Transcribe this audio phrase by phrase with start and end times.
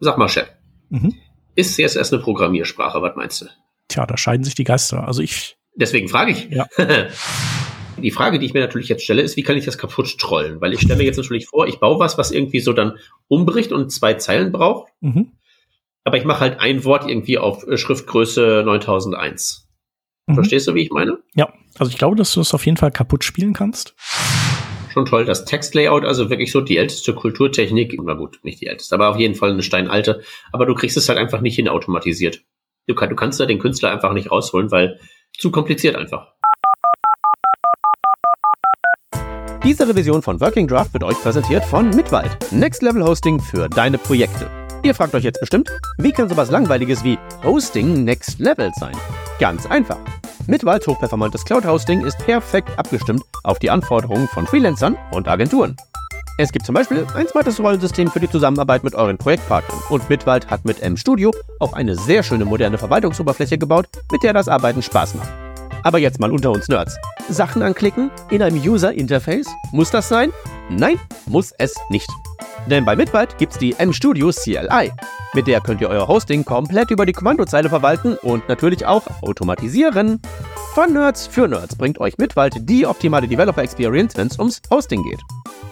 [0.00, 0.48] Sag mal, Chef.
[0.88, 1.14] Mhm.
[1.54, 3.00] Ist CSS eine Programmiersprache?
[3.02, 3.46] Was meinst du?
[3.88, 5.06] Tja, da scheiden sich die Geister.
[5.06, 5.56] Also ich.
[5.76, 6.48] Deswegen frage ich.
[6.50, 6.66] Ja.
[8.02, 10.60] die Frage, die ich mir natürlich jetzt stelle, ist, wie kann ich das kaputt trollen?
[10.60, 13.72] Weil ich stelle mir jetzt natürlich vor, ich baue was, was irgendwie so dann umbricht
[13.72, 14.92] und zwei Zeilen braucht.
[15.00, 15.32] Mhm.
[16.04, 19.68] Aber ich mache halt ein Wort irgendwie auf Schriftgröße 9001.
[20.26, 20.34] Mhm.
[20.34, 21.18] Verstehst du, wie ich meine?
[21.34, 23.94] Ja, also ich glaube, dass du das auf jeden Fall kaputt spielen kannst.
[24.92, 25.24] Schon toll.
[25.24, 27.96] Das Textlayout, also wirklich so die älteste Kulturtechnik.
[28.02, 30.22] Na gut, nicht die älteste, aber auf jeden Fall eine steinalte.
[30.52, 32.42] Aber du kriegst es halt einfach nicht hin automatisiert.
[32.86, 34.98] Du, kann, du kannst da den Künstler einfach nicht rausholen, weil
[35.38, 36.32] zu kompliziert einfach.
[39.62, 42.30] Diese Revision von Working Draft wird euch präsentiert von Mitwald.
[42.50, 44.50] Next Level Hosting für deine Projekte.
[44.82, 48.96] Ihr fragt euch jetzt bestimmt, wie kann sowas Langweiliges wie Hosting Next Level sein?
[49.38, 49.98] Ganz einfach.
[50.50, 55.76] Mitwalds hochperformantes Cloud-Hosting ist perfekt abgestimmt auf die Anforderungen von Freelancern und Agenturen.
[56.38, 60.50] Es gibt zum Beispiel ein smartes Rollensystem für die Zusammenarbeit mit euren Projektpartnern und Mitwald
[60.50, 65.14] hat mit M-Studio auch eine sehr schöne moderne Verwaltungsoberfläche gebaut, mit der das Arbeiten Spaß
[65.14, 65.49] macht.
[65.82, 66.98] Aber jetzt mal unter uns Nerds.
[67.28, 69.46] Sachen anklicken in einem User Interface?
[69.72, 70.32] Muss das sein?
[70.68, 72.10] Nein, muss es nicht.
[72.66, 74.92] Denn bei Mitwald gibt's die M-Studio CLI.
[75.32, 80.20] Mit der könnt ihr euer Hosting komplett über die Kommandozeile verwalten und natürlich auch automatisieren.
[80.74, 85.02] Von Nerds für Nerds bringt euch Mitwald die optimale Developer Experience, wenn es ums Hosting
[85.02, 85.20] geht.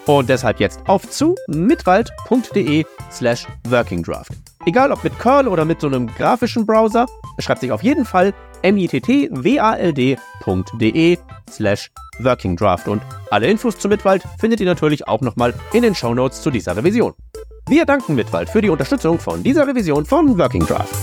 [0.07, 4.33] Und deshalb jetzt auf zu mitwald.de slash workingdraft.
[4.65, 7.07] Egal ob mit Curl oder mit so einem grafischen Browser,
[7.39, 10.17] schreibt sich auf jeden Fall mittwald.de
[11.51, 12.89] slash workingdraft.
[12.89, 16.77] Und alle Infos zu Mitwald findet ihr natürlich auch nochmal in den Shownotes zu dieser
[16.77, 17.15] Revision.
[17.69, 20.95] Wir danken Mitwald für die Unterstützung von dieser Revision von Working Draft.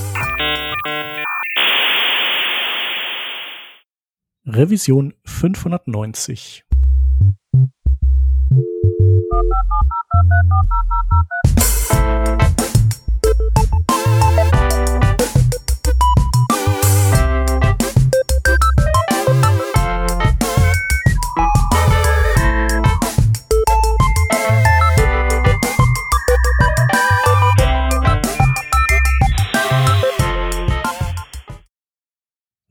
[4.47, 6.63] Revision 590.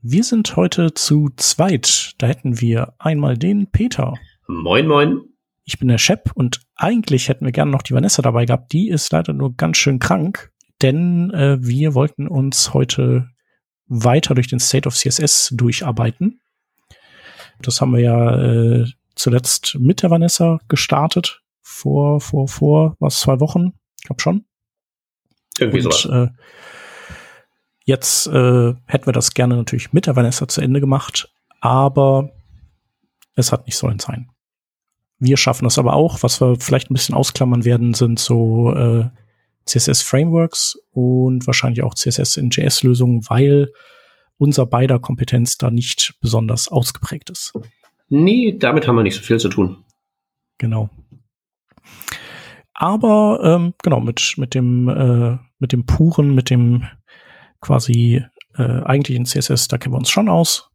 [0.07, 2.13] Wir sind heute zu zweit.
[2.19, 4.13] Da hätten wir einmal den Peter.
[4.47, 5.21] Moin, moin.
[5.63, 8.71] Ich bin der Shep und eigentlich hätten wir gerne noch die Vanessa dabei gehabt.
[8.71, 10.51] Die ist leider nur ganz schön krank,
[10.83, 13.29] denn äh, wir wollten uns heute
[13.87, 16.39] weiter durch den State of CSS durcharbeiten.
[17.63, 18.85] Das haben wir ja äh,
[19.15, 21.41] zuletzt mit der Vanessa gestartet.
[21.63, 23.73] Vor, vor, vor, was, zwei Wochen?
[23.99, 24.45] Ich glaube schon.
[25.57, 26.29] Irgendwie und, sowas.
[26.29, 26.35] Äh,
[27.85, 31.31] Jetzt äh, hätten wir das gerne natürlich mit der Vanessa zu Ende gemacht,
[31.61, 32.31] aber
[33.35, 34.29] es hat nicht sollen sein.
[35.19, 36.23] Wir schaffen das aber auch.
[36.23, 39.05] Was wir vielleicht ein bisschen ausklammern werden, sind so äh,
[39.65, 43.71] CSS-Frameworks und wahrscheinlich auch CSS in JS-Lösungen, weil
[44.37, 47.53] unser beider Kompetenz da nicht besonders ausgeprägt ist.
[48.09, 49.85] Nee, damit haben wir nicht so viel zu tun.
[50.57, 50.89] Genau.
[52.73, 56.85] Aber ähm, genau, mit, mit dem, äh, mit dem puren, mit dem
[57.61, 58.23] quasi
[58.57, 60.69] äh, eigentlich in CSS, da kennen wir uns schon aus.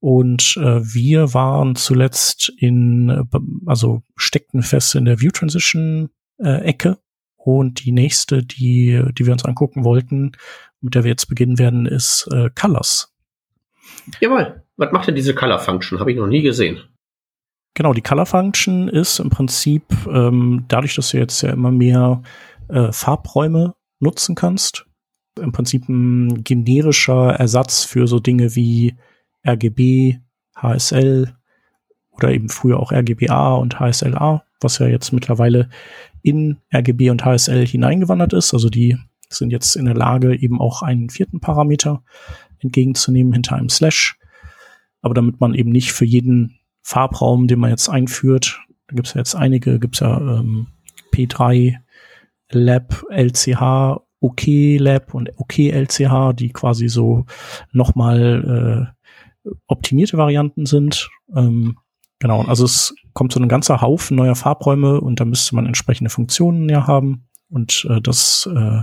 [0.00, 6.62] Und äh, wir waren zuletzt in, äh, also steckten fest in der View Transition äh,
[6.62, 6.98] Ecke.
[7.36, 10.32] Und die nächste, die, die wir uns angucken wollten,
[10.80, 13.12] mit der wir jetzt beginnen werden, ist äh, Colors.
[14.20, 14.62] Jawohl.
[14.76, 16.00] Was macht denn diese Color Function?
[16.00, 16.80] Habe ich noch nie gesehen.
[17.74, 22.22] Genau, die Color Function ist im Prinzip, ähm, dadurch, dass du jetzt ja immer mehr
[22.68, 24.86] äh, Farbräume nutzen kannst,
[25.40, 28.94] im Prinzip ein generischer Ersatz für so Dinge wie
[29.46, 30.18] RGB,
[30.56, 31.34] HSL
[32.10, 35.70] oder eben früher auch RGBA und HSLA, was ja jetzt mittlerweile
[36.22, 38.52] in RGB und HSL hineingewandert ist.
[38.54, 38.96] Also die
[39.28, 42.04] sind jetzt in der Lage, eben auch einen vierten Parameter
[42.60, 44.18] entgegenzunehmen hinter einem Slash.
[45.00, 49.14] Aber damit man eben nicht für jeden Farbraum, den man jetzt einführt, da gibt es
[49.14, 50.68] ja jetzt einige, gibt es ja ähm,
[51.12, 51.78] P3,
[52.50, 57.26] Lab, LCH OK-Lab und OK-LCH, die quasi so
[57.72, 58.94] nochmal
[59.44, 61.10] äh, optimierte Varianten sind.
[61.34, 61.78] Ähm,
[62.18, 66.10] genau, also es kommt so ein ganzer Haufen neuer Farbräume und da müsste man entsprechende
[66.10, 67.28] Funktionen ja haben.
[67.50, 68.82] Und äh, das äh,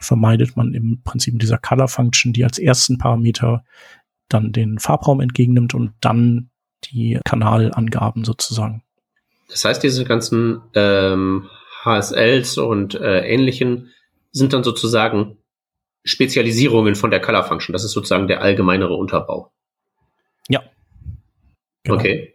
[0.00, 3.64] vermeidet man im Prinzip in dieser Color Function, die als ersten Parameter
[4.28, 6.50] dann den Farbraum entgegennimmt und dann
[6.84, 8.82] die Kanalangaben sozusagen.
[9.48, 11.48] Das heißt, diese ganzen ähm,
[11.84, 13.90] HSLs und äh, ähnlichen
[14.32, 15.38] sind dann sozusagen
[16.04, 17.72] Spezialisierungen von der Color Function.
[17.72, 19.52] Das ist sozusagen der allgemeinere Unterbau.
[20.48, 20.62] Ja.
[21.84, 21.96] Genau.
[21.96, 22.34] Okay.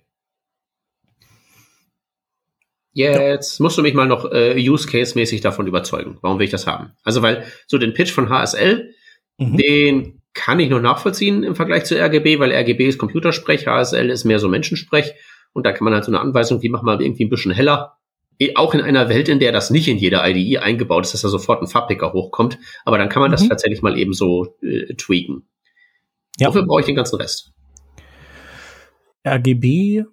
[2.95, 6.19] Jetzt musst du mich mal noch äh, Use Case mäßig davon überzeugen.
[6.21, 6.91] Warum will ich das haben?
[7.03, 8.93] Also weil so den Pitch von HSL,
[9.39, 9.57] mhm.
[9.57, 14.25] den kann ich noch nachvollziehen im Vergleich zu RGB, weil RGB ist Computersprech, HSL ist
[14.25, 15.13] mehr so Menschensprech
[15.53, 17.97] und da kann man halt so eine Anweisung, die mach mal irgendwie ein bisschen heller.
[18.55, 21.29] Auch in einer Welt, in der das nicht in jeder IDE eingebaut ist, dass da
[21.29, 23.33] sofort ein Farbpicker hochkommt, aber dann kann man mhm.
[23.33, 25.43] das tatsächlich mal eben so äh, tweaken.
[26.39, 26.49] Ja.
[26.49, 27.53] Wofür brauche ich den ganzen Rest?
[29.25, 30.03] RGB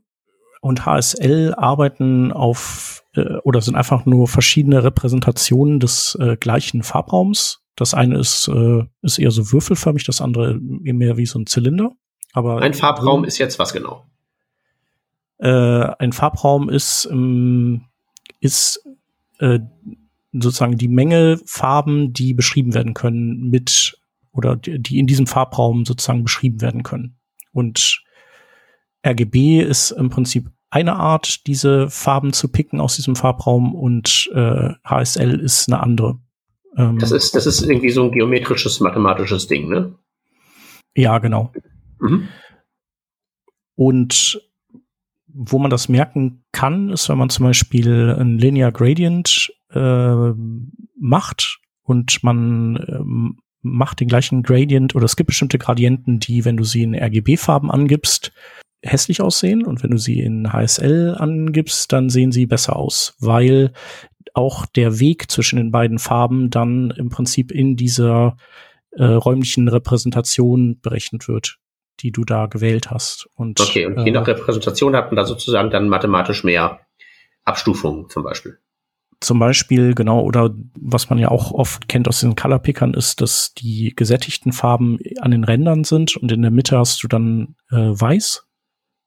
[0.61, 7.63] und HSL arbeiten auf äh, oder sind einfach nur verschiedene Repräsentationen des äh, gleichen Farbraums.
[7.77, 11.93] Das eine ist, äh, ist eher so würfelförmig, das andere mehr wie so ein Zylinder.
[12.33, 14.05] Aber ein Farbraum ist jetzt was genau?
[15.39, 17.87] Äh, ein Farbraum ist, ähm,
[18.41, 18.85] ist
[19.39, 19.61] äh,
[20.33, 23.99] sozusagen die Menge Farben, die beschrieben werden können mit
[24.33, 27.19] oder die, in diesem Farbraum sozusagen beschrieben werden können.
[27.53, 28.03] Und
[29.07, 34.71] RGB ist im Prinzip eine Art, diese Farben zu picken aus diesem Farbraum und äh,
[34.85, 36.21] HSL ist eine andere.
[36.77, 39.95] Ähm, das, ist, das ist irgendwie so ein geometrisches, mathematisches Ding, ne?
[40.95, 41.53] Ja, genau.
[41.99, 42.29] Mhm.
[43.75, 44.41] Und
[45.35, 50.33] wo man das merken kann, ist, wenn man zum Beispiel ein Linear Gradient äh,
[50.99, 56.57] macht und man ähm, macht den gleichen Gradient oder es gibt bestimmte Gradienten, die, wenn
[56.57, 58.33] du sie in RGB-Farben angibst,
[58.83, 63.73] hässlich aussehen und wenn du sie in HSL angibst, dann sehen sie besser aus, weil
[64.33, 68.37] auch der Weg zwischen den beiden Farben dann im Prinzip in dieser
[68.93, 71.59] äh, räumlichen Repräsentation berechnet wird,
[72.03, 73.29] die du da gewählt hast.
[73.35, 76.81] Und, okay, und je nach äh, Repräsentation hat man da sozusagen dann mathematisch mehr
[77.45, 78.59] Abstufungen zum Beispiel.
[79.21, 83.53] Zum Beispiel, genau, oder was man ja auch oft kennt aus den Colorpickern, ist, dass
[83.53, 87.77] die gesättigten Farben an den Rändern sind und in der Mitte hast du dann äh,
[87.77, 88.47] weiß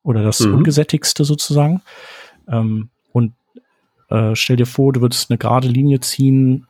[0.04, 0.56] oder das mhm.
[0.56, 1.82] ungesättigste sozusagen.
[2.48, 3.34] Ähm, und
[4.10, 6.68] äh, stell dir vor, du würdest eine gerade Linie ziehen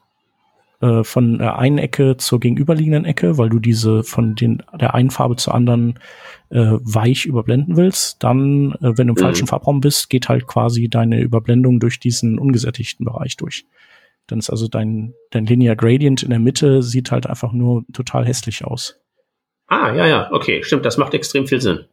[0.84, 5.12] äh, von der einen Ecke zur gegenüberliegenden Ecke, weil du diese von den, der einen
[5.12, 5.98] Farbe zur anderen
[6.50, 8.22] äh, weich überblenden willst.
[8.22, 9.26] Dann, äh, wenn du im mhm.
[9.26, 13.66] falschen Farbraum bist, geht halt quasi deine Überblendung durch diesen ungesättigten Bereich durch.
[14.28, 18.26] Dann ist also dein, dein Linear Gradient in der Mitte sieht halt einfach nur total
[18.26, 19.00] hässlich aus.
[19.68, 21.86] Ah, ja, ja, okay, stimmt, das macht extrem viel Sinn.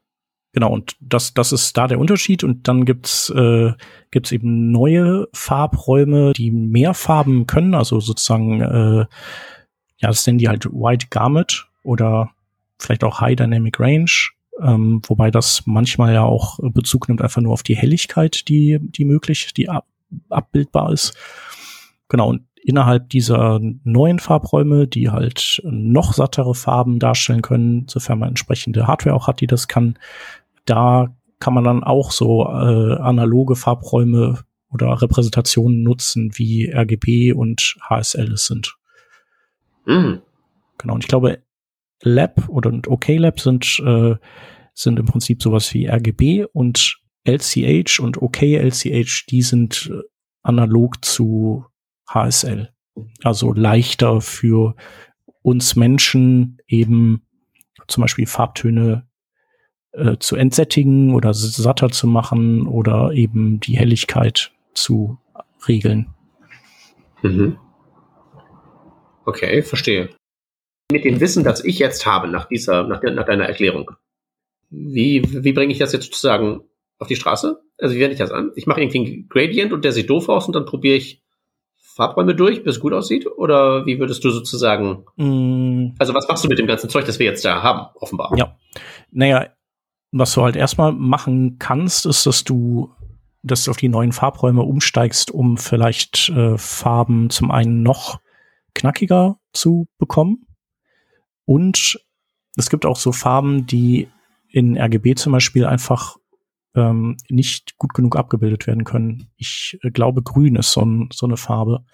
[0.53, 2.43] Genau, und das, das ist da der Unterschied.
[2.43, 3.73] Und dann gibt's äh,
[4.11, 9.07] gibt's eben neue Farbräume, die mehr Farben können, also sozusagen, äh,
[9.99, 12.31] ja, das nennen die halt White Garment oder
[12.79, 14.11] vielleicht auch High Dynamic Range,
[14.61, 19.05] ähm, wobei das manchmal ja auch Bezug nimmt einfach nur auf die Helligkeit, die, die
[19.05, 19.87] möglich, die ab,
[20.29, 21.15] abbildbar ist.
[22.09, 28.31] Genau, und innerhalb dieser neuen Farbräume, die halt noch sattere Farben darstellen können, sofern man
[28.31, 29.99] entsprechende Hardware auch hat, die das kann,
[30.65, 37.77] da kann man dann auch so äh, analoge Farbräume oder Repräsentationen nutzen, wie RGB und
[37.89, 38.77] HSL es sind.
[39.87, 40.21] Mhm.
[40.79, 41.43] Genau, und ich glaube,
[42.03, 44.15] Lab oder OK Lab sind, äh,
[44.75, 50.01] sind im Prinzip sowas wie RGB und LCH und OK LCH, die sind äh,
[50.43, 51.67] analog zu
[52.09, 52.73] HSL.
[53.23, 54.75] Also leichter für
[55.43, 57.23] uns Menschen eben
[57.89, 59.07] zum Beispiel Farbtöne
[59.93, 65.19] äh, zu entsättigen oder satter zu machen oder eben die Helligkeit zu
[65.67, 66.15] regeln.
[67.23, 67.59] Mhm.
[69.25, 70.11] Okay, verstehe.
[70.91, 73.91] Mit dem Wissen, das ich jetzt habe nach dieser, nach, nach deiner Erklärung,
[74.71, 76.63] wie, wie bringe ich das jetzt sozusagen
[76.99, 77.61] auf die Straße?
[77.79, 78.53] Also wie wende ich das an?
[78.57, 81.23] Ich mache irgendwie ein Gradient und der sieht doof aus und dann probiere ich
[81.77, 83.27] Farbräume durch, bis es gut aussieht?
[83.27, 85.97] Oder wie würdest du sozusagen, mm.
[85.99, 88.33] also was machst du mit dem ganzen Zeug, das wir jetzt da haben, offenbar?
[88.37, 88.57] Ja,
[89.11, 89.49] naja,
[90.13, 92.91] was du halt erstmal machen kannst, ist, dass du,
[93.43, 98.21] dass du auf die neuen Farbräume umsteigst, um vielleicht äh, Farben zum einen noch
[98.75, 100.47] knackiger zu bekommen.
[101.45, 102.01] Und
[102.57, 104.09] es gibt auch so Farben, die
[104.49, 106.17] in RGB zum Beispiel einfach
[106.75, 109.31] ähm, nicht gut genug abgebildet werden können.
[109.37, 111.85] Ich äh, glaube, grün ist so, ein, so eine Farbe.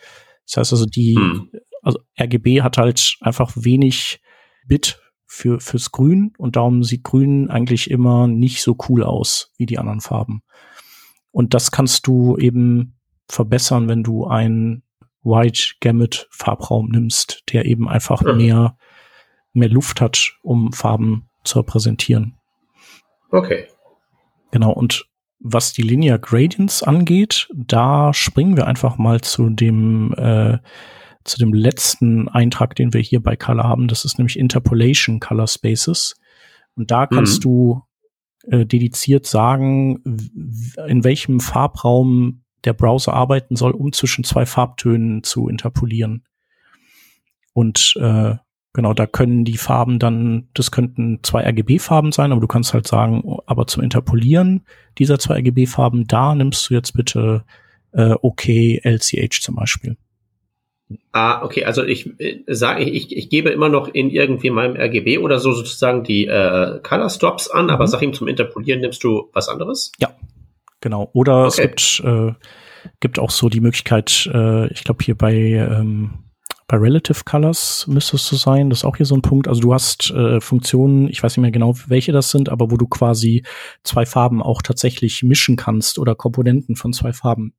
[0.46, 1.50] Das heißt also, die, hm.
[1.82, 4.20] also RGB hat halt einfach wenig
[4.66, 9.66] Bit für, fürs Grün und darum sieht Grün eigentlich immer nicht so cool aus wie
[9.66, 10.42] die anderen Farben.
[11.32, 12.96] Und das kannst du eben
[13.28, 14.82] verbessern, wenn du einen
[15.22, 18.32] White Gamut Farbraum nimmst, der eben einfach ja.
[18.32, 18.78] mehr,
[19.52, 22.38] mehr Luft hat, um Farben zu repräsentieren.
[23.30, 23.66] Okay.
[24.52, 24.72] Genau.
[24.72, 25.08] Und
[25.40, 30.58] was die Linear Gradients angeht, da springen wir einfach mal zu dem äh,
[31.26, 33.88] zu dem letzten Eintrag, den wir hier bei Color haben.
[33.88, 36.16] Das ist nämlich Interpolation Color Spaces.
[36.74, 37.42] Und da kannst mhm.
[37.42, 37.82] du
[38.48, 40.02] äh, dediziert sagen,
[40.86, 46.24] in welchem Farbraum der Browser arbeiten soll, um zwischen zwei Farbtönen zu interpolieren.
[47.52, 48.34] Und äh,
[48.72, 52.86] genau, da können die Farben dann, das könnten zwei RGB-Farben sein, aber du kannst halt
[52.86, 54.66] sagen, aber zum Interpolieren
[54.98, 57.44] dieser zwei RGB-Farben, da nimmst du jetzt bitte
[57.92, 59.96] äh, OK LCH zum Beispiel.
[61.12, 65.18] Ah, okay, also ich äh, sage, ich, ich gebe immer noch in irgendwie meinem RGB
[65.18, 67.70] oder so sozusagen die äh, Color Stops an, mhm.
[67.70, 69.90] aber sag ihm zum Interpolieren nimmst du was anderes?
[69.98, 70.10] Ja,
[70.80, 71.10] genau.
[71.12, 71.48] Oder okay.
[71.48, 72.32] es gibt, äh,
[73.00, 76.26] gibt auch so die Möglichkeit, äh, ich glaube hier bei ähm,
[76.68, 79.46] bei Relative Colors müsste es so sein, das ist auch hier so ein Punkt.
[79.46, 82.76] Also du hast äh, Funktionen, ich weiß nicht mehr genau, welche das sind, aber wo
[82.76, 83.44] du quasi
[83.84, 87.54] zwei Farben auch tatsächlich mischen kannst oder Komponenten von zwei Farben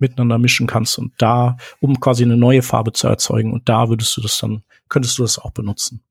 [0.00, 4.16] miteinander mischen kannst und da, um quasi eine neue Farbe zu erzeugen und da würdest
[4.16, 6.02] du das dann, könntest du das auch benutzen.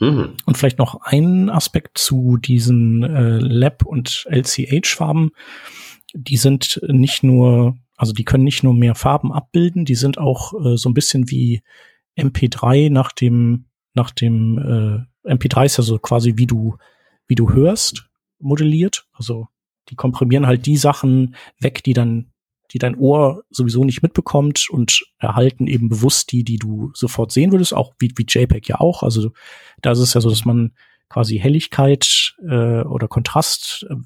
[0.00, 0.36] Mhm.
[0.46, 5.30] Und vielleicht noch ein Aspekt zu diesen äh, Lab- und LCH-Farben.
[6.14, 10.54] Die sind nicht nur, also die können nicht nur mehr Farben abbilden, die sind auch
[10.54, 11.62] äh, so ein bisschen wie
[12.18, 16.76] MP3 nach dem, nach dem äh, MP3 ist ja so quasi wie du,
[17.28, 19.06] wie du hörst, modelliert.
[19.12, 19.48] Also
[19.90, 22.29] die komprimieren halt die Sachen weg, die dann
[22.72, 27.52] die dein Ohr sowieso nicht mitbekommt und erhalten eben bewusst die, die du sofort sehen
[27.52, 29.02] würdest, auch wie, wie JPEG ja auch.
[29.02, 29.32] Also
[29.82, 30.72] da ist es ja so, dass man
[31.10, 33.96] quasi Helligkeit äh, oder Kontrast, äh,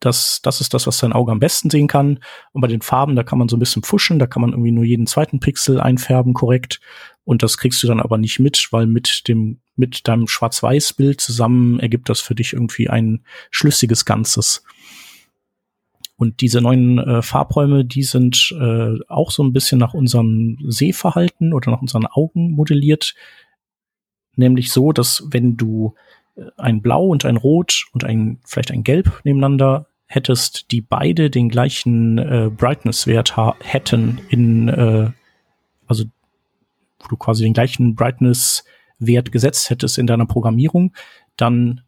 [0.00, 2.20] das, das ist das, was dein Auge am besten sehen kann.
[2.52, 4.72] Und bei den Farben, da kann man so ein bisschen fuschen, da kann man irgendwie
[4.72, 6.80] nur jeden zweiten Pixel einfärben, korrekt.
[7.24, 11.80] Und das kriegst du dann aber nicht mit, weil mit dem, mit deinem Schwarz-Weiß-Bild zusammen
[11.80, 14.64] ergibt das für dich irgendwie ein schlüssiges Ganzes.
[16.16, 21.52] Und diese neuen äh, Farbräume, die sind äh, auch so ein bisschen nach unserem Sehverhalten
[21.52, 23.14] oder nach unseren Augen modelliert.
[24.36, 25.94] Nämlich so, dass wenn du
[26.36, 31.30] äh, ein Blau und ein Rot und ein vielleicht ein Gelb nebeneinander hättest, die beide
[31.30, 35.10] den gleichen äh, Brightness-Wert hätten in, äh,
[35.86, 36.04] also
[37.00, 40.94] wo du quasi den gleichen Brightness-Wert gesetzt hättest in deiner Programmierung,
[41.36, 41.80] dann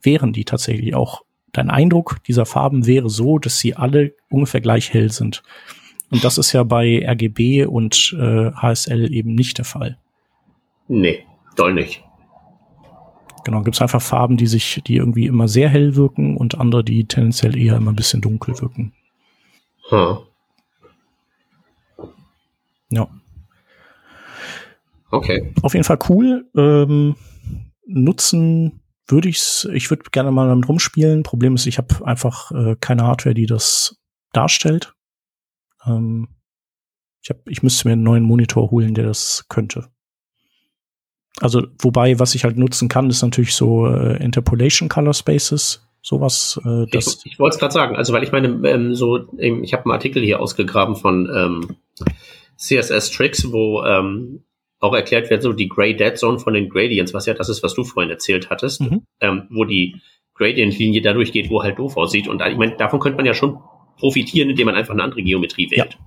[0.00, 4.92] wären die tatsächlich auch dein Eindruck dieser Farben wäre so, dass sie alle ungefähr gleich
[4.92, 5.42] hell sind.
[6.10, 9.98] Und das ist ja bei RGB und äh, HSL eben nicht der Fall.
[10.88, 11.24] Nee,
[11.56, 12.02] soll nicht.
[13.44, 16.84] Genau, gibt es einfach Farben, die sich, die irgendwie immer sehr hell wirken und andere,
[16.84, 18.92] die tendenziell eher immer ein bisschen dunkel wirken.
[19.88, 20.18] Hm.
[22.90, 23.08] Ja.
[25.10, 25.52] Okay.
[25.62, 26.46] Auf jeden Fall cool.
[26.54, 27.16] Ähm,
[27.86, 28.81] nutzen
[29.12, 31.22] würde ich's, ich würde gerne mal damit rumspielen.
[31.22, 33.96] Problem ist, ich habe einfach äh, keine Hardware, die das
[34.32, 34.94] darstellt.
[35.86, 36.28] Ähm,
[37.22, 39.88] ich, hab, ich müsste mir einen neuen Monitor holen, der das könnte.
[41.40, 46.60] Also, wobei, was ich halt nutzen kann, ist natürlich so äh, Interpolation Color Spaces, sowas.
[46.64, 49.72] Äh, das ich, ich wollte es gerade sagen, also weil ich meine, ähm, so, ich
[49.72, 51.76] habe einen Artikel hier ausgegraben von ähm,
[52.56, 54.44] CSS Tricks, wo ähm,
[54.82, 57.62] auch erklärt wird, so die Gray Dead Zone von den Gradients, was ja das ist,
[57.62, 59.06] was du vorhin erzählt hattest, mhm.
[59.20, 60.00] ähm, wo die
[60.34, 62.26] Gradient-Linie dadurch geht, wo halt doof aussieht.
[62.26, 63.60] Und ich meine, davon könnte man ja schon
[63.96, 65.94] profitieren, indem man einfach eine andere Geometrie wählt.
[65.94, 65.98] Ja,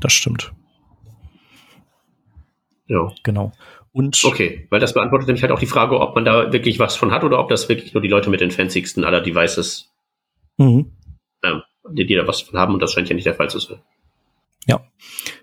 [0.00, 0.52] das stimmt.
[2.86, 3.10] Ja.
[3.22, 3.52] Genau.
[3.92, 6.96] Und okay, weil das beantwortet nämlich halt auch die Frage, ob man da wirklich was
[6.96, 9.90] von hat oder ob das wirklich nur die Leute mit den fancysten aller Devices,
[10.58, 10.92] mhm.
[11.42, 13.58] ähm, die, die da was von haben und das scheint ja nicht der Fall zu
[13.58, 13.80] sein.
[14.66, 14.84] Ja.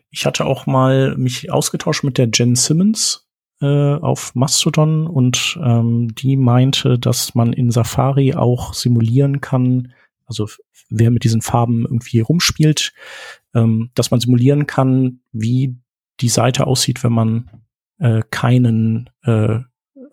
[0.09, 3.27] Ich hatte auch mal mich ausgetauscht mit der Jen Simmons
[3.61, 9.93] äh, auf Mastodon und ähm, die meinte, dass man in Safari auch simulieren kann,
[10.25, 10.47] also
[10.89, 12.93] wer mit diesen Farben irgendwie rumspielt,
[13.53, 15.75] ähm, dass man simulieren kann, wie
[16.19, 17.49] die Seite aussieht, wenn man
[17.99, 19.59] äh, keinen äh,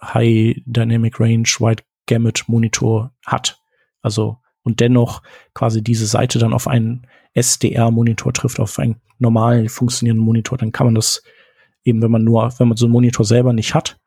[0.02, 3.60] High Dynamic Range Wide Gamut Monitor hat.
[4.02, 5.22] Also und dennoch
[5.52, 10.86] quasi diese Seite dann auf einen SDR-Monitor trifft, auf einen normal funktionierenden Monitor, dann kann
[10.86, 11.22] man das
[11.84, 13.98] eben, wenn man nur, wenn man so einen Monitor selber nicht hat,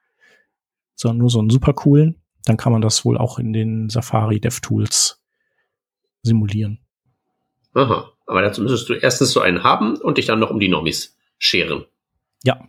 [0.96, 4.39] sondern nur so einen super coolen, dann kann man das wohl auch in den Safari
[4.39, 5.22] DevTools
[6.24, 6.79] simulieren.
[7.74, 10.69] Aha, aber dazu müsstest du erstens so einen haben und dich dann noch um die
[10.69, 11.86] Normis scheren.
[12.43, 12.60] Ja,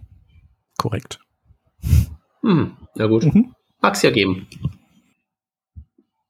[0.76, 1.20] korrekt.
[2.42, 3.24] Hm, na gut.
[3.24, 3.54] Mhm.
[3.80, 4.46] Mag's ja geben.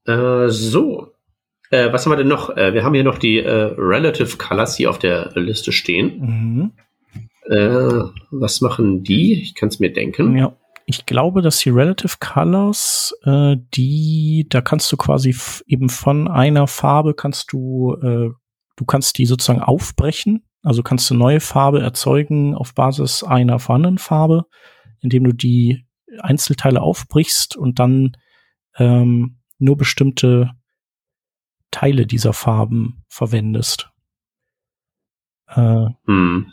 [0.07, 1.13] Äh, so,
[1.71, 2.57] äh, was haben wir denn noch?
[2.57, 6.21] Äh, wir haben hier noch die äh, Relative Colors hier auf der Liste stehen.
[6.21, 6.73] Mhm.
[7.49, 9.41] Äh, was machen die?
[9.41, 10.37] Ich kann es mir denken.
[10.37, 10.55] Ja,
[10.87, 16.67] ich glaube, dass die Relative Colors, äh, die, da kannst du quasi eben von einer
[16.67, 18.31] Farbe kannst du, äh,
[18.77, 20.45] du kannst die sozusagen aufbrechen.
[20.63, 24.45] Also kannst du neue Farbe erzeugen auf Basis einer vorhandenen Farbe,
[25.01, 25.87] indem du die
[26.21, 28.13] Einzelteile aufbrichst und dann
[28.79, 30.51] ähm, nur bestimmte
[31.71, 33.91] Teile dieser Farben verwendest.
[35.49, 36.53] Äh, hm.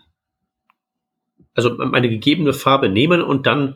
[1.54, 3.76] Also eine gegebene Farbe nehmen und dann,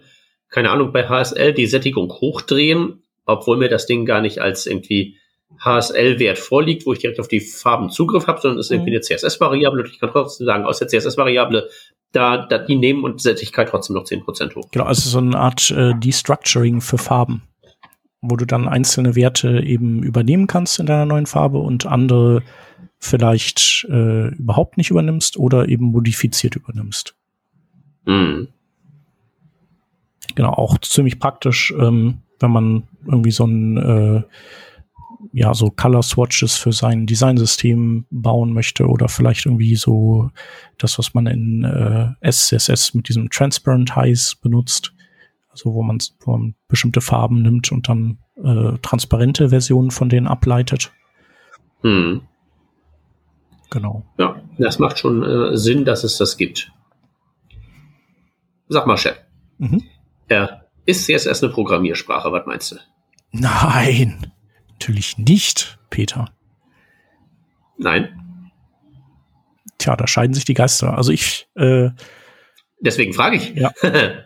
[0.50, 5.18] keine Ahnung, bei HSL die Sättigung hochdrehen, obwohl mir das Ding gar nicht als irgendwie
[5.60, 8.98] HSL-Wert vorliegt, wo ich direkt auf die Farben Zugriff habe, sondern es ist irgendwie mhm.
[8.98, 11.70] eine CSS-Variable und ich kann trotzdem sagen, aus der CSS-Variable,
[12.12, 14.70] da, da die nehmen und Sättigkeit trotzdem noch 10% hoch.
[14.72, 17.44] Genau, also so eine Art äh, Destructuring für Farben,
[18.22, 22.44] wo du dann einzelne Werte eben übernehmen kannst in deiner neuen Farbe und andere
[23.00, 27.16] vielleicht äh, überhaupt nicht übernimmst oder eben modifiziert übernimmst.
[28.06, 28.50] Mhm.
[30.36, 34.24] Genau, auch ziemlich praktisch, ähm, wenn man irgendwie so ein äh,
[35.32, 40.30] ja, so Color Swatches für sein Designsystem bauen möchte oder vielleicht irgendwie so
[40.78, 44.94] das, was man in äh, SCSS mit diesem Transparent Highs benutzt.
[45.60, 50.26] Also wo man, wo man bestimmte Farben nimmt und dann äh, transparente Versionen von denen
[50.26, 50.94] ableitet.
[51.82, 52.22] Hm.
[53.70, 54.06] Genau.
[54.18, 56.72] Ja, das macht schon äh, Sinn, dass es das gibt.
[58.70, 59.18] Sag mal, Chef.
[59.58, 59.84] Mhm.
[60.30, 62.32] Ja, ist CSS eine Programmiersprache?
[62.32, 62.76] Was meinst du?
[63.32, 64.32] Nein.
[64.70, 66.32] Natürlich nicht, Peter.
[67.78, 68.52] Nein.
[69.78, 70.98] Tja, da scheiden sich die Geister.
[70.98, 71.50] Also ich.
[71.56, 71.90] Äh,
[72.80, 73.54] Deswegen frage ich.
[73.56, 73.74] Ja.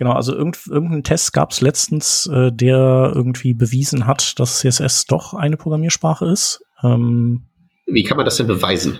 [0.00, 5.04] genau, also irgend, irgendeinen Test gab es letztens, äh, der irgendwie bewiesen hat, dass CSS
[5.04, 6.64] doch eine Programmiersprache ist.
[6.82, 7.42] Ähm,
[7.86, 8.98] Wie kann man das denn beweisen?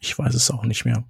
[0.00, 1.04] Ich weiß es auch nicht mehr.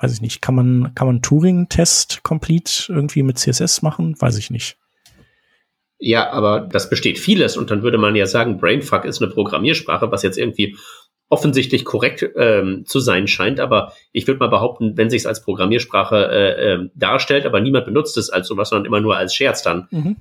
[0.00, 0.40] Weiß ich nicht.
[0.40, 4.16] Kann man, kann man Turing-Test complete irgendwie mit CSS machen?
[4.18, 4.78] Weiß ich nicht.
[5.98, 10.10] Ja, aber das besteht vieles und dann würde man ja sagen, Brainfuck ist eine Programmiersprache,
[10.10, 10.76] was jetzt irgendwie
[11.34, 15.42] offensichtlich korrekt ähm, zu sein scheint, aber ich würde mal behaupten, wenn sich es als
[15.42, 19.64] Programmiersprache äh, äh, darstellt, aber niemand benutzt es als sowas, sondern immer nur als Scherz,
[19.64, 20.16] dann mhm.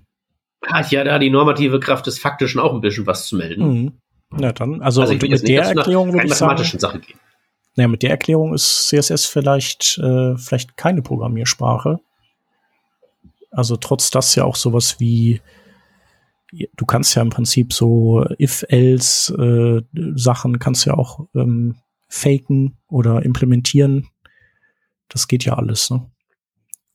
[0.66, 3.68] hat ja da die normative Kraft des Faktischen auch ein bisschen was zu melden.
[3.68, 3.92] Mhm.
[4.40, 7.20] Ja, dann, also, also mit der Erklärung würde ich sagen, Sache gehen.
[7.76, 12.00] Naja, mit der Erklärung ist CSS vielleicht, äh, vielleicht keine Programmiersprache.
[13.52, 15.42] Also trotz das ja auch sowas wie
[16.76, 21.76] du kannst ja im Prinzip so if-else-Sachen äh, kannst ja auch ähm,
[22.08, 24.08] faken oder implementieren.
[25.10, 26.10] Das geht ja alles, ne?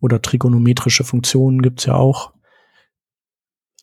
[0.00, 2.32] Oder trigonometrische Funktionen gibt's ja auch.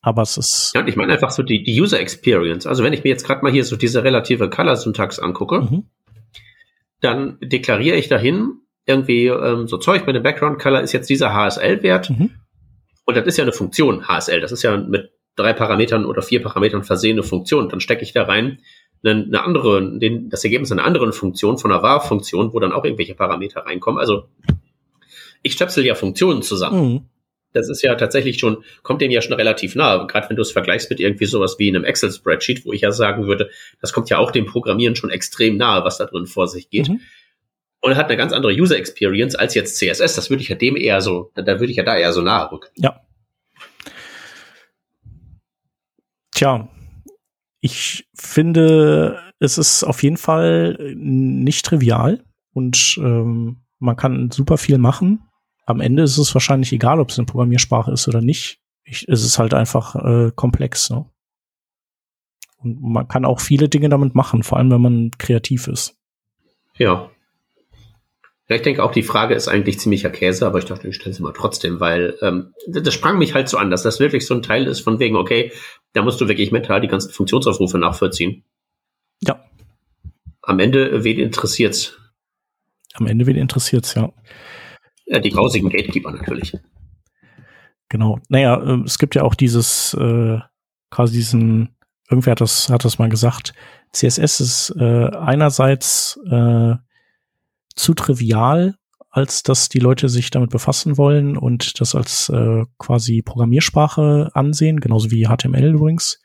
[0.02, 0.72] Aber es ist.
[0.74, 2.66] Ja, und ich meine einfach so die, die User Experience.
[2.68, 5.90] Also wenn ich mir jetzt gerade mal hier so diese relative Color-Syntax angucke, mhm.
[7.02, 12.12] dann deklariere ich dahin irgendwie ähm, so Zeug, meine Background Color ist jetzt dieser HSL-Wert.
[12.12, 12.30] Mhm.
[13.06, 14.42] Und das ist ja eine Funktion, HSL.
[14.42, 17.69] Das ist ja mit drei Parametern oder vier Parametern versehene Funktion.
[17.69, 18.60] Dann stecke ich da rein
[19.04, 22.84] eine, eine andere, den, das Ergebnis einer anderen Funktion, von einer Var-Funktion, wo dann auch
[22.84, 24.00] irgendwelche Parameter reinkommen.
[24.00, 24.28] Also
[25.43, 26.93] ich stöpsel ja Funktionen zusammen.
[26.93, 27.02] Mhm.
[27.54, 30.04] Das ist ja tatsächlich schon, kommt denen ja schon relativ nah.
[30.06, 33.28] Gerade wenn du es vergleichst mit irgendwie sowas wie einem Excel-Spreadsheet, wo ich ja sagen
[33.28, 36.69] würde, das kommt ja auch dem Programmieren schon extrem nahe, was da drin vor sich
[36.69, 36.89] geht.
[36.89, 37.00] Mhm.
[37.80, 40.15] Und hat eine ganz andere User Experience als jetzt CSS.
[40.15, 42.52] Das würde ich ja dem eher so, da würde ich ja da eher so nahe
[42.52, 42.69] rücken.
[42.76, 43.05] Ja,
[46.36, 46.67] Tja,
[47.62, 54.78] ich finde, es ist auf jeden Fall nicht trivial und ähm, man kann super viel
[54.78, 55.24] machen.
[55.65, 58.60] Am Ende ist es wahrscheinlich egal, ob es eine Programmiersprache ist oder nicht.
[58.84, 60.89] Ich, es ist halt einfach äh, komplex.
[60.89, 61.10] Ne?
[62.58, 65.98] Und man kann auch viele Dinge damit machen, vor allem wenn man kreativ ist.
[66.78, 67.10] Ja.
[68.48, 71.16] Ja, ich denke auch, die Frage ist eigentlich ziemlicher Käse, aber ich dachte, ich stelle
[71.16, 74.36] sie mal trotzdem, weil ähm, das sprang mich halt so an, dass das wirklich so
[74.36, 75.52] ein Teil ist von wegen, okay,
[75.94, 78.44] da musst du wirklich mental die ganzen Funktionsaufrufe nachvollziehen.
[79.22, 79.44] Ja.
[80.44, 81.98] Am Ende, wen interessiert's?
[82.94, 84.14] Am Ende, wen interessiert's, ja.
[85.08, 86.54] Ja, die grausigen Gatekeeper natürlich.
[87.90, 88.20] Genau.
[88.30, 90.40] Naja, äh, es gibt ja auch dieses, äh,
[90.92, 91.76] quasi diesen,
[92.10, 93.54] irgendwer hat das, hat das mal gesagt,
[93.92, 96.76] CSS ist äh, einerseits äh,
[97.76, 98.76] zu trivial,
[99.10, 104.80] als dass die Leute sich damit befassen wollen und das als äh, quasi Programmiersprache ansehen,
[104.80, 106.20] genauso wie HTML übrigens.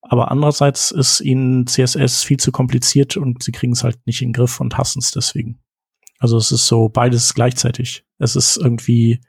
[0.00, 4.28] Aber andererseits ist ihnen CSS viel zu kompliziert und sie kriegen es halt nicht in
[4.28, 5.60] den Griff und hassen es deswegen.
[6.18, 8.04] Also es ist so beides gleichzeitig.
[8.18, 9.20] Es ist irgendwie,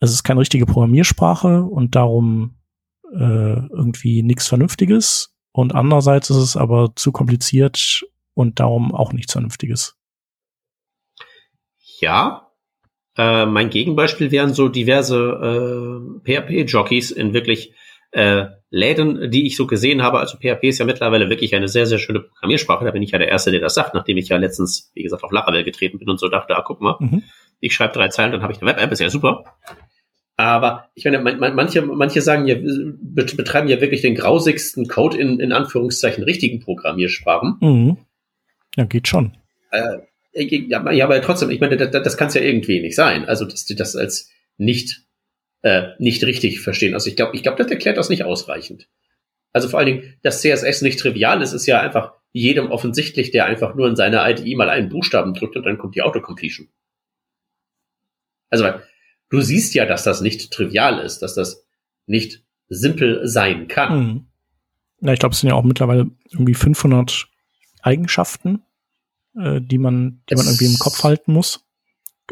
[0.00, 2.56] es ist keine richtige Programmiersprache und darum
[3.12, 5.36] äh, irgendwie nichts Vernünftiges.
[5.52, 8.04] Und andererseits ist es aber zu kompliziert
[8.40, 9.96] und darum auch nichts Vernünftiges.
[12.00, 12.50] Ja.
[13.16, 17.74] Äh, mein Gegenbeispiel wären so diverse äh, PHP-Jockeys in wirklich
[18.12, 20.20] äh, Läden, die ich so gesehen habe.
[20.20, 22.84] Also PHP ist ja mittlerweile wirklich eine sehr, sehr schöne Programmiersprache.
[22.84, 25.22] Da bin ich ja der Erste, der das sagt, nachdem ich ja letztens, wie gesagt,
[25.22, 27.24] auf Laravel getreten bin und so dachte, ah, guck mal, mhm.
[27.60, 29.44] ich schreibe drei Zeilen, dann habe ich eine Web-App, ist ja super.
[30.36, 35.52] Aber ich meine, manche, manche sagen ja, betreiben ja wirklich den grausigsten Code in, in
[35.52, 37.56] Anführungszeichen richtigen Programmiersprachen.
[37.60, 37.98] Mhm.
[38.76, 39.36] Ja, geht schon.
[39.70, 39.98] Äh,
[40.32, 43.24] ja, aber trotzdem, ich meine, das, das kann es ja irgendwie nicht sein.
[43.24, 45.02] Also, dass die das als nicht,
[45.62, 46.94] äh, nicht richtig verstehen.
[46.94, 48.88] Also ich glaube, ich glaube, das erklärt das nicht ausreichend.
[49.52, 53.46] Also vor allen Dingen, dass CSS nicht trivial ist, ist ja einfach jedem offensichtlich, der
[53.46, 56.68] einfach nur in seiner IDE mal einen Buchstaben drückt und dann kommt die Autocompletion.
[58.50, 58.68] Also
[59.30, 61.66] du siehst ja, dass das nicht trivial ist, dass das
[62.06, 63.98] nicht simpel sein kann.
[63.98, 64.26] Mhm.
[65.00, 67.29] Ja, ich glaube, es sind ja auch mittlerweile irgendwie 500
[67.82, 68.62] Eigenschaften,
[69.36, 71.64] äh, die man, die man irgendwie im Kopf halten muss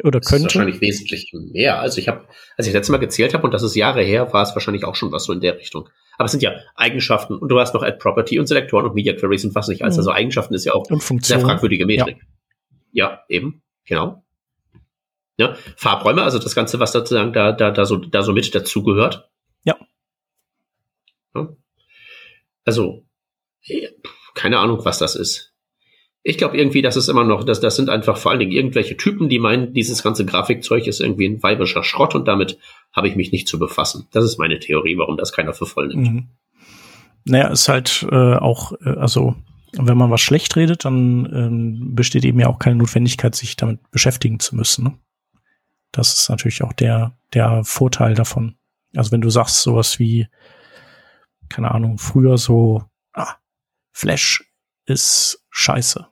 [0.02, 0.44] oder könnte.
[0.44, 1.80] Das ist wahrscheinlich wesentlich mehr.
[1.80, 4.42] Also ich habe, als ich letztes Mal gezählt habe, und das ist Jahre her, war
[4.42, 5.88] es wahrscheinlich auch schon was so in der Richtung.
[6.16, 9.12] Aber es sind ja Eigenschaften und du hast noch Add Property und Selektoren und Media
[9.14, 9.96] Queries und was nicht alles.
[9.96, 10.00] Mhm.
[10.00, 10.86] Also Eigenschaften ist ja auch
[11.20, 12.16] sehr fragwürdige Metrik.
[12.92, 13.10] Ja.
[13.10, 14.24] ja, eben, genau.
[15.36, 19.30] Ja, Farbräume, also das Ganze, was sozusagen da, da, da so, da so mit dazugehört.
[19.62, 19.76] Ja.
[21.34, 21.48] ja.
[22.64, 23.04] Also,
[24.38, 25.52] keine Ahnung, was das ist.
[26.22, 28.96] Ich glaube irgendwie, dass es immer noch, dass das sind einfach vor allen Dingen irgendwelche
[28.96, 32.58] Typen, die meinen, dieses ganze Grafikzeug ist irgendwie ein weibischer Schrott und damit
[32.92, 34.06] habe ich mich nicht zu befassen.
[34.12, 36.12] Das ist meine Theorie, warum das keiner für voll nimmt.
[36.12, 36.28] Mhm.
[37.24, 39.34] Naja, ist halt äh, auch, äh, also
[39.72, 43.90] wenn man was schlecht redet, dann ähm, besteht eben ja auch keine Notwendigkeit, sich damit
[43.90, 44.84] beschäftigen zu müssen.
[44.84, 44.98] Ne?
[45.92, 48.54] Das ist natürlich auch der, der Vorteil davon.
[48.96, 50.28] Also wenn du sagst sowas wie,
[51.48, 53.34] keine Ahnung, früher so, ah,
[53.98, 54.44] Flash
[54.86, 56.06] ist scheiße.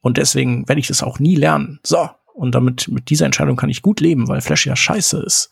[0.00, 1.78] Und deswegen werde ich das auch nie lernen.
[1.84, 2.10] So.
[2.34, 5.50] Und damit, mit dieser Entscheidung kann ich gut leben, weil Flash ja scheiße ist.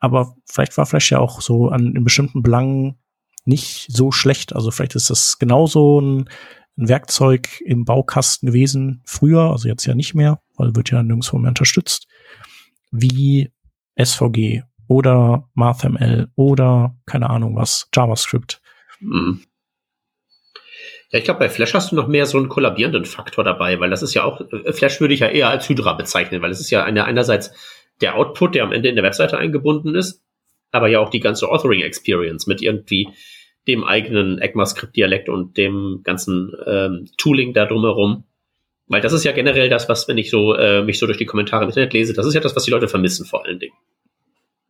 [0.00, 2.98] Aber vielleicht war Flash ja auch so an, in bestimmten Belangen
[3.46, 4.54] nicht so schlecht.
[4.54, 6.28] Also vielleicht ist das genauso ein,
[6.76, 11.38] ein Werkzeug im Baukasten gewesen früher, also jetzt ja nicht mehr, weil wird ja nirgendwo
[11.38, 12.06] mehr unterstützt,
[12.90, 13.50] wie
[13.98, 18.60] SVG oder MathML oder keine Ahnung was, JavaScript.
[19.00, 19.40] Mhm.
[21.10, 23.90] Ja, ich glaube, bei Flash hast du noch mehr so einen kollabierenden Faktor dabei, weil
[23.90, 26.60] das ist ja auch, äh, Flash würde ich ja eher als Hydra bezeichnen, weil es
[26.60, 27.52] ist ja eine, einerseits
[28.00, 30.22] der Output, der am Ende in der Webseite eingebunden ist,
[30.72, 33.08] aber ja auch die ganze Authoring-Experience mit irgendwie
[33.68, 38.24] dem eigenen ECMAScript-Dialekt und dem ganzen ähm, Tooling da drumherum.
[38.86, 41.24] Weil das ist ja generell das, was, wenn ich so äh, mich so durch die
[41.24, 43.74] Kommentare im Internet lese, das ist ja das, was die Leute vermissen vor allen Dingen.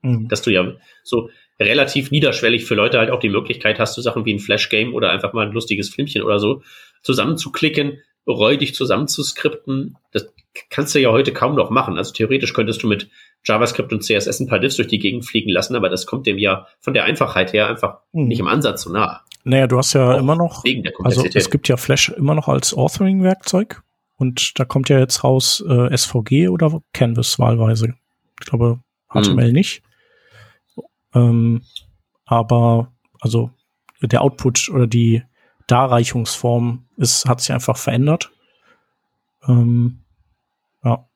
[0.03, 0.29] Mhm.
[0.29, 4.25] Dass du ja so relativ niederschwellig für Leute halt auch die Möglichkeit hast, so Sachen
[4.25, 6.63] wie ein Flash-Game oder einfach mal ein lustiges Filmchen oder so
[7.03, 9.97] zusammenzuklicken, räudig zusammenzuskripten.
[10.13, 10.33] Das
[10.71, 11.97] kannst du ja heute kaum noch machen.
[11.97, 13.09] Also theoretisch könntest du mit
[13.45, 16.39] JavaScript und CSS ein paar Diffs durch die Gegend fliegen lassen, aber das kommt dem
[16.39, 18.29] ja von der Einfachheit her einfach mhm.
[18.29, 19.21] nicht im Ansatz so nah.
[19.45, 20.65] Naja, du hast ja auch immer noch,
[21.03, 23.83] also es gibt ja Flash immer noch als Authoring-Werkzeug
[24.17, 27.95] und da kommt ja jetzt raus äh, SVG oder Canvas wahlweise.
[28.41, 29.53] Ich glaube HTML mhm.
[29.53, 29.83] nicht.
[31.15, 31.63] Ähm,
[32.25, 33.51] aber also
[34.03, 35.23] der Output oder die
[35.67, 38.31] Darreichungsform ist, hat sich einfach verändert.
[39.49, 40.01] Ähm,
[40.85, 41.09] ja.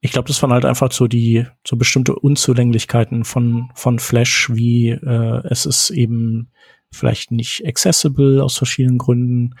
[0.00, 4.90] Ich glaube, das waren halt einfach so die so bestimmte Unzulänglichkeiten von von Flash, wie
[4.90, 6.50] äh, es ist eben
[6.92, 9.54] vielleicht nicht accessible aus verschiedenen Gründen.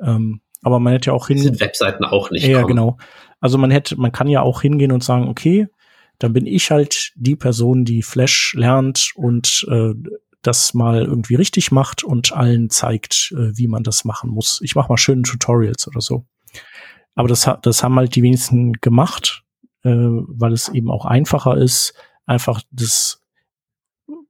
[0.00, 1.38] Ähm, aber man hätte ja auch hin.
[1.38, 2.46] Sind Webseiten auch nicht.
[2.46, 2.68] Ja, kommen.
[2.68, 2.98] genau.
[3.40, 5.68] Also man hätte, man kann ja auch hingehen und sagen, okay,
[6.18, 9.94] dann bin ich halt die Person, die Flash lernt und äh,
[10.42, 14.60] das mal irgendwie richtig macht und allen zeigt, äh, wie man das machen muss.
[14.62, 16.26] Ich mache mal schöne Tutorials oder so.
[17.14, 19.44] Aber das, das haben halt die wenigsten gemacht,
[19.84, 21.94] äh, weil es eben auch einfacher ist,
[22.26, 23.22] einfach das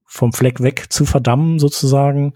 [0.04, 2.34] vom Fleck weg zu verdammen sozusagen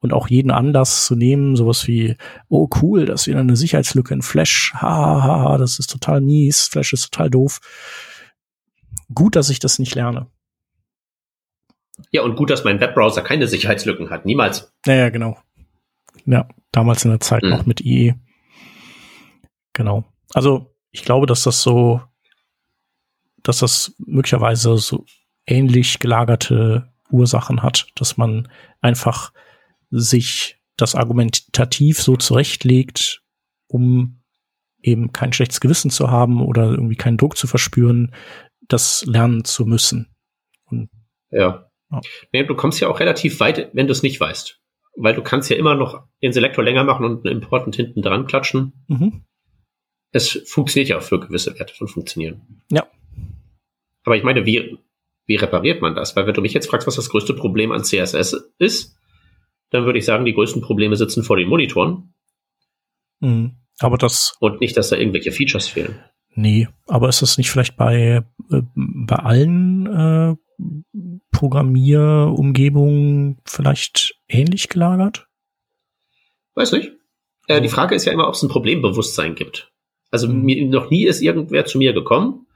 [0.00, 2.16] und auch jeden Anlass zu nehmen, sowas wie,
[2.48, 6.20] oh cool, das ist wieder eine Sicherheitslücke in Flash, ha, ha, ha, das ist total
[6.20, 7.60] mies, Flash ist total doof
[9.18, 10.28] gut, dass ich das nicht lerne.
[12.12, 14.24] Ja, und gut, dass mein Webbrowser keine Sicherheitslücken hat.
[14.24, 14.72] Niemals.
[14.86, 15.36] Naja, genau.
[16.24, 17.50] Ja, damals in der Zeit mhm.
[17.50, 18.14] noch mit IE.
[19.72, 20.04] Genau.
[20.34, 22.00] Also, ich glaube, dass das so,
[23.42, 25.04] dass das möglicherweise so
[25.44, 28.48] ähnlich gelagerte Ursachen hat, dass man
[28.80, 29.32] einfach
[29.90, 33.24] sich das argumentativ so zurechtlegt,
[33.66, 34.20] um
[34.80, 38.14] eben kein schlechtes Gewissen zu haben oder irgendwie keinen Druck zu verspüren,
[38.68, 40.14] das lernen zu müssen.
[40.66, 40.90] Und,
[41.30, 41.70] ja.
[41.90, 42.00] ja.
[42.32, 44.60] Nee, du kommst ja auch relativ weit, wenn du es nicht weißt.
[44.96, 48.26] Weil du kannst ja immer noch den Selektor länger machen und einen Important hinten dran
[48.26, 48.72] klatschen.
[48.88, 49.24] Mhm.
[50.10, 52.62] Es funktioniert ja auch für gewisse Werte von funktionieren.
[52.70, 52.86] Ja.
[54.04, 54.78] Aber ich meine, wie,
[55.26, 56.16] wie repariert man das?
[56.16, 58.96] Weil wenn du mich jetzt fragst, was das größte Problem an CSS ist,
[59.70, 62.14] dann würde ich sagen, die größten Probleme sitzen vor den Monitoren.
[63.20, 63.56] Mhm.
[63.80, 64.36] Aber das.
[64.40, 66.02] Und nicht, dass da irgendwelche Features fehlen.
[66.34, 70.36] Nee, aber ist das nicht vielleicht bei, bei allen äh,
[71.30, 75.28] Programmierumgebungen vielleicht ähnlich gelagert?
[76.54, 76.92] Weiß nicht.
[77.46, 79.72] Äh, die Frage ist ja immer, ob es ein Problembewusstsein gibt.
[80.10, 80.42] Also mhm.
[80.42, 82.46] mir, noch nie ist irgendwer zu mir gekommen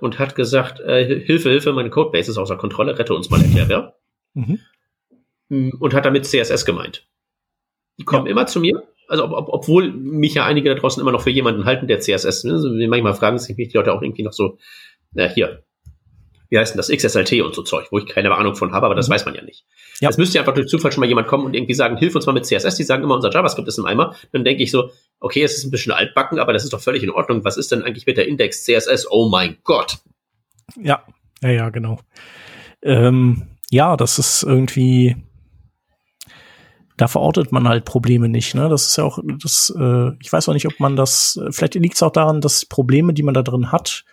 [0.00, 3.68] und hat gesagt, äh, Hilfe, Hilfe, meine Codebase ist außer Kontrolle, rette uns mal, erklär
[3.68, 3.94] wer.
[4.34, 4.60] Mhm.
[5.48, 7.06] Mm, und hat damit CSS gemeint.
[7.98, 8.32] Die kommen ja.
[8.32, 11.30] immer zu mir, also ob, ob, obwohl mich ja einige da draußen immer noch für
[11.30, 12.52] jemanden halten, der CSS, ne?
[12.52, 14.58] also manchmal fragen sich mich die Leute auch irgendwie noch so,
[15.12, 15.62] na hier,
[16.50, 18.94] wie heißt denn das, XSLT und so Zeug, wo ich keine Ahnung von habe, aber
[18.94, 19.14] das mhm.
[19.14, 19.64] weiß man ja nicht.
[20.00, 20.08] Ja.
[20.08, 22.26] Es müsste ja einfach durch Zufall schon mal jemand kommen und irgendwie sagen, hilf uns
[22.26, 24.14] mal mit CSS, die sagen immer, unser JavaScript ist im Eimer.
[24.32, 24.90] Dann denke ich so,
[25.20, 27.44] okay, es ist ein bisschen altbacken, aber das ist doch völlig in Ordnung.
[27.44, 29.10] Was ist denn eigentlich mit der Index CSS?
[29.10, 29.98] Oh mein Gott.
[30.80, 31.04] Ja,
[31.42, 31.98] ja, ja, genau.
[32.82, 35.16] Ähm, ja, das ist irgendwie,
[36.96, 38.54] da verortet man halt Probleme nicht.
[38.54, 38.68] Ne?
[38.68, 41.96] Das ist ja auch, das, äh, ich weiß auch nicht, ob man das, vielleicht liegt
[41.96, 44.04] es auch daran, dass Probleme, die man da drin hat,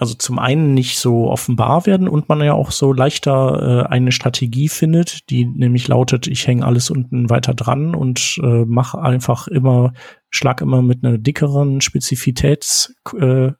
[0.00, 4.12] also zum einen nicht so offenbar werden und man ja auch so leichter äh, eine
[4.12, 9.46] Strategie findet, die nämlich lautet, ich hänge alles unten weiter dran und äh, mache einfach
[9.46, 9.92] immer,
[10.30, 13.56] schlag immer mit einer dickeren Spezifitätskeule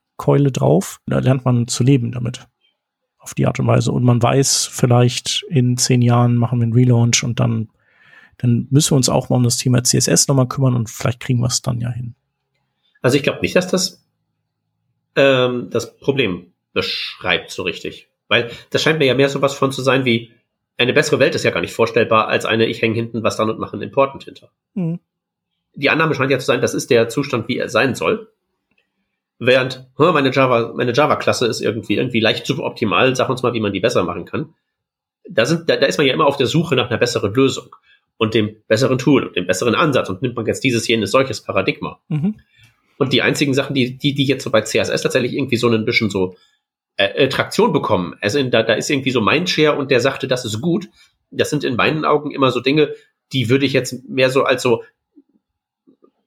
[0.51, 1.01] drauf.
[1.07, 2.49] Da lernt man zu leben damit.
[3.19, 3.93] Auf die Art und Weise.
[3.93, 7.69] Und man weiß, vielleicht in zehn Jahren machen wir einen Relaunch und dann,
[8.39, 11.41] dann müssen wir uns auch mal um das Thema CSS nochmal kümmern und vielleicht kriegen
[11.41, 12.15] wir es dann ja hin.
[13.03, 14.07] Also ich glaube nicht, dass das
[15.17, 18.09] ähm, das Problem beschreibt so richtig.
[18.29, 20.33] Weil das scheint mir ja mehr sowas von zu sein wie,
[20.81, 23.51] eine bessere Welt ist ja gar nicht vorstellbar als eine, ich hänge hinten was dran
[23.51, 24.51] und mache einen Important hinter.
[24.75, 24.99] Mhm.
[25.75, 28.33] Die Annahme scheint ja zu sein, das ist der Zustand, wie er sein soll.
[29.39, 33.73] Während, meine Java, meine Java-Klasse ist irgendwie, irgendwie leicht suboptimal, sag uns mal, wie man
[33.73, 34.55] die besser machen kann.
[35.29, 37.77] Da sind, da, da ist man ja immer auf der Suche nach einer besseren Lösung
[38.17, 41.43] und dem besseren Tool und dem besseren Ansatz und nimmt man jetzt dieses, jenes, solches
[41.43, 42.01] Paradigma.
[42.09, 42.41] Mhm.
[43.01, 45.87] Und die einzigen Sachen, die, die, die jetzt so bei CSS tatsächlich irgendwie so ein
[45.87, 46.37] bisschen so
[46.99, 50.45] äh, äh, Traktion bekommen, also da, da ist irgendwie so Mindshare und der sagte, das
[50.45, 50.91] ist gut.
[51.31, 52.93] Das sind in meinen Augen immer so Dinge,
[53.33, 54.85] die würde ich jetzt mehr so als so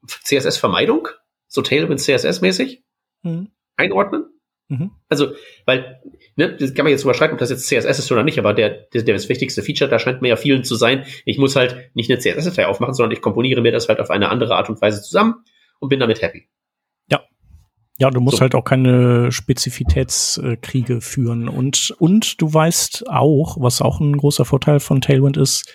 [0.08, 1.10] CSS-Vermeidung,
[1.48, 2.82] so Tailwind CSS-mäßig
[3.22, 3.50] mhm.
[3.78, 4.26] einordnen.
[4.68, 4.90] Mhm.
[5.10, 5.34] Also,
[5.66, 6.02] weil,
[6.38, 8.72] ne, das kann man jetzt überschreiten, ob das jetzt CSS ist oder nicht, aber der,
[8.72, 11.92] der, der das wichtigste Feature, da scheint mir ja vielen zu sein, ich muss halt
[11.94, 14.82] nicht eine CSS-Datei aufmachen, sondern ich komponiere mir das halt auf eine andere Art und
[14.82, 15.36] Weise zusammen
[15.78, 16.48] und bin damit happy.
[17.99, 18.41] Ja, du musst so.
[18.41, 21.47] halt auch keine Spezifitätskriege führen.
[21.47, 25.71] Und, und du weißt auch, was auch ein großer Vorteil von Tailwind ist,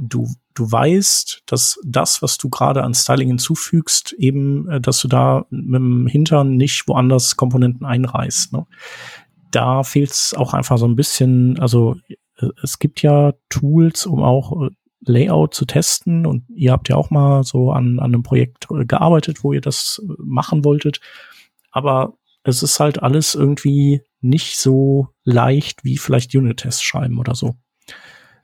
[0.00, 5.08] du, du weißt, dass das, was du gerade an Styling hinzufügst, eben, äh, dass du
[5.08, 8.52] da mit dem Hintern nicht woanders Komponenten einreißt.
[8.52, 8.66] Ne?
[9.50, 11.96] Da fehlt es auch einfach so ein bisschen, also
[12.36, 14.70] äh, es gibt ja Tools, um auch äh,
[15.00, 19.44] Layout zu testen und ihr habt ja auch mal so an, an einem Projekt gearbeitet,
[19.44, 21.00] wo ihr das machen wolltet.
[21.70, 27.54] Aber es ist halt alles irgendwie nicht so leicht wie vielleicht Unit-Tests schreiben oder so.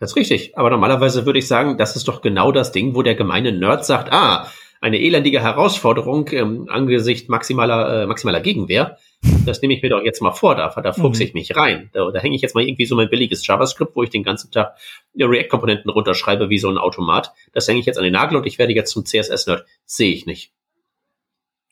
[0.00, 0.56] Das ist richtig.
[0.56, 3.84] Aber normalerweise würde ich sagen, das ist doch genau das Ding, wo der gemeine Nerd
[3.84, 4.48] sagt, ah,
[4.84, 8.98] eine elendige Herausforderung ähm, angesichts maximaler, äh, maximaler Gegenwehr.
[9.46, 11.28] Das nehme ich mir doch jetzt mal vor, da, da fuchse mhm.
[11.28, 11.88] ich mich rein.
[11.94, 14.50] Da, da hänge ich jetzt mal irgendwie so mein billiges JavaScript, wo ich den ganzen
[14.50, 14.76] Tag
[15.18, 17.32] React-Komponenten runterschreibe wie so ein Automat.
[17.54, 19.64] Das hänge ich jetzt an den Nagel und ich werde jetzt zum CSS-Nerd.
[19.86, 20.52] Sehe ich nicht.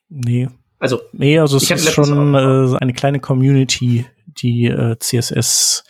[0.09, 0.47] Nee.
[0.79, 5.83] Also, nee, also es ist schon äh, eine kleine Community, die äh, CSS-Fans,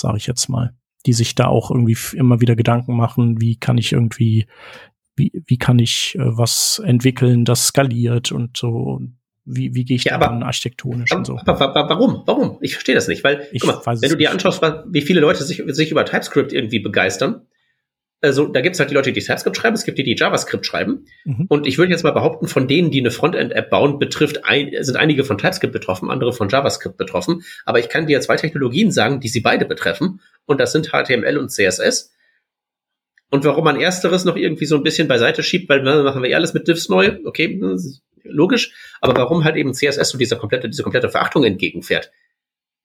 [0.00, 0.72] sage ich jetzt mal,
[1.04, 4.46] die sich da auch irgendwie immer wieder Gedanken machen, wie kann ich irgendwie
[5.20, 9.00] wie, wie kann ich äh, was entwickeln, das skaliert und so.
[9.44, 11.38] Wie, wie gehe ich ja, da an architektonisch aber, und so.
[11.38, 12.22] Aber, aber, warum?
[12.26, 12.58] Warum?
[12.60, 15.42] Ich verstehe das nicht, weil, ich guck mal, wenn du dir anschaust, wie viele Leute
[15.42, 17.46] sich, sich über TypeScript irgendwie begeistern,
[18.22, 20.66] also da gibt es halt die Leute, die TypeScript schreiben, es gibt die, die JavaScript
[20.66, 21.06] schreiben.
[21.24, 21.46] Mhm.
[21.48, 24.96] Und ich würde jetzt mal behaupten, von denen, die eine Frontend-App bauen, betrifft ein, sind
[24.96, 27.42] einige von TypeScript betroffen, andere von JavaScript betroffen.
[27.64, 30.20] Aber ich kann dir zwei Technologien sagen, die sie beide betreffen.
[30.44, 32.12] Und das sind HTML und CSS.
[33.30, 36.30] Und warum man ersteres noch irgendwie so ein bisschen beiseite schiebt, weil dann machen wir
[36.30, 37.60] eh alles mit Diffs neu, okay,
[38.24, 38.72] logisch.
[39.00, 42.10] Aber warum halt eben CSS so dieser komplette, diese komplette Verachtung entgegenfährt?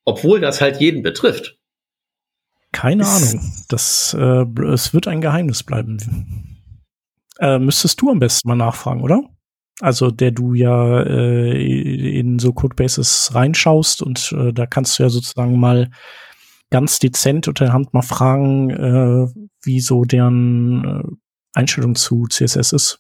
[0.04, 1.58] Obwohl das halt jeden betrifft.
[2.72, 3.42] Keine Ahnung.
[3.70, 6.62] Das, äh, es wird ein Geheimnis bleiben.
[7.40, 9.24] Äh, müsstest du am besten mal nachfragen, oder?
[9.82, 15.10] Also der du ja äh, in so Codebases reinschaust und äh, da kannst du ja
[15.10, 15.90] sozusagen mal
[16.76, 19.28] ganz dezent unter der Hand mal fragen, äh,
[19.64, 23.00] wie so deren äh, Einstellung zu CSS ist.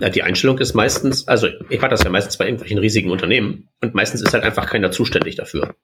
[0.00, 3.68] Ja, die Einstellung ist meistens, also ich mache das ja meistens bei irgendwelchen riesigen Unternehmen
[3.80, 5.76] und meistens ist halt einfach keiner zuständig dafür.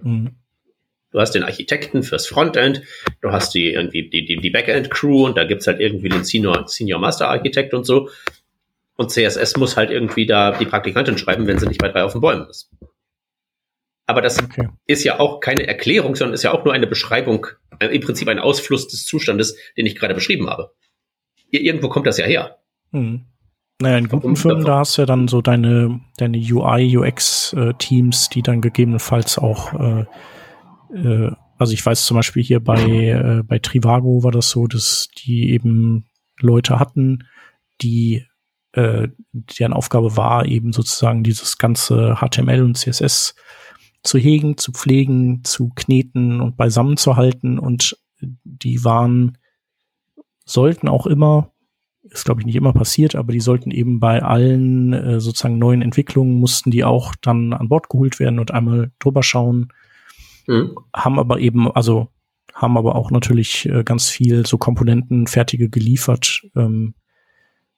[0.00, 0.36] Mhm.
[1.10, 2.80] Du hast den Architekten fürs Frontend,
[3.20, 6.66] du hast die irgendwie die, die, die Backend-Crew und da gibt's halt irgendwie den Senior,
[6.68, 8.08] Senior Master Architekt und so.
[8.96, 12.12] Und CSS muss halt irgendwie da die Praktikantin schreiben, wenn sie nicht bei drei auf
[12.12, 12.70] den Bäumen ist.
[14.06, 14.68] Aber das okay.
[14.86, 17.48] ist ja auch keine Erklärung, sondern ist ja auch nur eine Beschreibung,
[17.80, 20.72] äh, im Prinzip ein Ausfluss des Zustandes, den ich gerade beschrieben habe.
[21.50, 22.58] irgendwo kommt das ja her.
[22.92, 23.26] Hm.
[23.80, 28.30] Naja, in guten Firmen, da hast du ja dann so deine, deine UI, UX-Teams, äh,
[28.32, 30.04] die dann gegebenenfalls auch, äh,
[30.94, 35.08] äh, also ich weiß zum Beispiel hier bei, äh, bei Trivago war das so, dass
[35.18, 36.06] die eben
[36.40, 37.26] Leute hatten,
[37.82, 38.24] die
[38.72, 43.34] äh, deren Aufgabe war, eben sozusagen dieses ganze HTML und CSS
[44.06, 47.58] zu hegen, zu pflegen, zu kneten und beisammen zu halten.
[47.58, 49.38] Und die waren,
[50.44, 51.52] sollten auch immer
[52.10, 55.82] ist glaube ich nicht immer passiert, aber die sollten eben bei allen äh, sozusagen neuen
[55.82, 59.72] Entwicklungen mussten die auch dann an Bord geholt werden und einmal drüber schauen.
[60.46, 60.76] Mhm.
[60.94, 62.08] Haben aber eben, also
[62.54, 66.94] haben aber auch natürlich äh, ganz viel so Komponenten fertige geliefert, ähm,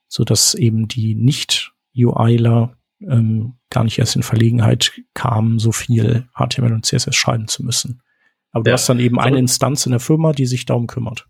[0.07, 6.27] so dass eben die nicht UIler ähm, gar nicht erst in Verlegenheit kamen, so viel
[6.35, 8.01] HTML und CSS schreiben zu müssen.
[8.51, 8.71] Aber ja.
[8.71, 11.27] du hast dann eben eine Instanz in der Firma, die sich darum kümmert.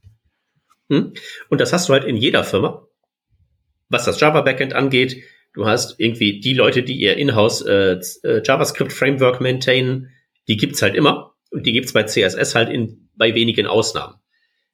[0.89, 1.13] Hm?
[1.49, 2.86] Und das hast du halt in jeder Firma
[3.89, 5.23] was das Java Backend angeht.
[5.53, 10.12] Du hast irgendwie die Leute, die ihr Inhouse äh, äh, JavaScript Framework maintainen,
[10.47, 14.15] die gibt's halt immer und die gibt's bei CSS halt in bei wenigen Ausnahmen.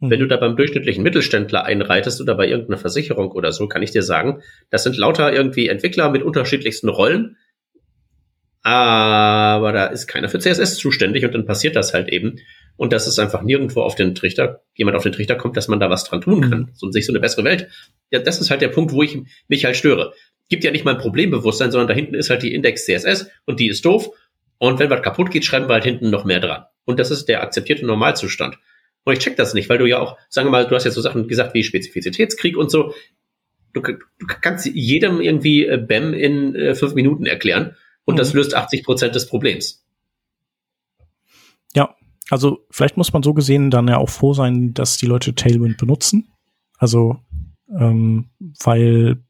[0.05, 0.09] Mhm.
[0.11, 3.91] Wenn du da beim durchschnittlichen Mittelständler einreitest oder bei irgendeiner Versicherung oder so, kann ich
[3.91, 7.37] dir sagen, das sind lauter irgendwie Entwickler mit unterschiedlichsten Rollen,
[8.65, 12.39] aber da ist keiner für CSS zuständig und dann passiert das halt eben.
[12.77, 15.79] Und dass es einfach nirgendwo auf den Trichter, jemand auf den Trichter kommt, dass man
[15.79, 16.69] da was dran tun kann, mhm.
[16.73, 17.69] so sich so eine bessere Welt.
[18.09, 20.13] Ja, das ist halt der Punkt, wo ich mich halt störe.
[20.49, 23.59] Gibt ja nicht mal ein Problembewusstsein, sondern da hinten ist halt die Index CSS und
[23.59, 24.09] die ist doof.
[24.57, 26.65] Und wenn was kaputt geht, schreiben wir halt hinten noch mehr dran.
[26.85, 28.57] Und das ist der akzeptierte Normalzustand.
[29.05, 30.95] Und ich check das nicht, weil du ja auch, sagen wir mal, du hast jetzt
[30.95, 32.93] so Sachen gesagt wie Spezifizitätskrieg und so.
[33.73, 33.97] Du, du
[34.41, 38.17] kannst jedem irgendwie äh, BEM in äh, fünf Minuten erklären und mhm.
[38.17, 39.85] das löst 80 Prozent des Problems.
[41.75, 41.95] Ja,
[42.29, 45.77] also vielleicht muss man so gesehen dann ja auch froh sein, dass die Leute Tailwind
[45.77, 46.31] benutzen.
[46.77, 47.17] Also,
[47.69, 48.29] ähm,
[48.63, 49.23] weil,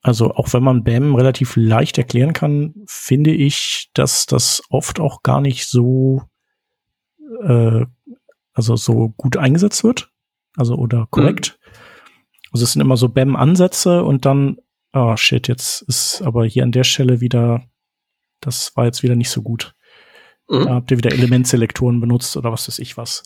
[0.00, 5.22] also auch wenn man BAM relativ leicht erklären kann, finde ich, dass das oft auch
[5.22, 6.22] gar nicht so,
[7.42, 7.84] äh,
[8.60, 10.10] also so gut eingesetzt wird.
[10.56, 11.58] Also oder korrekt.
[11.58, 11.72] Mhm.
[12.52, 14.58] Also es sind immer so BAM-Ansätze und dann
[14.92, 17.62] oh shit, jetzt ist aber hier an der Stelle wieder,
[18.40, 19.74] das war jetzt wieder nicht so gut.
[20.48, 20.64] Mhm.
[20.64, 23.22] Da habt ihr wieder Elementselektoren benutzt oder was weiß ich was.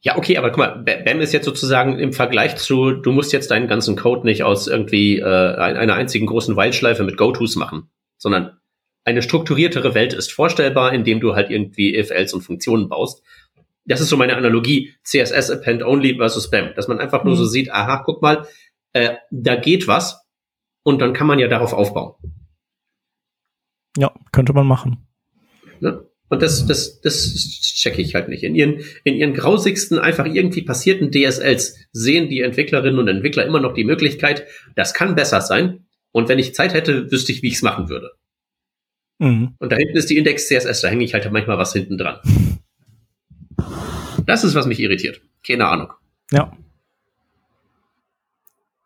[0.00, 3.50] Ja, okay, aber guck mal, BAM ist jetzt sozusagen im Vergleich zu, du musst jetzt
[3.50, 8.58] deinen ganzen Code nicht aus irgendwie äh, einer einzigen großen Weilschleife mit Go-Tos machen, sondern
[9.04, 13.22] eine strukturiertere Welt ist vorstellbar, indem du halt irgendwie if, else und Funktionen baust.
[13.86, 17.38] Das ist so meine Analogie, CSS Append Only versus BAM, dass man einfach nur mhm.
[17.38, 18.46] so sieht, aha, guck mal,
[18.92, 20.24] äh, da geht was,
[20.84, 22.14] und dann kann man ja darauf aufbauen.
[23.96, 25.08] Ja, könnte man machen.
[25.80, 26.06] Ne?
[26.28, 27.32] Und das, das, das
[27.76, 28.44] checke ich halt nicht.
[28.44, 33.60] In ihren, in ihren grausigsten, einfach irgendwie passierten DSLs sehen die Entwicklerinnen und Entwickler immer
[33.60, 35.86] noch die Möglichkeit, das kann besser sein.
[36.12, 38.10] Und wenn ich Zeit hätte, wüsste ich, wie ich es machen würde.
[39.18, 39.54] Mhm.
[39.58, 42.20] Und da hinten ist die Index CSS, da hänge ich halt manchmal was hinten dran.
[44.26, 45.20] Das ist, was mich irritiert.
[45.46, 45.92] Keine Ahnung.
[46.30, 46.52] Ja.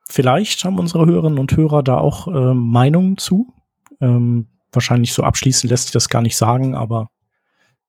[0.09, 3.53] Vielleicht haben unsere Hörerinnen und Hörer da auch äh, Meinungen zu.
[4.01, 7.11] Ähm, wahrscheinlich so abschließend lässt sich das gar nicht sagen, aber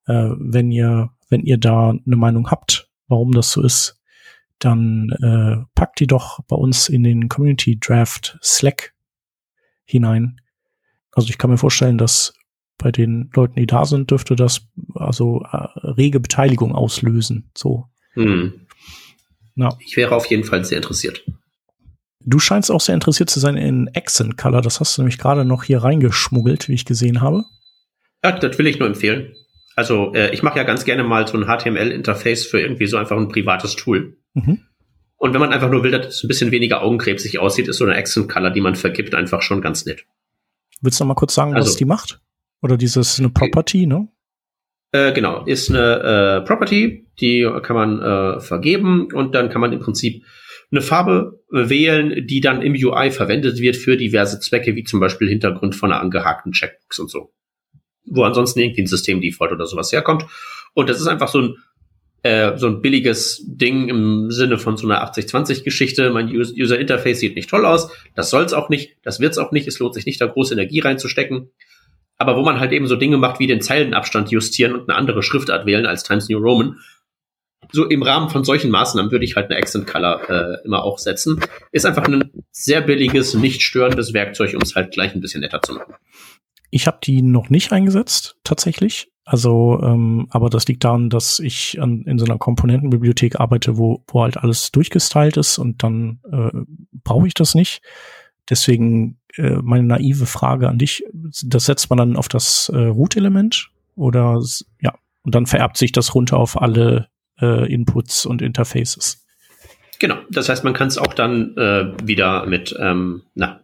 [0.06, 4.00] äh, wenn ihr, wenn ihr da eine Meinung habt, warum das so ist,
[4.60, 8.94] dann äh, packt die doch bei uns in den Community Draft Slack
[9.86, 10.42] hinein.
[11.12, 12.34] Also ich kann mir vorstellen, dass
[12.80, 14.62] bei den Leuten, die da sind, dürfte das
[14.96, 17.52] also äh, rege Beteiligung auslösen.
[17.56, 17.86] So.
[18.14, 18.66] Hm.
[19.56, 19.78] Ja.
[19.86, 21.24] Ich wäre auf jeden Fall sehr interessiert.
[22.22, 24.62] Du scheinst auch sehr interessiert zu sein in Accent Color.
[24.62, 27.44] Das hast du nämlich gerade noch hier reingeschmuggelt, wie ich gesehen habe.
[28.24, 29.34] Ja, das will ich nur empfehlen.
[29.76, 33.18] Also äh, ich mache ja ganz gerne mal so ein HTML-Interface für irgendwie so einfach
[33.18, 34.18] ein privates Tool.
[34.34, 34.60] Mhm.
[35.16, 37.86] Und wenn man einfach nur will, dass es ein bisschen weniger augenkrebsig aussieht, ist so
[37.86, 40.06] eine Accent Color, die man vergibt, einfach schon ganz nett.
[40.82, 42.22] Willst du noch mal kurz sagen, also, was die macht?
[42.62, 44.08] Oder dieses eine Property, ne?
[44.92, 49.72] Äh, genau, ist eine äh, Property, die kann man äh, vergeben und dann kann man
[49.72, 50.24] im Prinzip
[50.72, 55.28] eine Farbe wählen, die dann im UI verwendet wird für diverse Zwecke, wie zum Beispiel
[55.28, 57.32] Hintergrund von einer angehakten Checkbox und so.
[58.06, 60.26] Wo ansonsten irgendwie ein System-Default oder sowas herkommt.
[60.74, 61.56] Und das ist einfach so ein,
[62.22, 66.12] äh, so ein billiges Ding im Sinne von so einer 80-20-Geschichte.
[66.12, 67.92] Mein User Interface sieht nicht toll aus.
[68.16, 68.98] Das soll's auch nicht.
[69.04, 69.68] Das wird's auch nicht.
[69.68, 71.50] Es lohnt sich nicht, da große Energie reinzustecken.
[72.20, 75.24] Aber wo man halt eben so Dinge macht wie den Zeilenabstand justieren und eine andere
[75.24, 76.78] Schriftart wählen als Times New Roman,
[77.72, 80.98] so im Rahmen von solchen Maßnahmen würde ich halt eine Accent Color äh, immer auch
[80.98, 81.40] setzen.
[81.72, 85.62] Ist einfach ein sehr billiges, nicht störendes Werkzeug, um es halt gleich ein bisschen netter
[85.62, 85.96] zu machen.
[86.72, 89.12] Ich habe die noch nicht eingesetzt, tatsächlich.
[89.24, 94.04] Also, ähm, aber das liegt daran, dass ich an, in so einer Komponentenbibliothek arbeite, wo,
[94.08, 96.50] wo halt alles durchgestylt ist und dann äh,
[97.04, 97.82] brauche ich das nicht.
[98.50, 103.72] Deswegen äh, meine naive Frage an dich, das setzt man dann auf das äh, Root-Element
[103.96, 104.42] oder
[104.82, 107.08] ja, und dann vererbt sich das runter auf alle
[107.42, 109.26] äh, Inputs und Interfaces.
[110.00, 113.62] Genau, das heißt, man kann es auch dann äh, wieder mit ähm, na,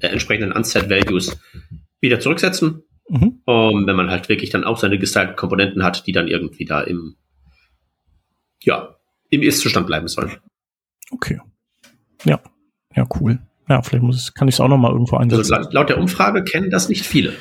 [0.00, 1.38] äh, entsprechenden Unset-Values
[2.00, 2.82] wieder zurücksetzen.
[3.08, 3.40] Mhm.
[3.44, 6.80] Um, wenn man halt wirklich dann auch seine gestylten Komponenten hat, die dann irgendwie da
[6.80, 7.16] im,
[8.62, 8.94] ja,
[9.30, 10.30] im Ist-Zustand bleiben sollen.
[11.10, 11.40] Okay.
[12.24, 12.40] Ja,
[12.94, 13.40] ja, cool.
[13.70, 15.54] Ja, vielleicht muss ich, kann ich es auch noch mal irgendwo einsetzen.
[15.54, 17.32] Also laut der Umfrage kennen das nicht viele.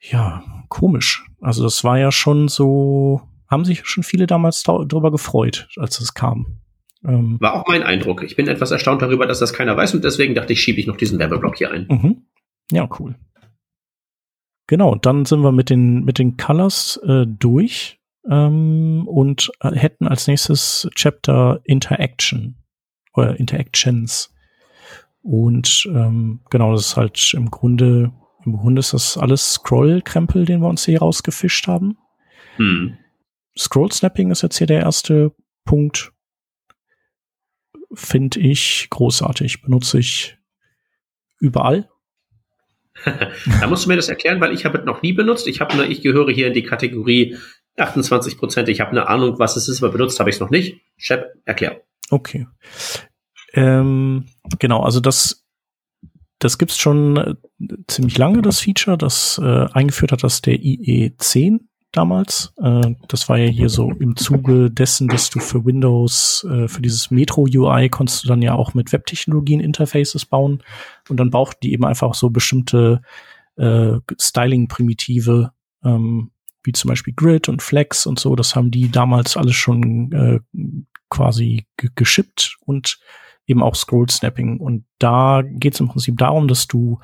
[0.00, 1.24] Ja, komisch.
[1.40, 6.12] Also das war ja schon so, haben sich schon viele damals darüber gefreut, als es
[6.12, 6.60] kam.
[7.06, 8.22] Ähm, war auch mein Eindruck.
[8.22, 10.86] Ich bin etwas erstaunt darüber, dass das keiner weiß und deswegen dachte ich, schiebe ich
[10.86, 11.86] noch diesen Werbeblock hier ein.
[11.88, 12.26] Mhm.
[12.70, 13.14] Ja, cool.
[14.66, 17.98] Genau, dann sind wir mit den, mit den Colors äh, durch
[18.30, 22.56] ähm, und äh, hätten als nächstes Chapter Interaction
[23.14, 24.34] oder Interactions.
[25.28, 28.12] Und ähm, genau, das ist halt im Grunde,
[28.46, 31.98] im Grunde ist das alles Scroll-Krempel, den wir uns hier rausgefischt haben.
[32.56, 32.96] Hm.
[33.58, 35.34] Scroll-Snapping ist jetzt hier der erste
[35.66, 36.14] Punkt.
[37.92, 39.60] Finde ich großartig.
[39.60, 40.38] Benutze ich
[41.40, 41.90] überall
[43.60, 45.46] da musst du mir das erklären, weil ich habe es noch nie benutzt.
[45.46, 47.36] Ich habe ich gehöre hier in die Kategorie
[47.76, 48.68] 28 Prozent.
[48.70, 50.80] Ich habe eine Ahnung, was es ist, aber benutzt habe ich es noch nicht.
[50.96, 51.82] Shep, erklär.
[52.10, 52.46] Okay.
[53.54, 54.26] Ähm,
[54.58, 55.44] genau, also das,
[56.38, 57.34] das gibt's schon äh,
[57.86, 58.98] ziemlich lange, das Feature.
[58.98, 61.60] Das äh, eingeführt hat das der IE10
[61.92, 62.52] damals.
[62.62, 66.82] Äh, das war ja hier so im Zuge dessen, dass du für Windows, äh, für
[66.82, 70.62] dieses Metro UI konntest du dann ja auch mit Webtechnologien Interfaces bauen.
[71.08, 73.02] Und dann brauchten die eben einfach so bestimmte
[73.56, 75.52] äh, Styling-Primitive,
[75.84, 76.30] ähm,
[76.62, 78.36] wie zum Beispiel Grid und Flex und so.
[78.36, 80.40] Das haben die damals alles schon äh,
[81.08, 82.98] quasi geschippt und
[83.48, 84.60] eben auch Scroll Snapping.
[84.60, 87.00] Und da geht es im Prinzip darum, dass du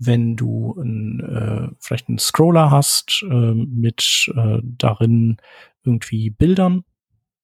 [0.00, 5.36] wenn du ein, äh, vielleicht einen Scroller hast äh, mit äh, darin
[5.84, 6.84] irgendwie Bildern,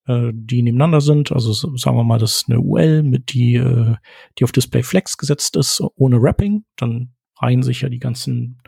[0.06, 1.32] äh, die nebeneinander sind.
[1.32, 3.96] Also sagen wir mal, das ist eine UL mit die, äh,
[4.38, 6.64] die auf Display Flex gesetzt ist, ohne Wrapping.
[6.76, 8.62] Dann reihen sich ja die ganzen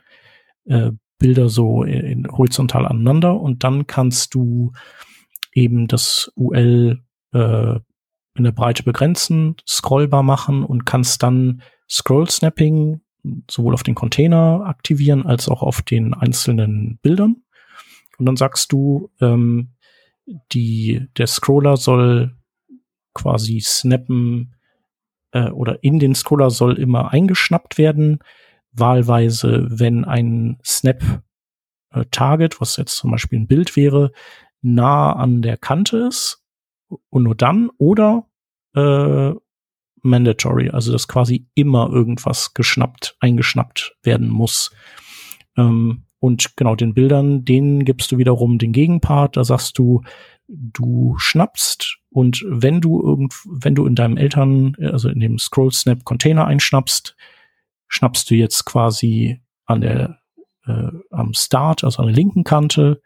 [0.66, 4.72] äh, Bilder so in, in horizontal aneinander und dann kannst du
[5.54, 7.02] eben das UL
[7.32, 7.80] äh,
[8.38, 13.00] in der Breite begrenzen, scrollbar machen und kannst dann Scroll Snapping
[13.50, 17.42] sowohl auf den Container aktivieren als auch auf den einzelnen Bildern.
[18.18, 19.74] Und dann sagst du, ähm,
[20.52, 22.36] die, der Scroller soll
[23.14, 24.54] quasi snappen
[25.32, 28.18] äh, oder in den Scroller soll immer eingeschnappt werden.
[28.72, 31.22] Wahlweise, wenn ein Snap
[31.90, 34.12] äh, Target, was jetzt zum Beispiel ein Bild wäre,
[34.60, 36.44] nah an der Kante ist
[37.10, 38.26] und nur dann oder
[38.74, 39.32] äh,
[40.02, 44.70] mandatory, also dass quasi immer irgendwas geschnappt, eingeschnappt werden muss.
[45.56, 50.02] Ähm, und genau den Bildern, denen gibst du wiederum den Gegenpart, da sagst du,
[50.48, 55.72] du schnappst und wenn du irgend, wenn du in deinem Eltern, also in dem Scroll
[55.72, 57.16] Snap Container einschnappst,
[57.86, 60.18] schnappst du jetzt quasi an der
[60.66, 63.00] äh, am Start, also an der linken Kante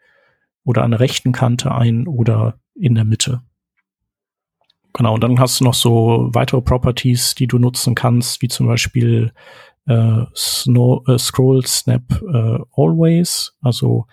[0.63, 3.41] oder an der rechten Kante ein oder in der Mitte.
[4.93, 8.67] Genau, und dann hast du noch so weitere Properties, die du nutzen kannst, wie zum
[8.67, 9.33] Beispiel
[9.87, 13.57] äh, Snow, äh, Scroll Snap äh, Always.
[13.61, 14.05] Also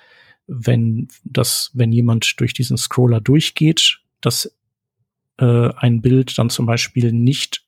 [0.46, 4.56] wenn das, wenn jemand durch diesen Scroller durchgeht, dass
[5.38, 7.64] äh, ein Bild dann zum Beispiel nicht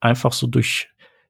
[0.00, 0.88] einfach so durch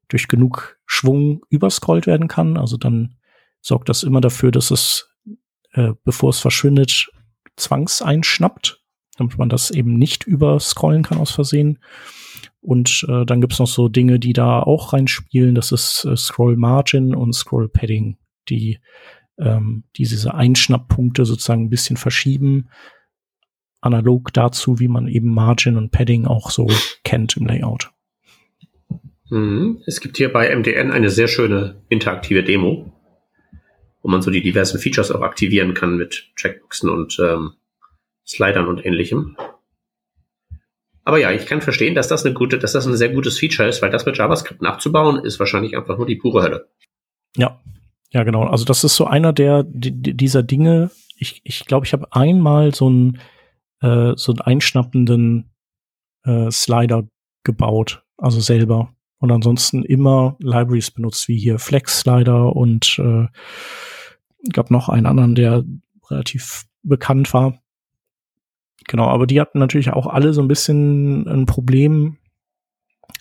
[0.08, 2.56] durch genug Schwung überscrollt werden kann.
[2.56, 3.14] Also dann
[3.60, 5.14] sorgt das immer dafür, dass es,
[5.72, 7.10] äh, bevor es verschwindet,
[7.56, 8.82] zwangseinschnappt
[9.18, 11.78] damit man das eben nicht überscrollen kann aus Versehen.
[12.60, 15.54] Und äh, dann gibt's noch so Dinge, die da auch reinspielen.
[15.54, 18.16] Das ist äh, Scroll Margin und Scroll Padding,
[18.48, 18.78] die,
[19.38, 22.68] ähm, die diese Einschnapppunkte sozusagen ein bisschen verschieben.
[23.80, 26.68] Analog dazu, wie man eben Margin und Padding auch so
[27.04, 27.90] kennt im Layout.
[29.30, 29.82] Mhm.
[29.86, 32.92] Es gibt hier bei MDN eine sehr schöne interaktive Demo,
[34.02, 37.52] wo man so die diversen Features auch aktivieren kann mit Checkboxen und ähm,
[38.28, 39.36] Slidern und ähnlichem.
[41.04, 43.66] Aber ja, ich kann verstehen, dass das eine gute, dass das ein sehr gutes Feature
[43.66, 46.68] ist, weil das mit JavaScript nachzubauen ist wahrscheinlich einfach nur die pure Hölle.
[47.34, 47.62] Ja,
[48.10, 48.44] ja, genau.
[48.44, 50.90] Also das ist so einer der dieser Dinge.
[51.16, 53.18] Ich ich, glaube, ich habe einmal so einen
[53.80, 55.50] äh, so einen einschnappenden
[56.24, 57.08] äh, Slider
[57.42, 58.94] gebaut, also selber.
[59.18, 63.26] Und ansonsten immer Libraries benutzt, wie hier Flex Slider und äh,
[64.52, 65.64] gab noch einen anderen, der
[66.10, 67.58] relativ bekannt war.
[68.88, 72.16] Genau, aber die hatten natürlich auch alle so ein bisschen ein Problem,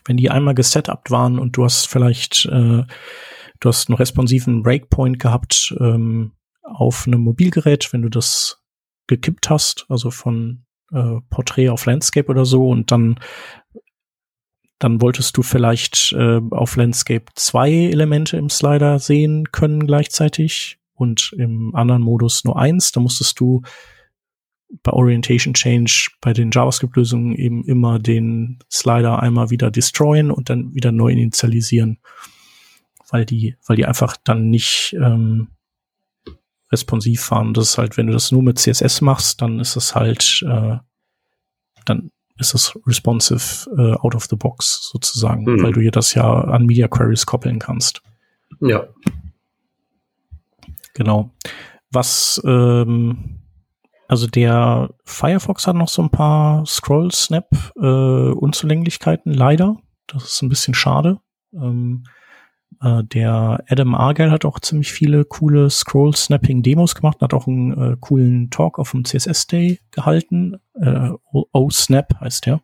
[0.05, 2.83] wenn die einmal gesetupt waren und du hast vielleicht, äh,
[3.59, 6.31] du hast einen responsiven Breakpoint gehabt ähm,
[6.63, 8.63] auf einem Mobilgerät, wenn du das
[9.07, 13.19] gekippt hast, also von äh, Portrait auf Landscape oder so und dann
[14.79, 21.33] dann wolltest du vielleicht äh, auf Landscape zwei Elemente im Slider sehen können gleichzeitig und
[21.35, 22.91] im anderen Modus nur eins.
[22.91, 23.63] Da musstest du
[24.83, 30.73] bei Orientation Change bei den JavaScript-Lösungen eben immer den Slider einmal wieder destroyen und dann
[30.73, 31.99] wieder neu initialisieren,
[33.09, 35.49] weil die, weil die einfach dann nicht ähm,
[36.71, 37.53] responsiv waren.
[37.53, 40.77] Das ist halt, wenn du das nur mit CSS machst, dann ist es halt, äh,
[41.85, 45.63] dann ist es responsive äh, out of the box sozusagen, mhm.
[45.63, 48.01] weil du hier das ja an Media Queries koppeln kannst.
[48.59, 48.87] Ja.
[50.93, 51.31] Genau.
[51.91, 53.39] Was ähm,
[54.07, 59.77] also der Firefox hat noch so ein paar Scroll-Snap-Unzulänglichkeiten, äh, leider.
[60.07, 61.19] Das ist ein bisschen schade.
[61.53, 62.05] Ähm,
[62.81, 67.97] äh, der Adam Argyle hat auch ziemlich viele coole Scroll-Snapping-Demos gemacht, hat auch einen äh,
[67.99, 70.57] coolen Talk auf dem CSS-Day gehalten.
[70.73, 72.61] Äh, O-Snap heißt der.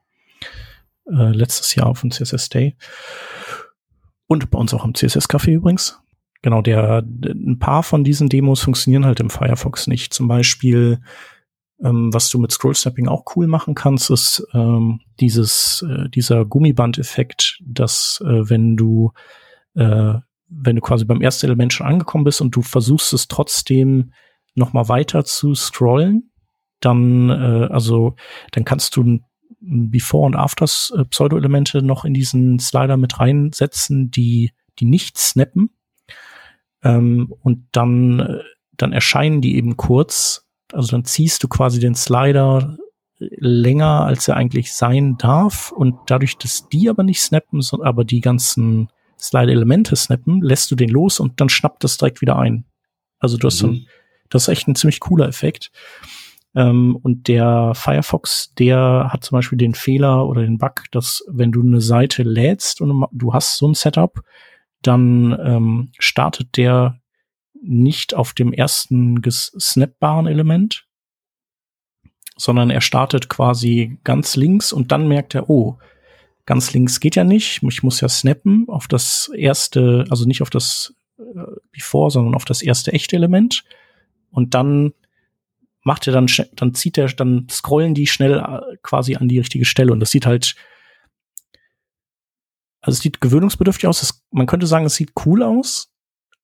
[1.10, 2.76] Äh, letztes Jahr auf dem CSS-Day.
[4.28, 6.00] Und bei uns auch im CSS-Café übrigens.
[6.42, 10.14] Genau, der, ein paar von diesen Demos funktionieren halt im Firefox nicht.
[10.14, 11.00] Zum Beispiel
[11.84, 16.46] ähm, was du mit Scroll Snapping auch cool machen kannst, ist ähm, dieses, äh, dieser
[16.46, 19.12] Gummiband-Effekt, dass äh, wenn du
[19.76, 20.16] äh,
[20.56, 24.14] wenn du quasi beim ersten Element schon angekommen bist und du versuchst es trotzdem
[24.56, 26.32] noch mal weiter zu scrollen,
[26.80, 28.16] dann äh, also
[28.52, 29.20] dann kannst du
[29.60, 35.70] Before und Afters äh, Pseudo-Elemente noch in diesen Slider mit reinsetzen, die die nicht snappen.
[36.84, 38.40] Ähm, und dann äh,
[38.78, 40.43] dann erscheinen die eben kurz
[40.74, 42.78] also dann ziehst du quasi den Slider
[43.20, 45.72] länger, als er eigentlich sein darf.
[45.72, 50.76] Und dadurch, dass die aber nicht snappen, sondern aber die ganzen Slide-Elemente snappen, lässt du
[50.76, 52.66] den los und dann schnappt das direkt wieder ein.
[53.20, 53.68] Also du hast mhm.
[53.68, 53.88] dann,
[54.30, 55.72] das ist echt ein ziemlich cooler Effekt.
[56.56, 61.52] Ähm, und der Firefox, der hat zum Beispiel den Fehler oder den Bug, dass wenn
[61.52, 64.22] du eine Seite lädst und du hast so ein Setup,
[64.82, 67.00] dann ähm, startet der
[67.64, 70.86] nicht auf dem ersten gesnappbaren Element,
[72.36, 75.78] sondern er startet quasi ganz links und dann merkt er, oh,
[76.46, 80.50] ganz links geht ja nicht, ich muss ja snappen auf das erste, also nicht auf
[80.50, 81.24] das äh,
[81.72, 83.64] Before, sondern auf das erste echte Element
[84.30, 84.94] und dann
[85.84, 89.66] macht er dann, dann zieht er, dann scrollen die schnell äh, quasi an die richtige
[89.66, 90.56] Stelle und das sieht halt,
[92.82, 94.02] also es sieht gewöhnungsbedürftig aus.
[94.02, 95.94] Es, man könnte sagen, es sieht cool aus,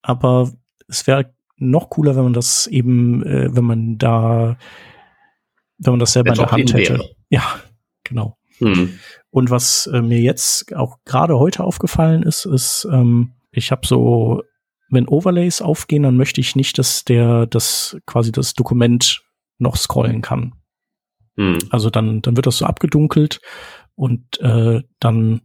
[0.00, 0.52] aber
[0.90, 4.56] es wäre noch cooler, wenn man das eben, äh, wenn man da,
[5.78, 6.94] wenn man das selber in der Hand hätte.
[6.94, 7.10] Wäre.
[7.28, 7.60] Ja,
[8.04, 8.36] genau.
[8.58, 8.98] Hm.
[9.30, 14.42] Und was äh, mir jetzt auch gerade heute aufgefallen ist, ist, ähm, ich habe so,
[14.90, 19.22] wenn Overlays aufgehen, dann möchte ich nicht, dass der, das quasi das Dokument
[19.58, 20.54] noch scrollen kann.
[21.36, 21.58] Hm.
[21.70, 23.40] Also dann, dann wird das so abgedunkelt
[23.94, 25.42] und äh, dann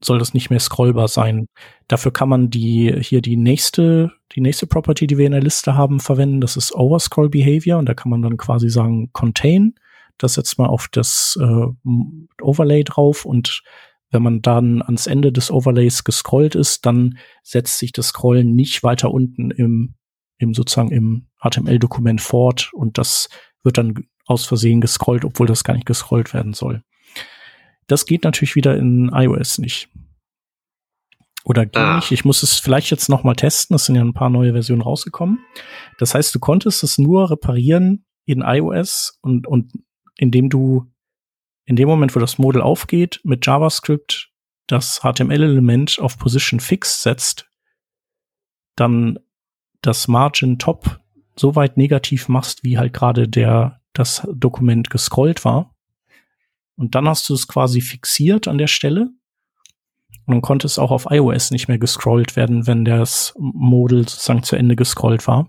[0.00, 1.46] soll das nicht mehr scrollbar sein.
[1.88, 5.76] Dafür kann man die hier die nächste die nächste Property, die wir in der Liste
[5.76, 6.40] haben, verwenden.
[6.40, 9.74] Das ist Overscroll Behavior und da kann man dann quasi sagen Contain.
[10.18, 11.66] Das setzt man auf das äh,
[12.42, 13.62] Overlay drauf und
[14.10, 18.82] wenn man dann ans Ende des Overlays gescrollt ist, dann setzt sich das Scrollen nicht
[18.82, 19.94] weiter unten im,
[20.38, 23.28] im sozusagen im HTML-Dokument fort und das
[23.62, 26.82] wird dann aus Versehen gescrollt, obwohl das gar nicht gescrollt werden soll.
[27.86, 29.88] Das geht natürlich wieder in iOS nicht.
[31.44, 31.96] Oder ging ah.
[31.96, 32.10] nicht.
[32.10, 33.76] Ich muss es vielleicht jetzt noch mal testen.
[33.76, 35.38] Es sind ja ein paar neue Versionen rausgekommen.
[35.98, 39.72] Das heißt, du konntest es nur reparieren in iOS und, und
[40.16, 40.90] indem du
[41.64, 44.32] in dem Moment, wo das Model aufgeht, mit JavaScript
[44.66, 47.48] das HTML-Element auf Position Fixed setzt,
[48.74, 49.18] dann
[49.82, 51.00] das Margin Top
[51.36, 55.75] so weit negativ machst, wie halt gerade der, das Dokument gescrollt war,
[56.76, 59.10] und dann hast du es quasi fixiert an der Stelle.
[60.26, 64.42] Und dann konnte es auch auf iOS nicht mehr gescrollt werden, wenn das Model sozusagen
[64.42, 65.48] zu Ende gescrollt war.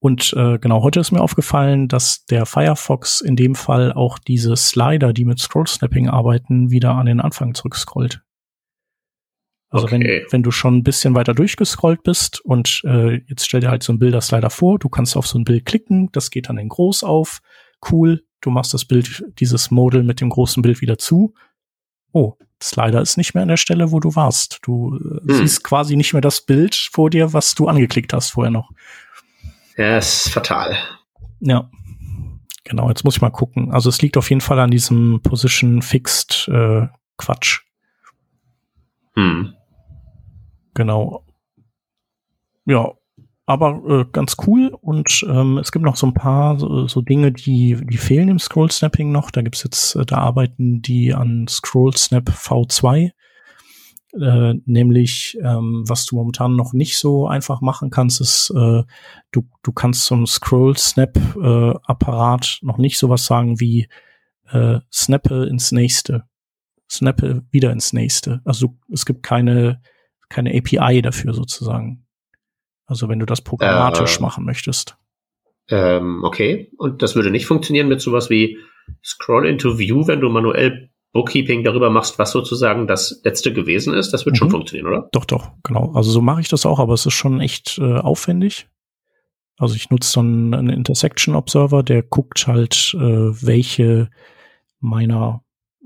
[0.00, 4.56] Und äh, genau, heute ist mir aufgefallen, dass der Firefox in dem Fall auch diese
[4.56, 8.22] Slider, die mit Scroll-Snapping arbeiten, wieder an den Anfang zurückscrollt.
[9.70, 10.00] Also okay.
[10.00, 13.82] wenn, wenn du schon ein bisschen weiter durchgescrollt bist und äh, jetzt stell dir halt
[13.82, 16.68] so ein Bilder-Slider vor, du kannst auf so ein Bild klicken, das geht dann in
[16.68, 17.40] groß auf,
[17.90, 21.34] cool, du machst das Bild, dieses Model mit dem großen Bild wieder zu.
[22.12, 24.58] Oh, Slider ist nicht mehr an der Stelle, wo du warst.
[24.62, 25.36] Du äh, hm.
[25.36, 28.70] siehst quasi nicht mehr das Bild vor dir, was du angeklickt hast vorher noch.
[29.76, 30.76] Ja, ist fatal.
[31.40, 31.70] Ja.
[32.64, 33.72] Genau, jetzt muss ich mal gucken.
[33.72, 37.60] Also es liegt auf jeden Fall an diesem Position Fixed äh, Quatsch.
[39.14, 39.54] Hm.
[40.74, 41.24] Genau.
[42.66, 42.92] Ja,
[43.48, 47.32] aber äh, ganz cool und ähm, es gibt noch so ein paar so, so Dinge,
[47.32, 49.30] die die fehlen im Scroll Snapping noch.
[49.30, 53.12] Da gibt's jetzt, äh, da arbeiten die an Scroll Snap V2
[54.14, 58.82] äh, nämlich ähm, was du momentan noch nicht so einfach machen kannst, ist, äh,
[59.30, 63.86] du, du kannst zum Scroll-Snap-Apparat äh, noch nicht sowas sagen wie
[64.50, 66.24] äh, snappe ins nächste,
[66.90, 68.40] snappe wieder ins nächste.
[68.44, 69.82] Also es gibt keine,
[70.30, 72.07] keine API dafür sozusagen.
[72.88, 74.96] Also wenn du das programmatisch äh, machen möchtest.
[75.68, 78.58] Ähm, okay, und das würde nicht funktionieren mit sowas wie
[79.04, 84.12] Scroll into View, wenn du manuell Bookkeeping darüber machst, was sozusagen das letzte gewesen ist,
[84.12, 84.38] das wird mhm.
[84.38, 85.08] schon funktionieren, oder?
[85.12, 85.92] Doch, doch, genau.
[85.94, 88.68] Also so mache ich das auch, aber es ist schon echt äh, aufwendig.
[89.58, 94.08] Also ich nutze dann einen Intersection Observer, der guckt halt, äh, welche
[94.80, 95.42] meiner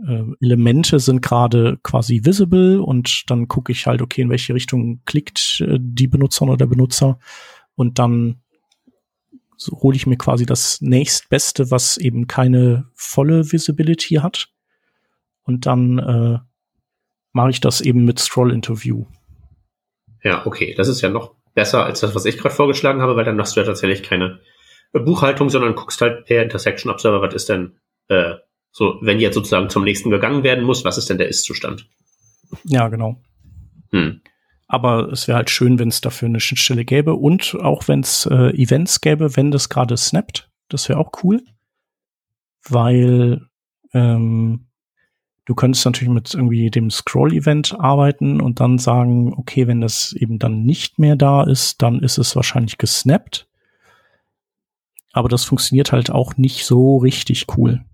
[0.07, 5.03] äh, Elemente sind gerade quasi visible und dann gucke ich halt, okay, in welche Richtung
[5.05, 7.19] klickt äh, die Benutzerin oder der Benutzer
[7.75, 8.41] und dann
[9.57, 14.49] so hole ich mir quasi das nächstbeste, was eben keine volle Visibility hat
[15.45, 16.39] und dann äh,
[17.33, 19.07] mache ich das eben mit Scroll Interview.
[20.23, 20.75] Ja, okay.
[20.77, 23.57] Das ist ja noch besser als das, was ich gerade vorgeschlagen habe, weil dann machst
[23.57, 24.41] du ja tatsächlich keine
[24.93, 27.79] Buchhaltung, sondern guckst halt per Intersection Observer, was ist denn
[28.09, 28.35] äh,
[28.73, 31.87] so, wenn jetzt sozusagen zum nächsten gegangen werden muss, was ist denn der Ist-Zustand?
[32.65, 33.23] Ja, genau.
[33.91, 34.23] Hm.
[34.67, 38.27] Aber es wäre halt schön, wenn es dafür eine Schnittstelle gäbe und auch wenn es
[38.27, 40.51] äh, Events gäbe, wenn das gerade snappt.
[40.69, 41.43] Das wäre auch cool,
[42.69, 43.43] weil
[43.93, 44.67] ähm,
[45.45, 50.39] Du könntest natürlich mit irgendwie dem Scroll-Event arbeiten und dann sagen, okay, wenn das eben
[50.39, 53.49] dann nicht mehr da ist, dann ist es wahrscheinlich gesnappt.
[55.13, 57.85] Aber das funktioniert halt auch nicht so richtig cool.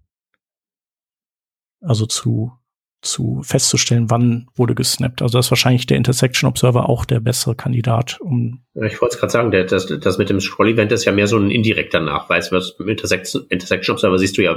[1.81, 2.53] Also zu,
[3.01, 5.23] zu festzustellen, wann wurde gesnappt.
[5.23, 8.65] Also das ist wahrscheinlich der Intersection Observer auch der bessere Kandidat, um.
[8.75, 11.39] Ich wollte es gerade sagen, der, das, das mit dem Scroll-Event ist ja mehr so
[11.39, 12.51] ein indirekter Nachweis.
[12.53, 14.57] Was mit Intersection, Intersection Observer siehst du ja,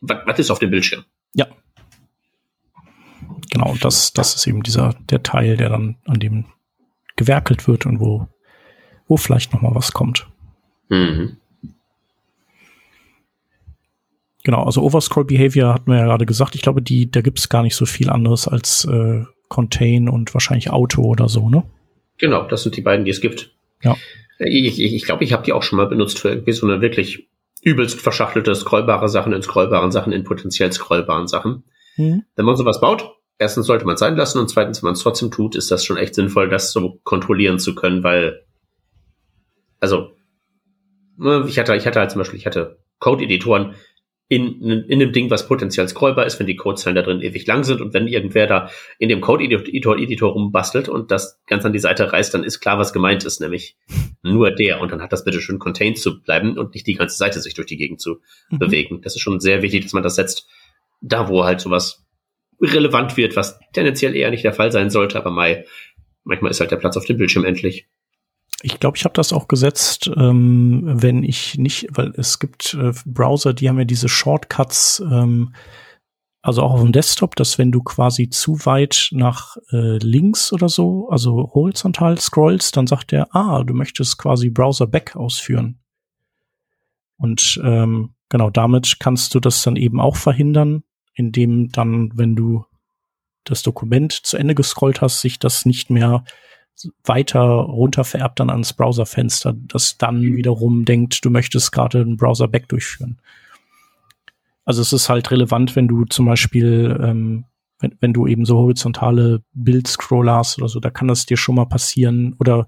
[0.00, 1.04] was, ist auf dem Bildschirm?
[1.34, 1.46] Ja,
[3.50, 6.46] genau, das, das ist eben dieser, der Teil, der dann an dem
[7.16, 8.28] gewerkelt wird und wo,
[9.06, 10.28] wo vielleicht noch mal was kommt.
[10.88, 11.36] Mhm.
[14.48, 16.54] Genau, also Overscroll Behavior hatten wir ja gerade gesagt.
[16.54, 20.32] Ich glaube, die, da gibt es gar nicht so viel anderes als äh, Contain und
[20.32, 21.64] wahrscheinlich Auto oder so, ne?
[22.16, 23.54] Genau, das sind die beiden, die es gibt.
[23.82, 23.94] Ja.
[24.38, 26.80] Ich, ich, ich glaube, ich habe die auch schon mal benutzt für irgendwie so eine
[26.80, 27.28] wirklich
[27.62, 31.64] übelst verschachtelte scrollbare Sachen in scrollbaren Sachen in potenziell scrollbaren Sachen.
[31.98, 32.24] Mhm.
[32.34, 35.02] Wenn man sowas baut, erstens sollte man es sein lassen und zweitens, wenn man es
[35.02, 38.46] trotzdem tut, ist das schon echt sinnvoll, das so kontrollieren zu können, weil,
[39.78, 40.12] also,
[41.18, 43.74] ne, ich hatte, ich hatte halt zum Beispiel, ich hatte Code-Editoren
[44.28, 47.64] in, in dem Ding, was potenziell scrollbar ist, wenn die Codezeilen da drin ewig lang
[47.64, 51.78] sind und wenn irgendwer da in dem Code-Editor Editor rumbastelt und das ganz an die
[51.78, 53.78] Seite reißt, dann ist klar, was gemeint ist, nämlich
[54.22, 57.16] nur der und dann hat das bitte schön contained zu bleiben und nicht die ganze
[57.16, 58.20] Seite sich durch die Gegend zu
[58.50, 58.58] mhm.
[58.58, 59.00] bewegen.
[59.00, 60.46] Das ist schon sehr wichtig, dass man das setzt,
[61.00, 62.04] da wo halt sowas
[62.60, 65.64] relevant wird, was tendenziell eher nicht der Fall sein sollte, aber Mai,
[66.24, 67.86] manchmal ist halt der Platz auf dem Bildschirm endlich.
[68.62, 72.92] Ich glaube, ich habe das auch gesetzt, ähm, wenn ich nicht, weil es gibt äh,
[73.06, 75.54] Browser, die haben ja diese Shortcuts, ähm,
[76.42, 80.68] also auch auf dem Desktop, dass wenn du quasi zu weit nach äh, links oder
[80.68, 85.80] so, also horizontal scrollst, dann sagt der, ah, du möchtest quasi Browser Back ausführen.
[87.16, 90.82] Und ähm, genau damit kannst du das dann eben auch verhindern,
[91.14, 92.64] in dem dann, wenn du
[93.44, 96.24] das Dokument zu Ende gescrollt hast, sich das nicht mehr
[97.04, 102.68] weiter runter vererbt dann ans Browserfenster, das dann wiederum denkt, du möchtest gerade einen Browser-Back
[102.68, 103.18] durchführen.
[104.64, 107.44] Also es ist halt relevant, wenn du zum Beispiel, ähm,
[107.78, 111.54] wenn, wenn du eben so horizontale Bildscroller hast oder so, da kann das dir schon
[111.54, 112.36] mal passieren.
[112.38, 112.66] Oder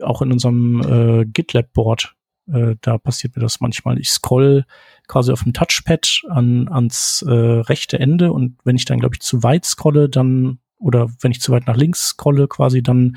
[0.00, 2.16] auch in unserem äh, GitLab-Board,
[2.52, 3.98] äh, da passiert mir das manchmal.
[3.98, 4.64] Ich scroll
[5.06, 9.20] quasi auf dem Touchpad an, ans äh, rechte Ende und wenn ich dann, glaube ich,
[9.20, 13.16] zu weit scrolle, dann, oder wenn ich zu weit nach links scrolle, quasi, dann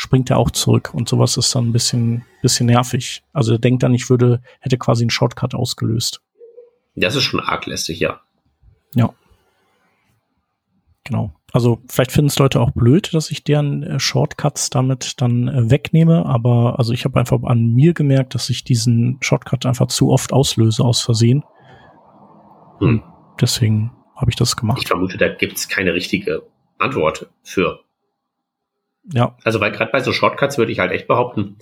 [0.00, 3.22] springt er auch zurück und sowas ist dann ein bisschen, bisschen nervig.
[3.34, 6.22] Also er denkt dann, ich würde, hätte quasi einen Shortcut ausgelöst.
[6.94, 8.22] Das ist schon arg lästig, ja.
[8.94, 9.12] Ja.
[11.04, 11.34] Genau.
[11.52, 15.70] Also vielleicht finden es Leute auch blöd, dass ich deren äh, Shortcuts damit dann äh,
[15.70, 20.10] wegnehme, aber also ich habe einfach an mir gemerkt, dass ich diesen Shortcut einfach zu
[20.10, 21.44] oft auslöse aus Versehen.
[22.78, 23.02] Hm.
[23.38, 24.78] Deswegen habe ich das gemacht.
[24.80, 26.44] Ich vermute, da gibt es keine richtige
[26.78, 27.80] Antwort für.
[29.04, 29.36] Ja.
[29.44, 31.58] Also weil gerade bei so Shortcuts würde ich halt echt behaupten,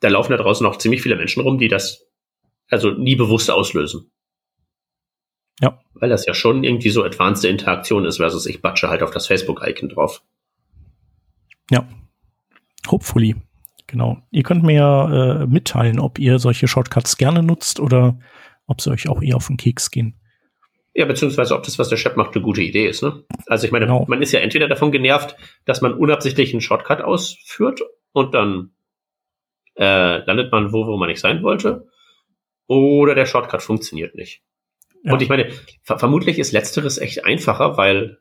[0.00, 2.06] da laufen da draußen auch ziemlich viele Menschen rum, die das
[2.68, 4.10] also nie bewusst auslösen.
[5.60, 5.78] Ja.
[5.94, 9.26] Weil das ja schon irgendwie so advanced Interaktion ist, versus ich batsche halt auf das
[9.26, 10.22] Facebook-Icon drauf.
[11.70, 11.86] Ja.
[12.88, 13.36] Hopefully.
[13.86, 14.22] Genau.
[14.30, 18.18] Ihr könnt mir äh, mitteilen, ob ihr solche Shortcuts gerne nutzt oder
[18.66, 20.18] ob sie euch auch eher auf den Keks gehen.
[20.94, 23.02] Ja, beziehungsweise ob das, was der Chef macht, eine gute Idee ist.
[23.02, 23.24] Ne?
[23.46, 24.04] Also ich meine, genau.
[24.08, 27.80] man ist ja entweder davon genervt, dass man unabsichtlich einen Shortcut ausführt
[28.12, 28.72] und dann
[29.76, 31.88] äh, landet man wo, wo man nicht sein wollte,
[32.66, 34.42] oder der Shortcut funktioniert nicht.
[35.02, 35.14] Ja.
[35.14, 35.50] Und ich meine,
[35.82, 38.18] ver vermutlich ist letzteres echt einfacher, weil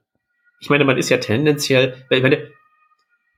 [0.60, 2.50] ich meine, man ist ja tendenziell, ich meine,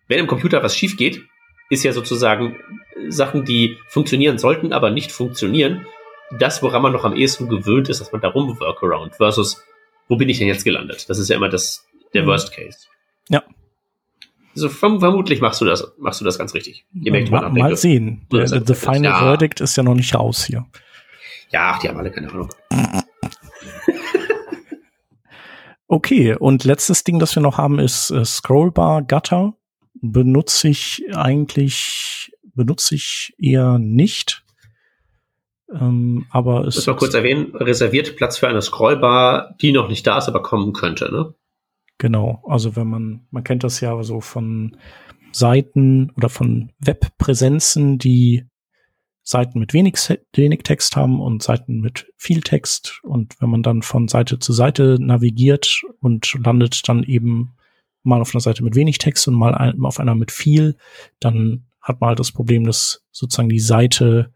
[0.08, 1.24] wenn im Computer was schief geht,
[1.70, 2.60] ist ja sozusagen
[3.08, 5.86] Sachen, die funktionieren sollten, aber nicht funktionieren,
[6.32, 9.62] das, woran man noch am ehesten gewöhnt ist, dass man da rum Workaround versus,
[10.08, 11.10] wo bin ich denn jetzt gelandet?
[11.10, 12.28] Das ist ja immer das, der mhm.
[12.28, 12.80] Worst Case.
[13.30, 13.44] Ja.
[14.56, 16.86] Also vermutlich machst du das, machst du das ganz richtig.
[16.94, 18.28] Je mehr mal, mal sehen.
[18.32, 19.20] The, the Final ja.
[19.20, 20.66] Verdict ist ja noch nicht raus hier.
[21.50, 22.50] Ja, ach, die haben alle keine Ahnung.
[25.88, 29.56] okay, und letztes Ding, das wir noch haben, ist äh, Scrollbar Gutter.
[30.02, 34.43] Benutze ich eigentlich, benutze ich eher nicht.
[35.74, 36.76] Ähm, aber es.
[36.76, 40.42] Muss mal kurz erwähnen, reserviert Platz für eine Scrollbar, die noch nicht da ist, aber
[40.42, 41.34] kommen könnte, ne?
[41.98, 42.44] Genau.
[42.48, 44.78] Also wenn man, man kennt das ja so von
[45.32, 48.46] Seiten oder von Webpräsenzen, die
[49.24, 49.96] Seiten mit wenig,
[50.34, 53.00] wenig Text haben und Seiten mit viel Text.
[53.04, 57.54] Und wenn man dann von Seite zu Seite navigiert und landet dann eben
[58.04, 60.76] mal auf einer Seite mit wenig Text und mal auf einer mit viel,
[61.20, 64.34] dann hat man halt das Problem, dass sozusagen die Seite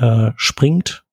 [0.00, 1.04] äh, springt,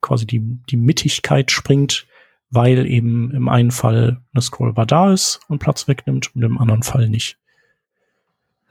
[0.00, 2.06] quasi die, die Mittigkeit springt,
[2.50, 6.82] weil eben im einen Fall eine Scrollbar da ist und Platz wegnimmt und im anderen
[6.82, 7.38] Fall nicht.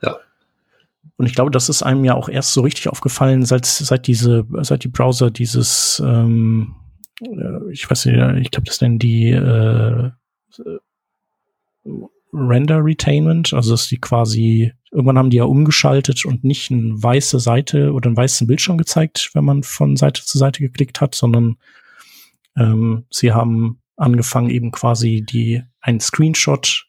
[0.02, 0.16] Ja.
[1.16, 4.46] Und ich glaube, das ist einem ja auch erst so richtig aufgefallen, seit, seit diese,
[4.60, 6.74] seit die Browser dieses, ähm,
[7.22, 10.10] äh, ich weiß nicht, ich glaube, das nennen die äh,
[12.32, 17.40] Render Retainment, also dass die quasi, irgendwann haben die ja umgeschaltet und nicht eine weiße
[17.40, 21.56] Seite oder einen weißen Bildschirm gezeigt, wenn man von Seite zu Seite geklickt hat, sondern
[22.56, 26.86] ähm, sie haben angefangen eben quasi die, einen Screenshot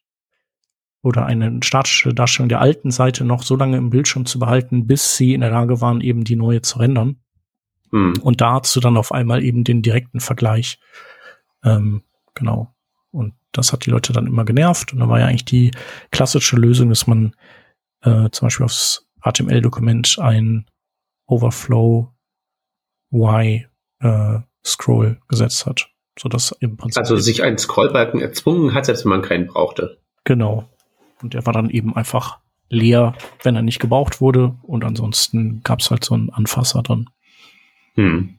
[1.03, 5.17] oder eine statische Darstellung der alten Seite noch so lange im Bildschirm zu behalten, bis
[5.17, 7.17] sie in der Lage waren, eben die neue zu rendern.
[7.91, 8.13] Mhm.
[8.21, 10.79] Und da hast du dann auf einmal eben den direkten Vergleich.
[11.63, 12.03] Ähm,
[12.35, 12.73] genau.
[13.51, 14.93] Das hat die Leute dann immer genervt.
[14.93, 15.71] Und da war ja eigentlich die
[16.11, 17.35] klassische Lösung, dass man
[18.01, 20.65] äh, zum Beispiel aufs HTML-Dokument ein
[21.27, 22.11] Overflow
[23.13, 23.65] Y
[23.99, 25.89] äh, Scroll gesetzt hat.
[26.19, 29.97] So dass im Prinzip also sich ein Scrollbalken erzwungen hat, selbst wenn man keinen brauchte.
[30.23, 30.69] Genau.
[31.21, 32.39] Und der war dann eben einfach
[32.69, 34.55] leer, wenn er nicht gebraucht wurde.
[34.63, 37.09] Und ansonsten gab es halt so einen Anfasser drin.
[37.95, 38.37] Hm.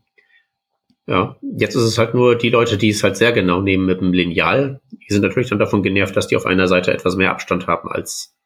[1.07, 4.01] Ja, jetzt ist es halt nur die Leute, die es halt sehr genau nehmen mit
[4.01, 7.33] dem Lineal, die sind natürlich dann davon genervt, dass die auf einer Seite etwas mehr
[7.33, 8.37] Abstand haben als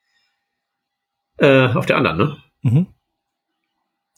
[1.38, 2.36] äh, auf der anderen, ne?
[2.62, 2.86] Mhm.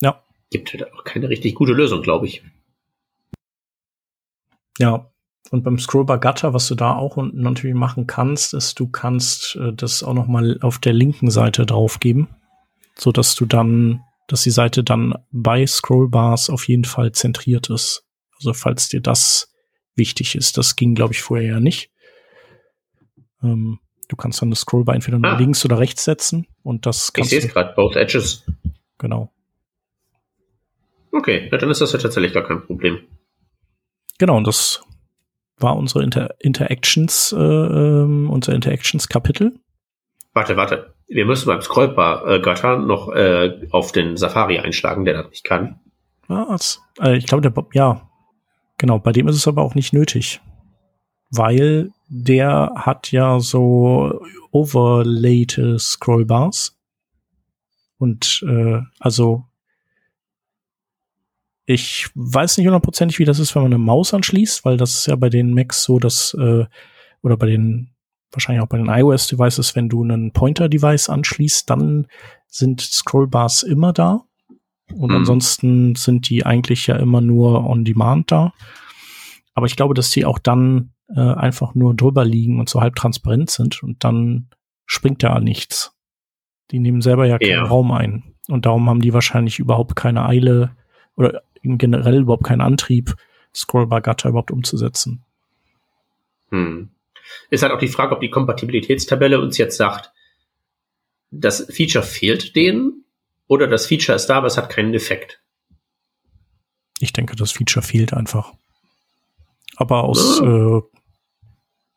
[0.01, 0.22] Ja.
[0.51, 2.45] Gibt halt auch keine richtig gute Lösung, glaube ich.
[4.78, 5.11] Ja,
[5.51, 9.57] und beim Scrollbar Gutter, was du da auch unten natürlich machen kannst, ist, du kannst
[9.57, 12.28] äh, das auch noch mal auf der linken Seite draufgeben,
[12.95, 18.08] so dass du dann, dass die Seite dann bei Scrollbars auf jeden Fall zentriert ist.
[18.39, 19.53] Also falls dir das
[19.99, 20.57] wichtig ist.
[20.57, 21.91] Das ging, glaube ich, vorher ja nicht.
[23.43, 25.39] Ähm, du kannst dann das Scrollbar entweder nur ah.
[25.39, 28.47] links oder rechts setzen und das kannst Ich sehe es gerade, both edges.
[28.97, 29.32] Genau.
[31.12, 33.01] Okay, dann ist das ja tatsächlich gar kein Problem.
[34.18, 34.82] Genau, und das
[35.59, 39.59] war unsere Inter Interactions, äh, ähm, unser Interactions-Kapitel.
[40.32, 40.95] Warte, warte.
[41.09, 45.80] Wir müssen beim Scrollbar-Gatter äh, noch äh, auf den Safari einschlagen, der das nicht kann.
[46.28, 46.82] Was?
[47.01, 48.08] Äh, ich glaube, der Bob, ja,
[48.79, 50.41] Genau, bei dem ist es aber auch nicht nötig,
[51.31, 54.20] weil der hat ja so
[54.51, 56.79] overlayte Scrollbars
[57.99, 59.45] und äh, also
[61.66, 65.07] ich weiß nicht hundertprozentig, wie das ist, wenn man eine Maus anschließt, weil das ist
[65.07, 66.64] ja bei den Macs so, dass äh,
[67.20, 67.91] oder bei den
[68.31, 72.07] wahrscheinlich auch bei den iOS-Devices, wenn du einen Pointer-Device anschließt, dann
[72.47, 74.24] sind Scrollbars immer da.
[74.93, 75.16] Und mhm.
[75.16, 78.53] ansonsten sind die eigentlich ja immer nur on demand da.
[79.55, 82.97] Aber ich glaube, dass die auch dann äh, einfach nur drüber liegen und so halb
[82.97, 84.49] transparent sind und dann
[84.86, 85.95] springt da nichts.
[86.70, 87.64] Die nehmen selber ja keinen ja.
[87.64, 88.34] Raum ein.
[88.49, 90.76] Und darum haben die wahrscheinlich überhaupt keine Eile
[91.16, 93.14] oder generell überhaupt keinen Antrieb,
[93.55, 95.24] Scrollbar Gutter überhaupt umzusetzen.
[96.51, 96.91] Hm.
[97.51, 100.12] Ist halt auch die Frage, ob die Kompatibilitätstabelle uns jetzt sagt,
[101.30, 103.05] das Feature fehlt denen
[103.49, 105.43] oder das Feature ist da, aber es hat keinen Effekt.
[107.01, 108.53] Ich denke, das Feature fehlt einfach.
[109.77, 110.81] Aber aus äh,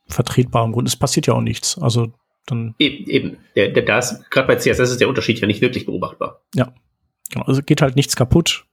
[0.07, 1.77] vertretbarem Grund, es passiert ja auch nichts.
[1.77, 2.13] Also
[2.45, 2.75] dann.
[2.79, 3.37] Eben, eben.
[3.55, 6.41] Der, der, da ist, gerade bei CSS ist der Unterschied ja nicht wirklich beobachtbar.
[6.55, 6.73] Ja.
[7.31, 7.45] Genau.
[7.45, 8.65] Also geht halt nichts kaputt.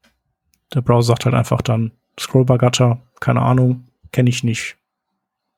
[0.74, 4.76] Der Browser sagt halt einfach dann, Scrollbar Gutter, keine Ahnung, kenne ich nicht.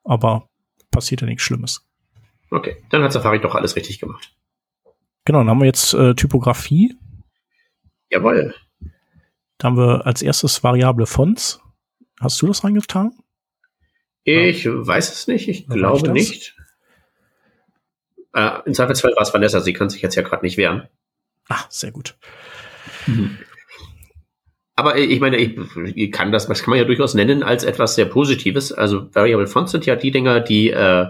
[0.04, 0.48] Aber
[0.90, 1.86] passiert ja nichts Schlimmes.
[2.50, 4.34] Okay, dann hat Safari doch alles richtig gemacht.
[5.24, 6.96] Genau, dann haben wir jetzt äh, Typografie.
[8.10, 8.54] Jawohl.
[9.58, 11.60] Da haben wir als erstes variable Fonts.
[12.20, 13.12] Hast du das reingetan?
[14.24, 14.86] Ich ja.
[14.86, 16.56] weiß es nicht, ich Oder glaube nicht.
[18.34, 20.88] Äh, Im Zweifelsfall war es Vanessa, sie kann sich jetzt ja gerade nicht wehren.
[21.48, 22.16] Ah, sehr gut.
[23.06, 23.38] Mhm.
[24.76, 28.06] Aber ich meine, ich kann das, das kann man ja durchaus nennen als etwas sehr
[28.06, 28.72] Positives.
[28.72, 31.06] Also Variable Fonts sind ja die Dinger, die äh,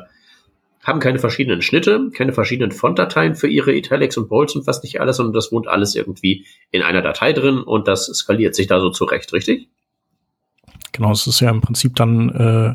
[0.82, 5.00] haben keine verschiedenen Schnitte, keine verschiedenen Fontdateien für ihre Italics und Bolts und was nicht
[5.00, 8.80] alles, sondern das wohnt alles irgendwie in einer Datei drin und das skaliert sich da
[8.80, 9.68] so zurecht, richtig?
[10.92, 12.74] Genau, es ist ja im Prinzip dann äh,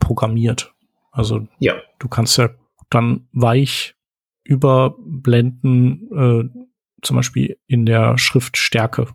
[0.00, 0.74] programmiert.
[1.12, 1.74] Also ja.
[1.98, 2.50] du kannst ja
[2.90, 3.94] dann weich
[4.42, 6.64] überblenden, äh,
[7.02, 9.14] zum Beispiel in der Schriftstärke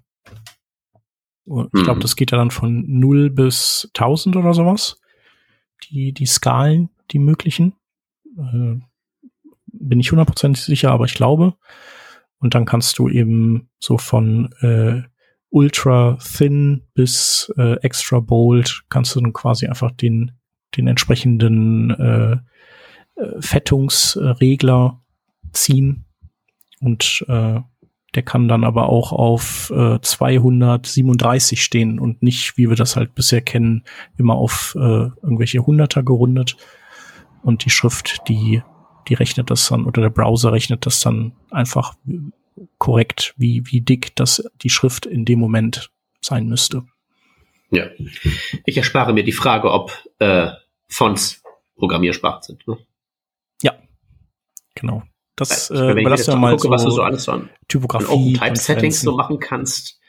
[1.50, 2.02] ich glaube, mhm.
[2.02, 5.02] das geht ja dann von 0 bis 1000 oder sowas.
[5.90, 7.74] Die, die Skalen, die möglichen.
[8.38, 8.80] Äh,
[9.72, 11.56] bin ich hundertprozentig sicher, aber ich glaube.
[12.40, 15.04] Und dann kannst du eben so von äh,
[15.50, 20.32] ultra thin bis äh, extra bold kannst du dann quasi einfach den,
[20.78, 22.38] den entsprechenden äh,
[23.40, 25.02] Fettungsregler
[25.52, 26.06] ziehen
[26.80, 27.60] und äh,
[28.16, 33.14] der kann dann aber auch auf äh, 237 stehen und nicht, wie wir das halt
[33.14, 33.84] bisher kennen,
[34.18, 36.58] immer auf äh, irgendwelche Hunderter gerundet.
[37.42, 38.62] Und die Schrift, die,
[39.08, 41.96] die rechnet das dann, oder der Browser rechnet das dann einfach
[42.78, 46.84] korrekt, wie, wie dick das die Schrift in dem Moment sein müsste.
[47.72, 47.86] Ja.
[48.66, 50.50] Ich erspare mir die Frage, ob äh,
[50.88, 51.44] Fonts
[51.78, 52.68] Programmiersprachen sind.
[52.68, 52.78] Ne?
[53.62, 53.76] Ja,
[54.76, 55.04] genau.
[55.36, 59.02] Das äh, überlassen wir mal gucke, so was du so alles so an, Typografie, Type-Settings
[59.02, 60.00] so machen kannst.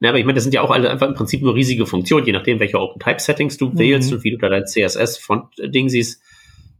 [0.00, 2.26] Na, aber ich meine, das sind ja auch alle einfach im Prinzip nur riesige Funktionen,
[2.26, 3.78] je nachdem, welche Open-Type-Settings du mhm.
[3.78, 6.20] wählst und wie du da dein CSS-Font-Ding siehst,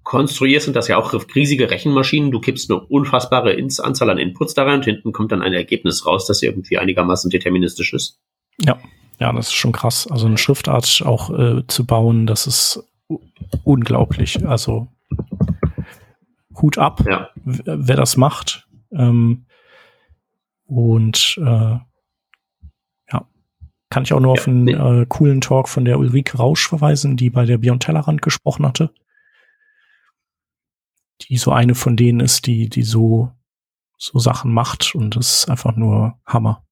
[0.07, 2.31] konstruierst und das ja auch riesige Rechenmaschinen.
[2.31, 6.07] Du kippst eine unfassbare Anzahl an Inputs da rein und hinten kommt dann ein Ergebnis
[6.07, 8.21] raus, das irgendwie einigermaßen deterministisch ist.
[8.59, 8.79] Ja,
[9.19, 10.07] ja, das ist schon krass.
[10.09, 12.85] Also eine Schriftart auch äh, zu bauen, das ist
[13.65, 14.47] unglaublich.
[14.47, 14.87] Also
[16.63, 17.31] Hut ab, ja.
[17.45, 18.69] wer das macht.
[18.93, 19.47] Ähm,
[20.67, 21.79] und äh,
[23.11, 23.29] ja,
[23.91, 27.17] kann ich auch nur ja, auf einen äh, coolen Talk von der Ulrike Rausch verweisen,
[27.17, 28.93] die bei der Beyond Tellerrand gesprochen hatte.
[31.23, 33.33] Die so eine von denen ist, die, die so,
[33.97, 36.67] so Sachen macht und das ist einfach nur Hammer.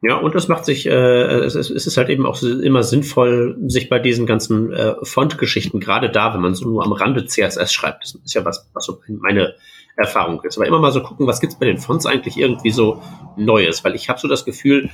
[0.00, 3.88] Ja, und das macht sich, äh, es, es ist halt eben auch immer sinnvoll, sich
[3.88, 8.02] bei diesen ganzen äh, Font-Geschichten, gerade da, wenn man so nur am Rande CSS schreibt,
[8.02, 9.54] das ist ja was, was so meine
[9.96, 13.02] Erfahrung ist, aber immer mal so gucken, was gibt's bei den Fonts eigentlich irgendwie so
[13.36, 14.90] Neues, weil ich habe so das Gefühl,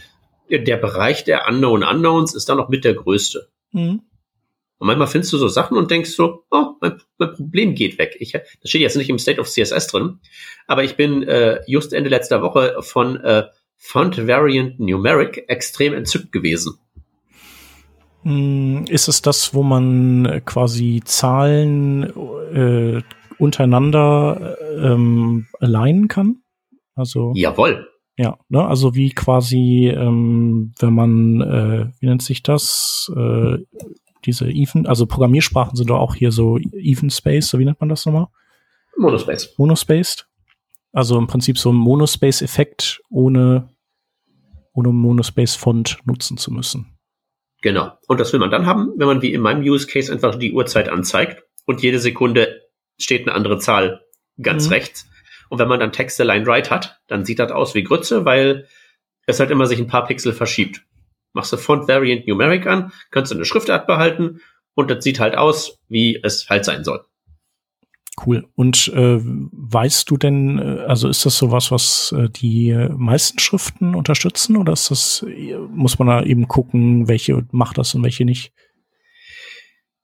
[0.48, 3.48] der Bereich der Unknown Unknowns ist da noch mit der größte.
[3.72, 4.02] Mhm.
[4.80, 8.16] Und manchmal findest du so Sachen und denkst so, oh, mein, mein, Problem geht weg.
[8.18, 10.20] Ich, das steht jetzt nicht im State of CSS drin,
[10.66, 13.44] aber ich bin äh, just Ende letzter Woche von äh,
[13.76, 16.78] Font Variant Numeric extrem entzückt gewesen.
[18.22, 22.04] Hm, ist es das, wo man äh, quasi Zahlen
[22.54, 23.02] äh,
[23.38, 26.42] untereinander ähm, alignen kann?
[26.94, 27.86] Also jawohl.
[28.16, 28.66] Ja, ne?
[28.66, 33.10] also wie quasi, ähm, wenn man, äh, wie nennt sich das?
[33.14, 33.58] Äh,
[34.24, 37.88] diese Even, also Programmiersprachen sind doch auch hier so Even Space, so wie nennt man
[37.88, 38.28] das nochmal?
[38.96, 39.54] Monospace.
[39.56, 40.26] Monospaced.
[40.92, 43.68] Also im Prinzip so ein Monospace-Effekt, ohne,
[44.72, 46.98] ohne Monospace-Font nutzen zu müssen.
[47.62, 47.92] Genau.
[48.08, 50.52] Und das will man dann haben, wenn man wie in meinem Use Case einfach die
[50.52, 52.62] Uhrzeit anzeigt und jede Sekunde
[52.98, 54.02] steht eine andere Zahl
[54.40, 54.72] ganz mhm.
[54.72, 55.08] rechts.
[55.48, 58.66] Und wenn man dann Text Line Right hat, dann sieht das aus wie Grütze, weil
[59.26, 60.82] es halt immer sich ein paar Pixel verschiebt.
[61.32, 64.40] Machst du Font Variant Numeric an, kannst du eine Schriftart behalten
[64.74, 67.04] und das sieht halt aus, wie es halt sein soll.
[68.26, 68.46] Cool.
[68.54, 73.94] Und äh, weißt du denn, äh, also ist das sowas, was äh, die meisten Schriften
[73.94, 75.24] unterstützen oder ist das,
[75.70, 78.52] muss man da eben gucken, welche macht das und welche nicht?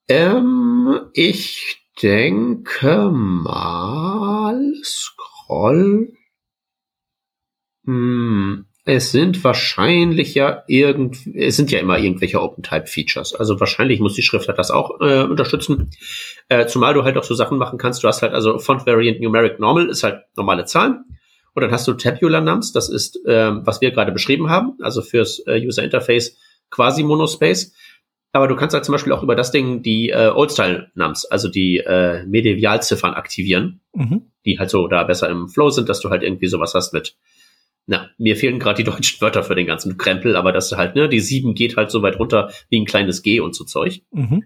[0.09, 6.13] Ähm, ich denke mal, Scroll.
[7.85, 13.35] Hm, es sind wahrscheinlich ja irgend, es sind ja immer irgendwelche Open-Type-Features.
[13.35, 15.91] Also wahrscheinlich muss die Schrift halt das auch äh, unterstützen.
[16.49, 18.05] Äh, zumal du halt auch so Sachen machen kannst.
[18.05, 21.05] Du hast halt also Font Variant Numeric Normal ist halt normale Zahlen.
[21.53, 25.03] Und dann hast du Tabular Nums, das ist, äh, was wir gerade beschrieben haben, also
[25.03, 26.37] fürs äh, User Interface
[26.71, 27.73] quasi Monospace.
[28.31, 31.79] Aber du kannst halt zum Beispiel auch über das Ding die äh, Old-Style-Nums, also die
[31.79, 34.31] äh, Medialziffern aktivieren, mhm.
[34.45, 37.17] die halt so da besser im Flow sind, dass du halt irgendwie sowas hast mit
[37.87, 41.09] na, mir fehlen gerade die deutschen Wörter für den ganzen Krempel, aber das halt, ne,
[41.09, 44.03] die 7 geht halt so weit runter wie ein kleines G und so Zeug.
[44.11, 44.45] Mhm.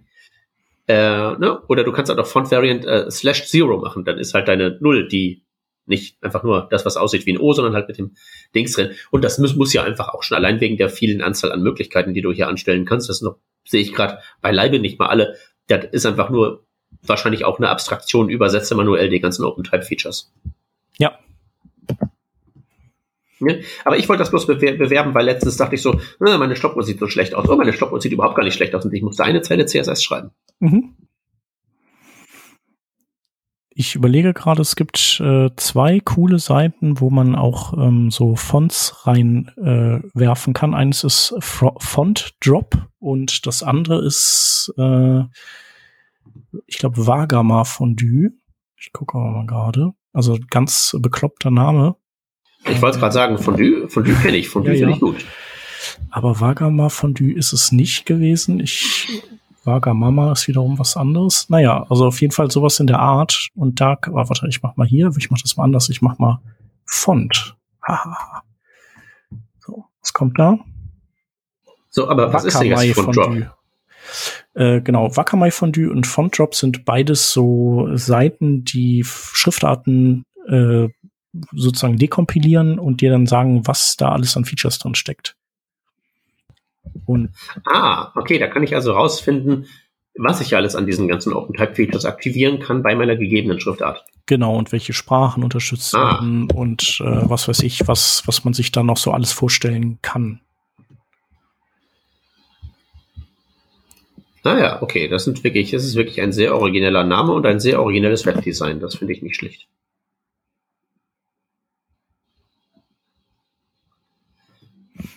[0.87, 1.63] Äh, ne?
[1.69, 4.79] Oder du kannst halt auch Font Variant äh, slash Zero machen, dann ist halt deine
[4.81, 5.45] Null, die
[5.87, 8.13] nicht einfach nur das, was aussieht wie ein O, sondern halt mit dem
[8.55, 8.91] Dings drin.
[9.11, 12.15] Und das muss, muss ja einfach auch schon allein wegen der vielen Anzahl an Möglichkeiten,
[12.15, 13.09] die du hier anstellen kannst.
[13.09, 15.37] Das noch sehe ich gerade beileibe nicht mal alle.
[15.67, 16.65] Das ist einfach nur
[17.03, 20.33] wahrscheinlich auch eine Abstraktion, übersetze manuell die ganzen Open-Type-Features.
[20.99, 21.19] Ja.
[23.85, 26.99] Aber ich wollte das bloß bewer bewerben, weil letztens dachte ich so, meine Stoppuhr sieht
[26.99, 27.49] so schlecht aus.
[27.49, 30.03] Oh, meine Stoppuhr sieht überhaupt gar nicht schlecht aus und ich musste eine Zeile CSS
[30.03, 30.31] schreiben.
[30.59, 30.97] Mhm.
[33.73, 39.07] Ich überlege gerade, es gibt äh, zwei coole Seiten, wo man auch ähm, so Fonts
[39.07, 40.75] reinwerfen äh, kann.
[40.75, 45.23] Eines ist Fro Font Drop und das andere ist, äh,
[46.67, 48.33] ich glaube, Vagama Fondue.
[48.77, 49.93] Ich gucke mal gerade.
[50.13, 51.97] Also ganz bekloppter Name.
[52.69, 55.25] Ich wollte gerade sagen, Fondue, Fondue kenne ich, Fondue ja, finde ich gut.
[56.11, 58.61] Aber Vagama Fondue ist es nicht gewesen.
[58.61, 59.23] Ich
[59.65, 61.49] Wagamama ist wiederum was anderes.
[61.49, 63.49] Naja, also auf jeden Fall sowas in der Art.
[63.55, 66.19] Und da, oh, warte, ich mach mal hier, ich mach das mal anders, ich mach
[66.19, 66.41] mal
[66.85, 67.57] Font.
[67.87, 68.43] Haha.
[69.61, 70.59] so, was kommt da?
[71.89, 73.51] So, aber was Wakamai ist denn jetzt Fondue?
[74.55, 80.89] Äh, genau, Wakamai Fondue und Fontdrop sind beides so Seiten, die Schriftarten äh,
[81.53, 85.37] sozusagen dekompilieren und dir dann sagen, was da alles an Features drin steckt.
[87.07, 87.31] Und
[87.67, 89.67] ah, okay, da kann ich also rausfinden,
[90.17, 94.05] was ich alles an diesen ganzen OpenType-Features aktivieren kann bei meiner gegebenen Schriftart.
[94.27, 96.13] Genau, und welche Sprachen unterstützt ah.
[96.13, 99.99] werden und äh, was weiß ich, was, was man sich da noch so alles vorstellen
[100.03, 100.41] kann.
[104.43, 107.61] Naja, ah okay, das sind wirklich, das ist wirklich ein sehr origineller Name und ein
[107.61, 108.81] sehr originelles Webdesign.
[108.81, 109.69] Das finde ich nicht schlecht.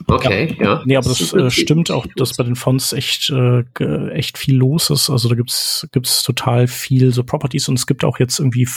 [0.07, 0.65] Okay, ja.
[0.65, 0.81] ja.
[0.85, 3.63] Nee, aber das äh, stimmt auch, dass bei den Fonts echt, äh,
[4.09, 5.09] echt viel los ist.
[5.09, 8.67] Also da gibt's gibt's total viel so Properties und es gibt auch jetzt irgendwie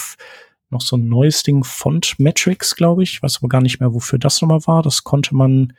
[0.70, 3.22] noch so ein neues Ding, Font Metrics, glaube ich.
[3.22, 4.82] weiß aber gar nicht mehr, wofür das nochmal war.
[4.82, 5.72] Das konnte man,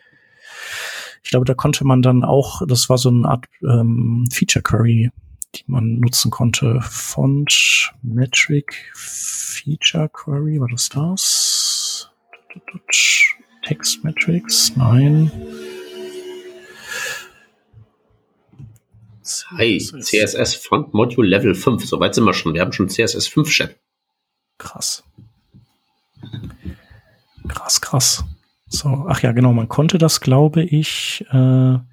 [1.23, 5.11] ich glaube, da konnte man dann auch, das war so eine Art ähm, Feature Query,
[5.55, 6.79] die man nutzen konnte.
[6.81, 12.11] Font Metric Feature Query, war das das?
[14.03, 14.75] Metrics?
[14.75, 15.31] Nein.
[19.57, 21.85] Hi, CSS Font Module Level 5.
[21.85, 22.53] Soweit sind wir schon.
[22.53, 23.75] Wir haben schon CSS 5 Chat.
[24.57, 25.03] Krass.
[27.47, 28.23] Krass, krass.
[28.69, 31.83] So, ach ja, genau, man konnte das, glaube ich, äh, ah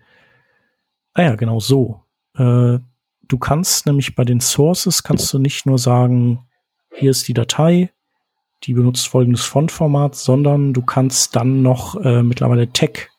[1.17, 2.03] ja, genau so.
[2.37, 2.79] Äh,
[3.29, 6.47] du kannst nämlich bei den Sources kannst du nicht nur sagen,
[6.93, 7.93] hier ist die Datei,
[8.67, 13.11] die benutzt folgendes Fontformat, sondern du kannst dann noch äh, mittlerweile Tag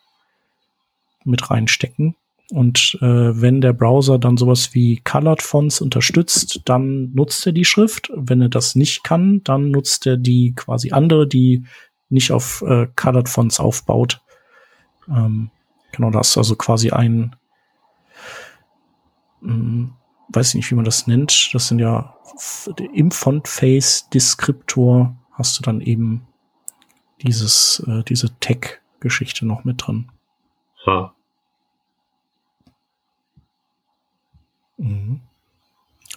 [1.24, 2.16] mit reinstecken.
[2.52, 7.66] Und äh, wenn der Browser dann sowas wie Colored Fonts unterstützt, dann nutzt er die
[7.66, 8.12] Schrift.
[8.16, 11.64] Wenn er das nicht kann, dann nutzt er die quasi andere, die
[12.10, 14.22] nicht auf äh, Colored Fonts aufbaut.
[15.10, 15.50] Ähm,
[15.92, 17.36] genau das, also quasi ein,
[19.42, 19.94] mh, hm,
[20.30, 21.50] weiß ich nicht, wie man das nennt.
[21.54, 22.16] Das sind ja
[22.94, 26.28] im Font-Face-Deskriptor hast du dann eben
[27.22, 30.12] dieses, äh, diese Tech-Geschichte noch mit drin.
[30.86, 31.14] Ha.
[34.78, 35.22] Mhm.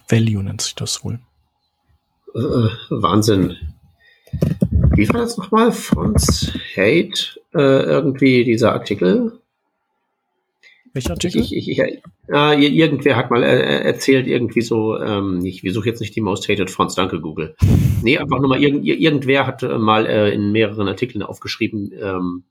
[0.07, 1.19] Value nennt sich das wohl.
[2.33, 2.39] Äh,
[2.89, 3.55] Wahnsinn.
[4.95, 5.71] Wie war das nochmal?
[5.71, 9.39] Fonts Hate, äh, irgendwie dieser Artikel?
[10.93, 11.41] Welcher Artikel?
[11.41, 12.01] Ich, ich, ich,
[12.31, 16.47] äh, irgendwer hat mal äh, erzählt, irgendwie so, ähm, ich suche jetzt nicht die Most
[16.47, 17.55] Hated Fonts, danke Google.
[18.03, 22.43] Nee, einfach nur mal, irgend, irgendwer hat äh, mal äh, in mehreren Artikeln aufgeschrieben, ähm,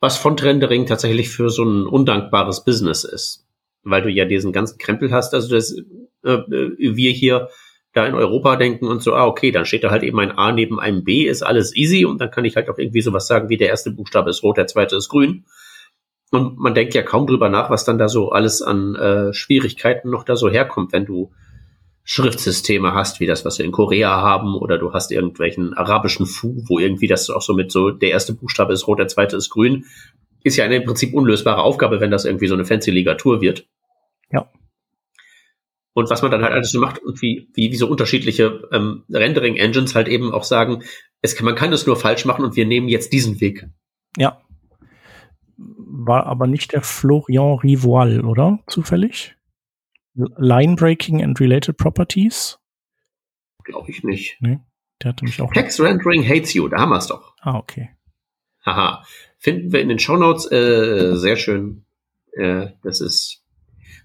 [0.00, 3.46] was Font-Rendering tatsächlich für so ein undankbares Business ist.
[3.82, 5.76] Weil du ja diesen ganzen Krempel hast, also das,
[6.24, 7.48] äh, äh, wir hier
[7.94, 10.52] da in Europa denken und so, ah, okay, dann steht da halt eben ein A
[10.52, 13.48] neben einem B, ist alles easy und dann kann ich halt auch irgendwie sowas sagen,
[13.48, 15.44] wie der erste Buchstabe ist rot, der zweite ist grün.
[16.32, 20.08] Und man denkt ja kaum drüber nach, was dann da so alles an äh, Schwierigkeiten
[20.08, 21.30] noch da so herkommt, wenn du
[22.04, 26.62] Schriftsysteme hast, wie das, was wir in Korea haben, oder du hast irgendwelchen arabischen Fu,
[26.66, 29.50] wo irgendwie das auch so mit so, der erste Buchstabe ist rot, der zweite ist
[29.50, 29.84] grün,
[30.42, 33.66] ist ja eine im Prinzip unlösbare Aufgabe, wenn das irgendwie so eine fancy Ligatur wird.
[34.32, 34.50] Ja.
[35.92, 39.04] Und was man dann halt alles so macht und wie, wie, wie so unterschiedliche ähm,
[39.10, 40.82] Rendering-Engines halt eben auch sagen,
[41.20, 43.66] es kann, man kann es nur falsch machen und wir nehmen jetzt diesen Weg.
[44.16, 44.40] Ja.
[45.94, 48.60] War aber nicht der Florian Rivoal, oder?
[48.66, 49.36] Zufällig?
[50.14, 52.58] Line Breaking and Related Properties?
[53.62, 54.38] Glaube ich nicht.
[54.40, 54.60] Nee,
[55.02, 55.52] der hatte mich auch.
[55.52, 57.34] Text Rendering Hates You, da haben wir es doch.
[57.40, 57.90] Ah, okay.
[58.64, 59.04] Haha.
[59.38, 61.84] Finden wir in den Shownotes, äh, sehr schön.
[62.32, 63.44] Äh, das ist,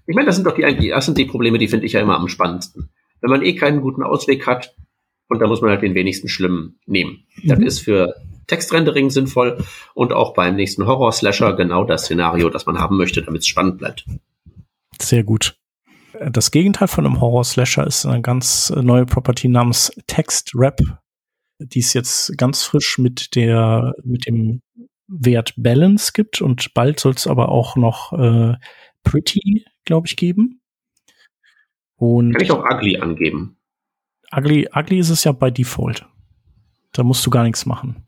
[0.06, 2.16] ich meine, das sind doch die, das sind die Probleme, die finde ich ja immer
[2.16, 2.90] am spannendsten.
[3.22, 4.74] Wenn man eh keinen guten Ausweg hat,
[5.28, 7.24] und da muss man halt den wenigsten schlimmen nehmen.
[7.42, 7.48] Mhm.
[7.48, 8.14] Das ist für
[8.48, 13.42] Textrendering sinnvoll und auch beim nächsten Horror-Slasher genau das Szenario, das man haben möchte, damit
[13.42, 14.04] es spannend bleibt.
[15.00, 15.56] Sehr gut.
[16.30, 20.80] Das Gegenteil von einem Horror-Slasher ist eine ganz neue Property namens Text Rap.
[21.60, 24.62] Die ist jetzt ganz frisch mit der, mit dem
[25.06, 28.54] Wert Balance gibt und bald soll es aber auch noch äh,
[29.04, 30.60] Pretty, glaube ich, geben.
[31.96, 33.56] Und Kann ich auch Ugly angeben?
[34.34, 36.06] Ugly, Ugly ist es ja bei Default.
[36.92, 38.04] Da musst du gar nichts machen.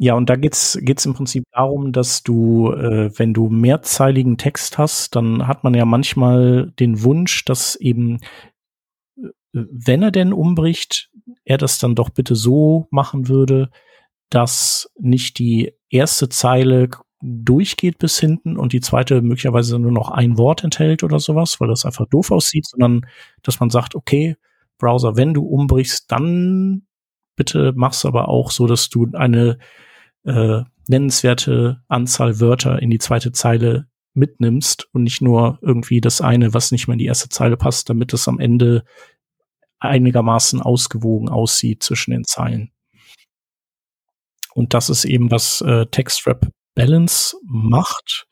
[0.00, 4.78] Ja, und da geht's geht's im Prinzip darum, dass du, äh, wenn du mehrzeiligen Text
[4.78, 8.20] hast, dann hat man ja manchmal den Wunsch, dass eben,
[9.16, 11.10] äh, wenn er denn umbricht,
[11.44, 13.70] er das dann doch bitte so machen würde,
[14.30, 16.90] dass nicht die erste Zeile
[17.22, 21.68] durchgeht bis hinten und die zweite möglicherweise nur noch ein Wort enthält oder sowas, weil
[21.68, 23.06] das einfach doof aussieht, sondern
[23.42, 24.36] dass man sagt, okay,
[24.78, 26.86] Browser, wenn du umbrichst, dann
[27.36, 29.58] bitte mach's aber auch so, dass du eine
[30.28, 36.54] äh, nennenswerte Anzahl Wörter in die zweite Zeile mitnimmst und nicht nur irgendwie das eine,
[36.54, 38.84] was nicht mehr in die erste Zeile passt, damit es am Ende
[39.80, 42.72] einigermaßen ausgewogen aussieht zwischen den Zeilen.
[44.54, 48.26] Und das ist eben, was äh, TextWrap Balance macht.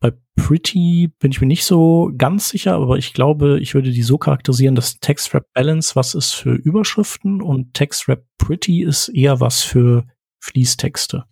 [0.00, 4.02] Bei Pretty bin ich mir nicht so ganz sicher, aber ich glaube, ich würde die
[4.02, 9.62] so charakterisieren, dass TextWrap Balance was ist für Überschriften und TextWrap Pretty ist eher was
[9.62, 10.06] für
[10.40, 11.24] Fließtexte.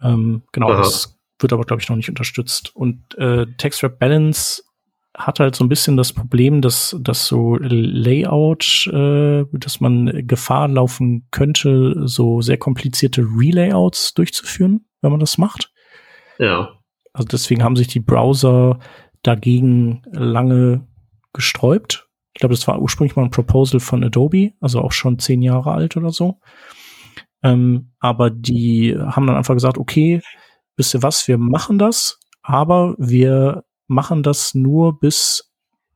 [0.00, 0.78] Ähm, genau, Aha.
[0.78, 2.74] das wird aber, glaube ich, noch nicht unterstützt.
[2.74, 4.62] Und äh, TextWrap Balance
[5.16, 10.68] hat halt so ein bisschen das Problem, dass, dass so Layout, äh, dass man Gefahr
[10.68, 15.72] laufen könnte, so sehr komplizierte Relayouts durchzuführen, wenn man das macht.
[16.38, 16.78] Ja.
[17.12, 18.78] Also deswegen haben sich die Browser
[19.22, 20.86] dagegen lange
[21.34, 22.08] gesträubt.
[22.34, 25.72] Ich glaube, das war ursprünglich mal ein Proposal von Adobe, also auch schon zehn Jahre
[25.72, 26.40] alt oder so.
[27.42, 30.22] Ähm, aber die haben dann einfach gesagt, okay,
[30.76, 35.52] wisst ihr was, wir machen das, aber wir machen das nur bis,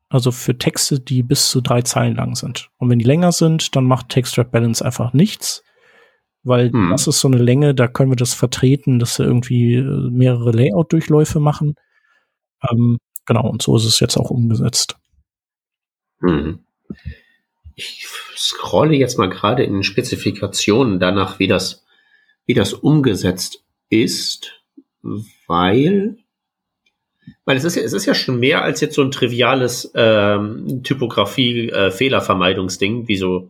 [0.09, 2.69] also für Texte, die bis zu drei Zeilen lang sind.
[2.77, 5.63] Und wenn die länger sind, dann macht TextWrap Balance einfach nichts,
[6.43, 6.89] weil hm.
[6.91, 10.51] das ist so eine Länge, da können wir das vertreten, dass wir irgendwie äh, mehrere
[10.51, 11.75] Layout-Durchläufe machen.
[12.69, 14.97] Ähm, genau, und so ist es jetzt auch umgesetzt.
[16.21, 16.59] Hm.
[17.77, 18.05] Ich
[18.35, 21.85] scrolle jetzt mal gerade in den Spezifikationen danach, wie das,
[22.45, 24.51] wie das umgesetzt ist,
[25.47, 26.17] weil
[27.45, 30.83] weil es ist, ja, es ist ja schon mehr als jetzt so ein triviales ähm,
[30.83, 33.49] Typografie-Fehlervermeidungsding, äh, wie so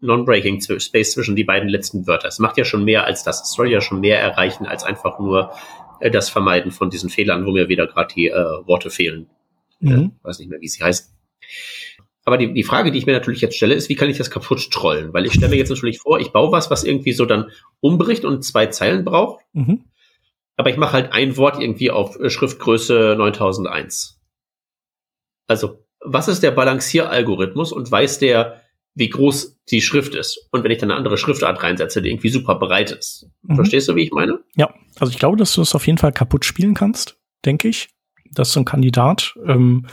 [0.00, 2.28] Non-Breaking Space zwischen die beiden letzten Wörter.
[2.28, 3.42] Es macht ja schon mehr als das.
[3.42, 5.52] Es soll ja schon mehr erreichen als einfach nur
[6.00, 9.28] äh, das Vermeiden von diesen Fehlern, wo mir wieder gerade die äh, Worte fehlen.
[9.80, 10.12] Mhm.
[10.22, 11.14] Äh, weiß nicht mehr, wie sie heißt.
[12.28, 14.30] Aber die, die Frage, die ich mir natürlich jetzt stelle, ist, wie kann ich das
[14.30, 15.12] kaputt trollen?
[15.14, 17.50] Weil ich stelle mir jetzt natürlich vor, ich baue was, was irgendwie so dann
[17.80, 19.44] umbricht und zwei Zeilen braucht.
[19.54, 19.84] Mhm
[20.58, 24.20] aber ich mache halt ein Wort irgendwie auf äh, Schriftgröße 9001.
[25.46, 28.60] Also, was ist der Balancieralgorithmus und weiß der,
[28.94, 30.48] wie groß die Schrift ist?
[30.50, 33.28] Und wenn ich dann eine andere Schriftart reinsetze, die irgendwie super breit ist.
[33.42, 33.54] Mhm.
[33.54, 34.40] Verstehst du, wie ich meine?
[34.56, 37.90] Ja, also ich glaube, dass du es auf jeden Fall kaputt spielen kannst, denke ich.
[38.32, 39.34] Das ist so ein Kandidat.
[39.46, 39.86] Ähm,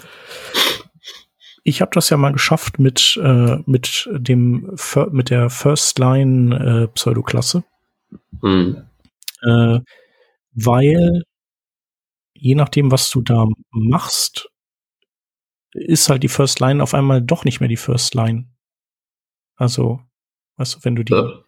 [1.68, 4.78] ich habe das ja mal geschafft mit äh, mit dem
[5.12, 7.64] mit der First Line äh, Pseudoklasse.
[8.42, 8.88] Mhm.
[9.42, 9.80] Äh,
[10.52, 11.24] weil
[12.36, 14.48] je nachdem, was du da machst,
[15.72, 18.48] ist halt die First Line auf einmal doch nicht mehr die First Line.
[19.56, 20.02] Also,
[20.58, 21.42] weißt du, wenn du die, ja.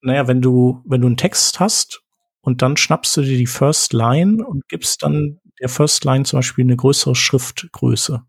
[0.00, 2.02] naja, wenn du, wenn du einen Text hast
[2.40, 6.38] und dann schnappst du dir die First Line und gibst dann der First Line zum
[6.38, 8.24] Beispiel eine größere Schriftgröße.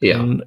[0.00, 0.18] Ja.
[0.18, 0.44] Dann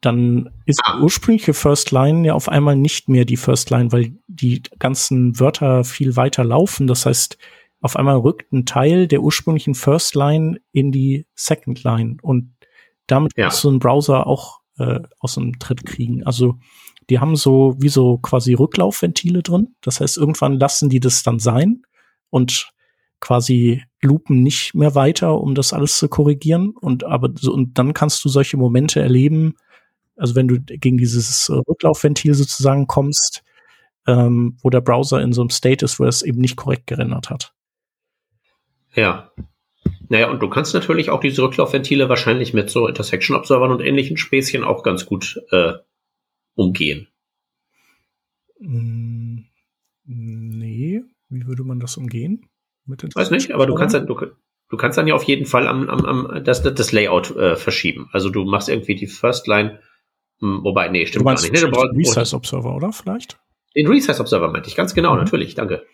[0.00, 0.96] dann ist ah.
[0.96, 5.38] die ursprüngliche First Line ja auf einmal nicht mehr die First Line, weil die ganzen
[5.40, 6.86] Wörter viel weiter laufen.
[6.86, 7.38] Das heißt,
[7.80, 12.54] auf einmal rückt ein Teil der ursprünglichen First Line in die Second Line und
[13.06, 13.44] damit ja.
[13.44, 16.24] kannst du einen Browser auch äh, aus dem Tritt kriegen.
[16.24, 16.58] Also
[17.10, 19.74] die haben so wie so quasi Rücklaufventile drin.
[19.80, 21.82] Das heißt, irgendwann lassen die das dann sein
[22.30, 22.70] und
[23.20, 26.70] quasi loopen nicht mehr weiter, um das alles zu korrigieren.
[26.70, 29.54] Und aber so, und dann kannst du solche Momente erleben,
[30.16, 33.42] also wenn du gegen dieses Rücklaufventil sozusagen kommst,
[34.06, 36.86] ähm, wo der Browser in so einem State ist, wo er es eben nicht korrekt
[36.86, 37.52] gerendert hat.
[38.94, 39.32] Ja.
[40.08, 44.64] Naja, und du kannst natürlich auch diese Rücklaufventile wahrscheinlich mit so Intersection-Observern und ähnlichen Späßchen
[44.64, 45.74] auch ganz gut äh,
[46.54, 47.08] umgehen.
[48.58, 49.40] Mm,
[50.04, 52.48] nee, wie würde man das umgehen?
[52.88, 54.14] Mit Weiß nicht, aber du kannst dann, du,
[54.68, 58.08] du kannst dann ja auf jeden Fall am, am, am das, das Layout äh, verschieben.
[58.12, 59.78] Also du machst irgendwie die First Line,
[60.40, 61.52] hm, wobei, nee, stimmt du gar nicht.
[61.52, 62.92] Nee, du brauchst Resize Observer, oder?
[62.92, 63.38] Vielleicht?
[63.76, 65.20] Den Resize Observer meinte ich, ganz genau, mhm.
[65.20, 65.84] natürlich, danke.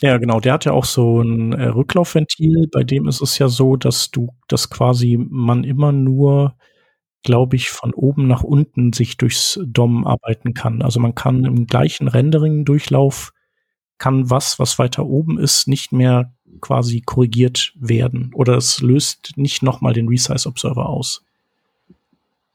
[0.00, 0.38] Ja, genau.
[0.38, 2.68] Der hat ja auch so ein äh, Rücklaufventil.
[2.70, 6.56] Bei dem ist es ja so, dass du, dass quasi man immer nur,
[7.24, 10.82] glaube ich, von oben nach unten sich durchs DOM arbeiten kann.
[10.82, 13.32] Also man kann im gleichen Rendering-Durchlauf
[13.98, 18.32] kann was, was weiter oben ist, nicht mehr quasi korrigiert werden.
[18.34, 21.24] Oder es löst nicht nochmal den Resize Observer aus.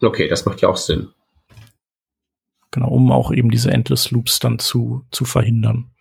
[0.01, 1.09] Okay, das macht ja auch Sinn.
[2.71, 5.91] Genau, um auch eben diese Endless Loops dann zu, zu verhindern.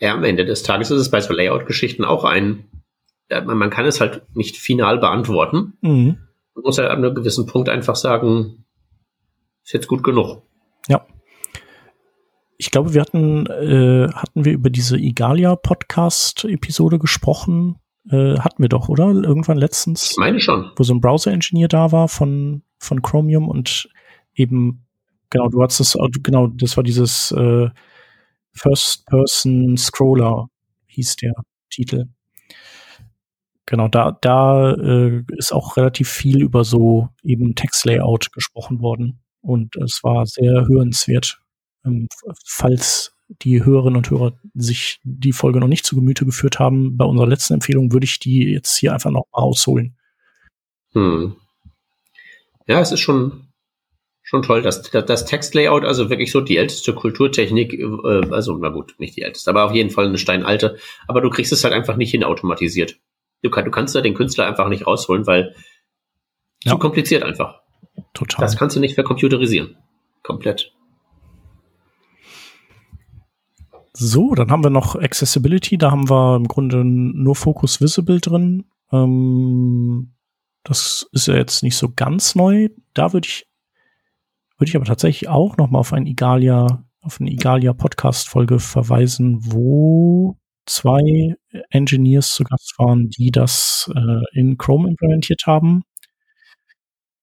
[0.00, 2.64] Ja, am Ende des Tages ist es bei so Layout-Geschichten auch ein,
[3.30, 5.74] man kann es halt nicht final beantworten.
[5.80, 6.18] Mhm.
[6.54, 8.64] Man muss ja an einem gewissen Punkt einfach sagen,
[9.64, 10.42] ist jetzt gut genug.
[10.88, 11.06] Ja.
[12.62, 17.80] Ich glaube, wir hatten, äh, hatten wir über diese Igalia-Podcast-Episode gesprochen.
[18.08, 19.08] Äh, hatten wir doch, oder?
[19.08, 20.12] Irgendwann letztens.
[20.12, 20.70] Ich meine schon.
[20.76, 23.88] Wo so ein Browser-Engineer da war von, von Chromium und
[24.36, 24.86] eben,
[25.28, 27.68] genau, du hattest das, genau, das war dieses äh,
[28.52, 30.46] First-Person-Scroller,
[30.86, 31.32] hieß der
[31.68, 32.04] Titel.
[33.66, 39.20] Genau, da, da äh, ist auch relativ viel über so eben Text-Layout gesprochen worden.
[39.40, 41.41] Und es war sehr hörenswert.
[41.84, 42.08] Ähm,
[42.44, 47.04] falls die Hörerinnen und Hörer sich die Folge noch nicht zu Gemüte geführt haben, bei
[47.04, 49.96] unserer letzten Empfehlung würde ich die jetzt hier einfach noch mal rausholen.
[50.92, 51.36] Hm.
[52.66, 53.48] Ja, es ist schon,
[54.22, 58.94] schon toll, dass das Textlayout, also wirklich so die älteste Kulturtechnik, äh, also na gut,
[58.98, 60.76] nicht die älteste, aber auf jeden Fall eine steinalte,
[61.08, 62.98] aber du kriegst es halt einfach nicht hin automatisiert.
[63.42, 65.54] Du, kann, du kannst da den Künstler einfach nicht rausholen, weil
[66.62, 66.72] ja.
[66.72, 67.60] zu kompliziert einfach.
[68.14, 68.40] Total.
[68.40, 69.76] Das kannst du nicht vercomputerisieren.
[70.22, 70.72] Komplett.
[73.94, 75.76] So, dann haben wir noch Accessibility.
[75.76, 78.64] Da haben wir im Grunde nur Focus Visible drin.
[78.90, 80.14] Ähm,
[80.64, 82.68] das ist ja jetzt nicht so ganz neu.
[82.94, 83.46] Da würde ich,
[84.58, 88.60] würde ich aber tatsächlich auch noch mal auf ein Igalia, auf eine Igalia Podcast Folge
[88.60, 91.36] verweisen, wo zwei
[91.70, 95.82] Engineers zu Gast waren, die das äh, in Chrome implementiert haben.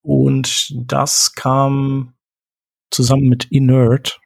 [0.01, 2.13] Und das kam
[2.91, 4.19] zusammen mit Inert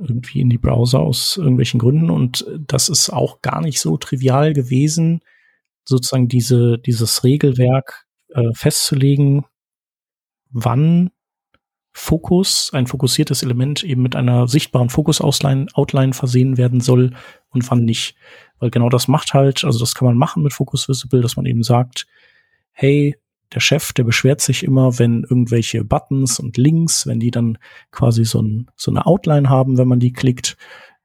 [0.00, 2.10] irgendwie in die Browser aus irgendwelchen Gründen.
[2.10, 5.20] Und das ist auch gar nicht so trivial gewesen,
[5.84, 9.44] sozusagen diese, dieses Regelwerk äh, festzulegen,
[10.50, 11.10] wann
[11.92, 17.14] Fokus, ein fokussiertes Element eben mit einer sichtbaren Fokus-Outline versehen werden soll
[17.50, 18.14] und wann nicht.
[18.60, 21.46] Weil genau das macht halt, also das kann man machen mit Focus Visible, dass man
[21.46, 22.06] eben sagt,
[22.72, 23.16] hey,
[23.54, 27.58] der Chef, der beschwert sich immer, wenn irgendwelche Buttons und Links, wenn die dann
[27.90, 30.56] quasi so, ein, so eine Outline haben, wenn man die klickt,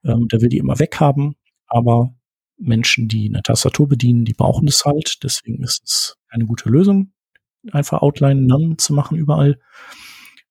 [0.04, 1.36] ähm, der will die immer weghaben.
[1.68, 2.14] Aber
[2.58, 5.24] Menschen, die eine Tastatur bedienen, die brauchen das halt.
[5.24, 7.14] Deswegen ist es eine gute Lösung,
[7.72, 9.60] einfach Outline None zu machen überall.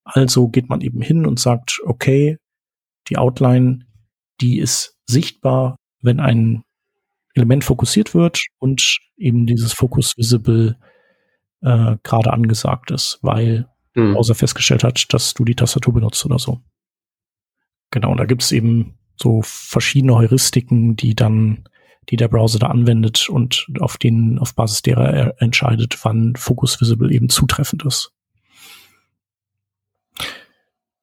[0.04, 2.38] Also geht man eben hin und sagt, okay,
[3.08, 3.86] die Outline,
[4.40, 6.62] die ist sichtbar, wenn ein
[7.34, 10.76] Element fokussiert wird und eben dieses Focus Visible
[11.62, 14.14] äh, gerade angesagt ist, weil mhm.
[14.14, 16.60] Browser festgestellt hat, dass du die Tastatur benutzt oder so.
[17.90, 21.64] Genau, und da gibt es eben so verschiedene Heuristiken, die dann,
[22.08, 26.80] die der Browser da anwendet und auf denen, auf Basis derer er entscheidet, wann Focus
[26.80, 28.12] Visible eben zutreffend ist.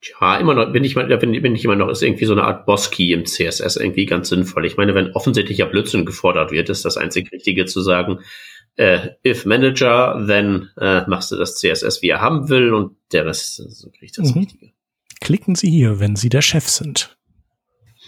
[0.02, 2.65] Ja, immer noch, bin ich bin, bin ich immer noch, ist irgendwie so eine Art
[2.65, 4.65] Boss-Key im CSS irgendwie ganz sinnvoll.
[4.65, 8.19] Ich meine, wenn offensichtlicher Blödsinn gefordert wird, ist das einzig Richtige zu sagen,
[8.76, 13.26] äh, if Manager, then äh, machst du das CSS, wie er haben will und der
[13.26, 14.41] Rest so kriegt das mhm.
[14.41, 14.72] Richtige.
[15.22, 17.18] Klicken Sie hier, wenn Sie der Chef sind.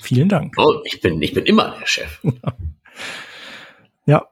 [0.02, 0.56] Vielen Dank.
[0.58, 2.22] Oh, ich bin, ich bin immer der Chef.
[4.06, 4.26] ja,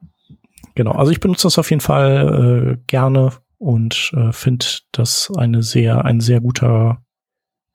[0.76, 0.94] genau.
[0.94, 6.06] Also ich benutze das auf jeden Fall äh, gerne und äh, finde das eine sehr,
[6.06, 7.04] ein sehr guter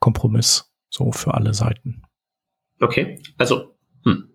[0.00, 2.02] Kompromiss so für alle Seiten.
[2.80, 4.30] Okay, also hm.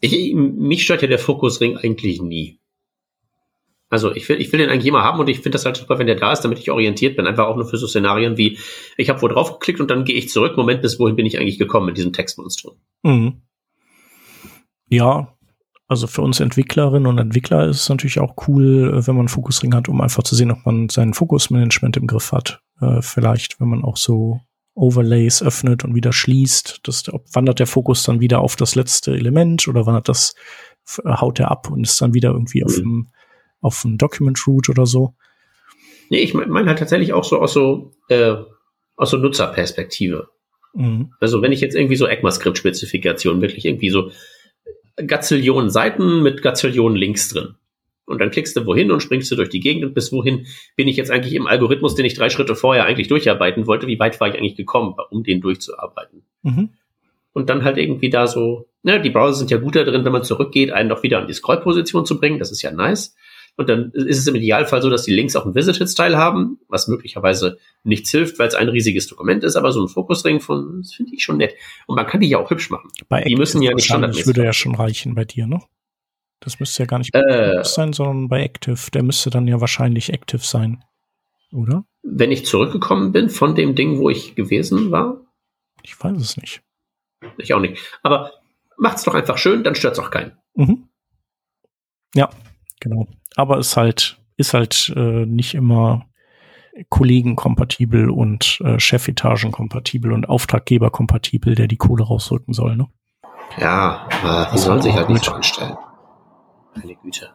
[0.00, 2.60] ich, mich stört ja der Fokusring eigentlich nie.
[3.92, 5.98] Also ich will, ich will den eigentlich immer haben und ich finde das halt super,
[5.98, 7.26] wenn der da ist, damit ich orientiert bin.
[7.26, 8.58] Einfach auch nur für so Szenarien wie,
[8.96, 10.56] ich habe wo drauf geklickt und dann gehe ich zurück.
[10.56, 12.76] Moment, bis wohin bin ich eigentlich gekommen mit diesem Textmonstrum?
[13.02, 13.42] Mhm.
[14.88, 15.36] Ja,
[15.92, 19.28] Also für uns Entwicklerinnen und Entwickler ist es natürlich auch cool, äh, wenn man einen
[19.28, 22.62] Fokusring hat, um einfach zu sehen, ob man sein Fokusmanagement im Griff hat.
[22.80, 24.40] Äh, vielleicht, wenn man auch so
[24.74, 29.12] Overlays öffnet und wieder schließt, das, ob wandert der Fokus dann wieder auf das letzte
[29.12, 30.34] Element oder wandert das,
[31.04, 33.10] haut er ab und ist dann wieder irgendwie auf dem,
[33.62, 35.14] auf dem Document Root oder so.
[36.10, 38.34] Nee, ich meine halt tatsächlich auch so aus so, äh,
[38.96, 40.28] aus so Nutzerperspektive.
[40.74, 41.14] Mhm.
[41.20, 44.10] Also wenn ich jetzt irgendwie so ECMAScript-Spezifikationen wirklich irgendwie so
[44.96, 47.54] Gazillionen Seiten mit Gazillionen Links drin.
[48.04, 50.88] Und dann klickst du wohin und springst du durch die Gegend und bis wohin bin
[50.88, 53.86] ich jetzt eigentlich im Algorithmus, den ich drei Schritte vorher eigentlich durcharbeiten wollte.
[53.86, 56.22] Wie weit war ich eigentlich gekommen, um den durchzuarbeiten?
[56.42, 56.70] Mhm.
[57.32, 60.12] Und dann halt irgendwie da so, ne, die Browser sind ja gut da drin, wenn
[60.12, 62.38] man zurückgeht, einen doch wieder an die Scrollposition zu bringen.
[62.38, 63.14] Das ist ja nice.
[63.56, 66.88] Und dann ist es im Idealfall so, dass die Links auch einen Visited-Style haben, was
[66.88, 70.94] möglicherweise nichts hilft, weil es ein riesiges Dokument ist, aber so ein Fokusring von, das
[70.94, 71.54] finde ich schon nett.
[71.86, 72.90] Und man kann die ja auch hübsch machen.
[73.08, 74.24] Bei die müssen ja nicht standardmäßig.
[74.24, 75.60] Das würde ja schon reichen bei dir, ne?
[76.40, 78.90] Das müsste ja gar nicht bei äh, sein, sondern bei Active.
[78.92, 80.82] Der müsste dann ja wahrscheinlich Active sein,
[81.52, 81.84] oder?
[82.02, 85.20] Wenn ich zurückgekommen bin von dem Ding, wo ich gewesen war?
[85.82, 86.62] Ich weiß es nicht.
[87.36, 87.80] Ich auch nicht.
[88.02, 88.32] Aber
[88.76, 90.32] macht's doch einfach schön, dann stört's auch keinen.
[90.54, 90.88] Mhm.
[92.14, 92.30] Ja,
[92.82, 93.06] genau
[93.36, 96.06] aber ist halt, ist halt äh, nicht immer
[96.88, 102.88] kollegenkompatibel und äh, Chefetagenkompatibel und Auftraggeberkompatibel, der die Kohle rausrücken soll, ne?
[103.58, 105.76] Ja, aber die sollen sich halt nicht so anstellen.
[106.74, 107.30] Meine Güte.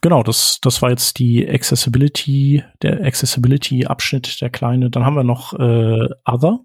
[0.00, 4.90] Genau, das, das war jetzt die Accessibility, der Accessibility-Abschnitt, der kleine.
[4.90, 6.60] Dann haben wir noch äh, Other.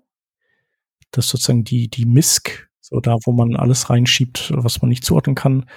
[1.11, 5.03] Das ist sozusagen die, die MISC, so da, wo man alles reinschiebt, was man nicht
[5.03, 5.69] zuordnen kann.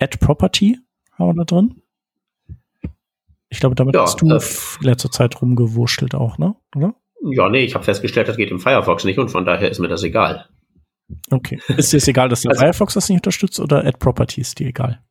[0.00, 0.78] Add Property,
[1.18, 1.82] haben wir da drin?
[3.48, 4.40] Ich glaube, damit ja, hast du äh,
[4.80, 6.54] letzter Zeit rumgewurschtelt auch, ne?
[6.74, 6.94] Oder?
[7.30, 9.88] Ja, nee, ich habe festgestellt, das geht im Firefox nicht und von daher ist mir
[9.88, 10.48] das egal.
[11.30, 11.60] Okay.
[11.76, 14.58] Ist dir es egal, dass der also, Firefox das nicht unterstützt oder Add Property ist
[14.58, 15.02] dir egal?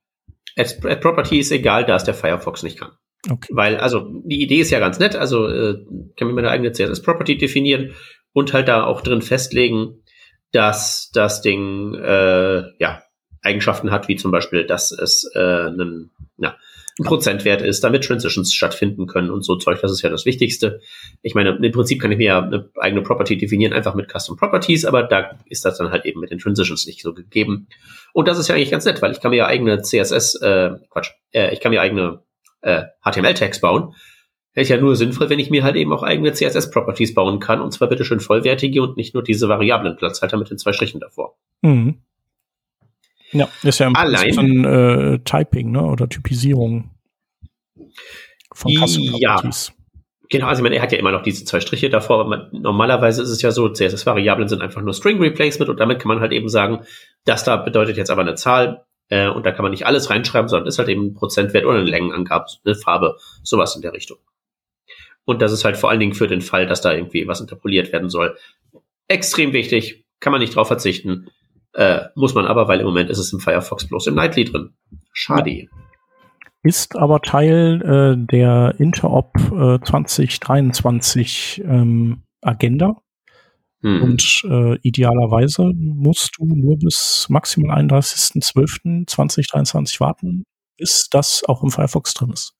[0.57, 2.91] Add, Add Property ist egal, da es der Firefox nicht kann.
[3.29, 3.53] Okay.
[3.53, 5.75] Weil, also, die Idee ist ja ganz nett, also äh,
[6.17, 7.93] kann mir meine eigene CSS-Property definieren
[8.33, 10.03] und halt da auch drin festlegen,
[10.51, 13.03] dass das Ding äh, ja
[13.41, 16.55] Eigenschaften hat, wie zum Beispiel, dass es äh, einen, ja,
[16.99, 19.79] ein Prozentwert ist, damit Transitions stattfinden können und so Zeug.
[19.81, 20.81] Das ist ja das Wichtigste.
[21.21, 24.37] Ich meine, im Prinzip kann ich mir ja eine eigene Property definieren, einfach mit Custom
[24.37, 27.67] Properties, aber da ist das dann halt eben mit den Transitions nicht so gegeben.
[28.13, 30.71] Und das ist ja eigentlich ganz nett, weil ich kann mir ja eigene CSS, äh,
[30.89, 32.19] Quatsch, äh, ich kann mir eigene
[32.61, 33.95] äh, HTML-Tags bauen.
[34.53, 37.71] ist ja nur sinnvoll, wenn ich mir halt eben auch eigene CSS-Properties bauen kann, und
[37.71, 41.35] zwar bitte schön vollwertige und nicht nur diese variablen Platzhalter mit den zwei Strichen davor.
[41.61, 42.01] Mhm.
[43.33, 45.83] Ja, ist ja im Allein, von äh, Typing, ne?
[45.83, 46.91] Oder Typisierung
[48.53, 49.41] von Ja.
[50.29, 52.49] Genau, also ich meine, er hat ja immer noch diese zwei Striche davor, aber man,
[52.53, 56.21] normalerweise ist es ja so, CSS-Variablen sind einfach nur String Replacement und damit kann man
[56.21, 56.85] halt eben sagen,
[57.25, 60.47] das da bedeutet jetzt aber eine Zahl äh, und da kann man nicht alles reinschreiben,
[60.47, 64.19] sondern ist halt eben ein Prozentwert oder eine Längenangabe, eine Farbe, sowas in der Richtung.
[65.25, 67.91] Und das ist halt vor allen Dingen für den Fall, dass da irgendwie was interpoliert
[67.91, 68.37] werden soll.
[69.09, 71.29] Extrem wichtig, kann man nicht drauf verzichten.
[71.73, 74.73] Äh, muss man aber, weil im Moment ist es im Firefox bloß im Nightly drin.
[75.13, 75.67] Schade.
[76.63, 83.01] Ist aber Teil äh, der Interop äh, 2023 ähm, Agenda.
[83.81, 84.03] Hm.
[84.03, 90.43] Und äh, idealerweise musst du nur bis maximal 31.12.2023 warten,
[90.77, 92.53] bis das auch im Firefox drin ist.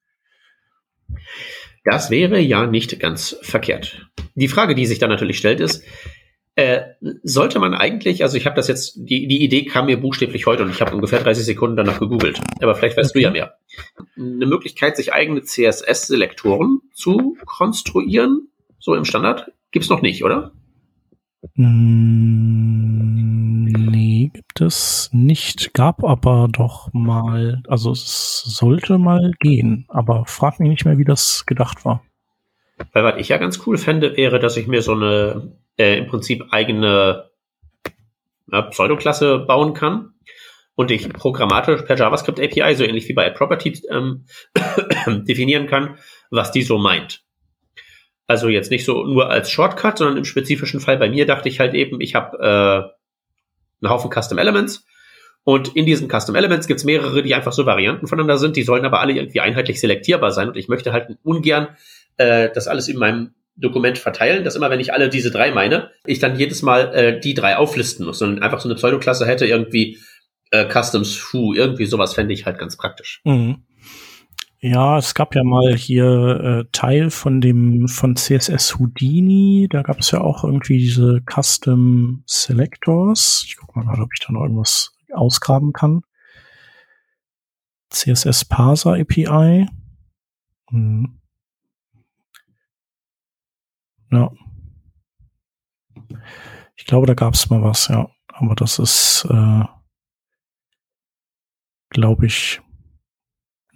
[1.83, 4.07] Das wäre ja nicht ganz verkehrt.
[4.35, 5.83] Die Frage, die sich dann natürlich stellt, ist,
[6.55, 6.81] äh,
[7.23, 10.63] sollte man eigentlich, also ich habe das jetzt, die, die Idee kam mir buchstäblich heute
[10.63, 13.19] und ich habe ungefähr 30 Sekunden danach gegoogelt, aber vielleicht weißt okay.
[13.19, 13.57] du ja mehr.
[14.17, 18.49] Eine Möglichkeit, sich eigene CSS-Selektoren zu konstruieren,
[18.79, 20.51] so im Standard, gibt's noch nicht, oder?
[21.55, 25.73] Mm, nee, gibt es nicht.
[25.73, 31.05] Gab aber doch mal, also es sollte mal gehen, aber frag mich nicht mehr, wie
[31.05, 32.03] das gedacht war.
[32.93, 36.07] Weil was ich ja ganz cool fände, wäre, dass ich mir so eine äh, im
[36.07, 37.29] Prinzip eigene
[38.51, 40.13] ja, Pseudoklasse bauen kann
[40.75, 44.25] und ich programmatisch per JavaScript API, so ähnlich wie bei AdProperty, ähm,
[45.27, 45.97] definieren kann,
[46.29, 47.23] was die so meint.
[48.27, 51.59] Also jetzt nicht so nur als Shortcut, sondern im spezifischen Fall bei mir dachte ich
[51.59, 54.85] halt eben, ich habe äh, einen Haufen Custom Elements
[55.43, 58.63] und in diesen Custom Elements gibt es mehrere, die einfach so Varianten voneinander sind, die
[58.63, 61.75] sollen aber alle irgendwie einheitlich selektierbar sein und ich möchte halt ungern
[62.17, 65.91] äh, das alles in meinem Dokument verteilen, dass immer, wenn ich alle diese drei meine,
[66.05, 69.45] ich dann jedes Mal äh, die drei auflisten muss, sondern einfach so eine Pseudoklasse hätte
[69.45, 69.99] irgendwie
[70.51, 73.21] äh, Customs Foo, irgendwie sowas fände ich halt ganz praktisch.
[73.23, 73.63] Mhm.
[74.63, 79.99] Ja, es gab ja mal hier äh, Teil von dem von CSS Houdini, da gab
[79.99, 83.43] es ja auch irgendwie diese Custom Selectors.
[83.47, 86.01] Ich guck mal ob ich da noch irgendwas ausgraben kann.
[87.89, 89.67] CSS Parser API.
[90.69, 91.20] Hm.
[94.11, 94.31] Ja.
[96.75, 98.09] Ich glaube, da gab es mal was, ja.
[98.27, 99.63] Aber das ist, äh,
[101.89, 102.61] glaube ich,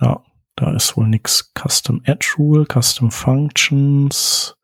[0.01, 0.23] ja,
[0.55, 1.53] da ist wohl nichts.
[1.53, 4.55] Custom Edge Rule, Custom Functions.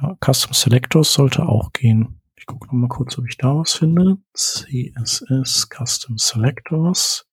[0.00, 2.20] Ja, Custom Selectors sollte auch gehen.
[2.36, 4.18] Ich gucke noch mal kurz, ob ich da was finde.
[4.34, 7.26] CSS Custom Selectors.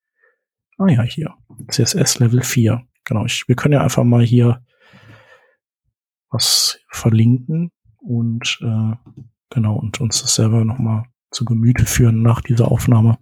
[0.77, 1.35] Ah ja, hier.
[1.69, 2.85] CSS Level 4.
[3.03, 4.63] Genau, ich, wir können ja einfach mal hier
[6.33, 8.95] was verlinken und äh,
[9.49, 13.17] genau und uns das selber noch mal zu Gemüte führen nach dieser Aufnahme.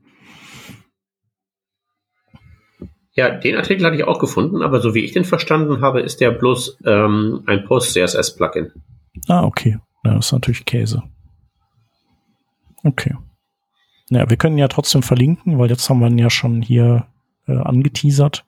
[3.14, 6.22] Ja, den Artikel hatte ich auch gefunden, aber so wie ich den verstanden habe, ist
[6.22, 8.72] der bloß ähm, ein Post-CSS-Plugin.
[9.28, 9.80] Ah, okay.
[10.06, 11.04] Ja, das ist natürlich Käse.
[12.84, 13.16] Okay.
[14.10, 17.08] Ja, wir können ja trotzdem verlinken, weil jetzt haben wir ihn ja schon hier
[17.48, 18.46] äh, angeteasert.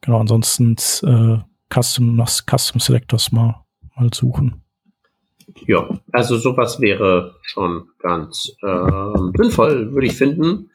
[0.00, 1.38] Genau, ansonsten äh,
[1.72, 3.64] Custom, Custom Selectors mal,
[3.96, 4.62] mal suchen.
[5.66, 10.70] Ja, also sowas wäre schon ganz äh, sinnvoll, würde ich finden.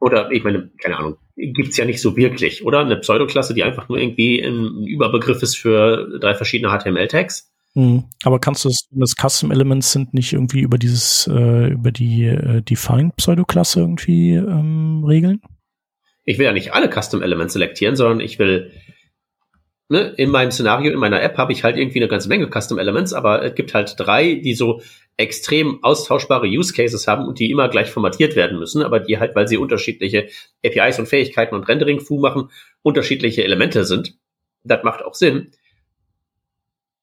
[0.00, 2.80] Oder ich meine, keine Ahnung, gibt's ja nicht so wirklich, oder?
[2.80, 7.50] Eine Pseudoklasse, die einfach nur irgendwie ein Überbegriff ist für drei verschiedene HTML-Tags.
[7.74, 8.04] Mhm.
[8.22, 12.24] Aber kannst du das, das Custom Elements sind nicht irgendwie über dieses, äh, über die
[12.24, 15.40] äh, Defined Pseudoklasse irgendwie ähm, regeln?
[16.24, 18.70] Ich will ja nicht alle Custom Elements selektieren, sondern ich will
[19.88, 22.78] ne, in meinem Szenario, in meiner App habe ich halt irgendwie eine ganze Menge Custom
[22.78, 24.80] Elements, aber es gibt halt drei, die so
[25.16, 29.34] extrem austauschbare Use Cases haben und die immer gleich formatiert werden müssen, aber die halt,
[29.34, 30.28] weil sie unterschiedliche
[30.64, 32.50] APIs und Fähigkeiten und Rendering Fu machen,
[32.82, 34.16] unterschiedliche Elemente sind.
[34.62, 35.50] Das macht auch Sinn.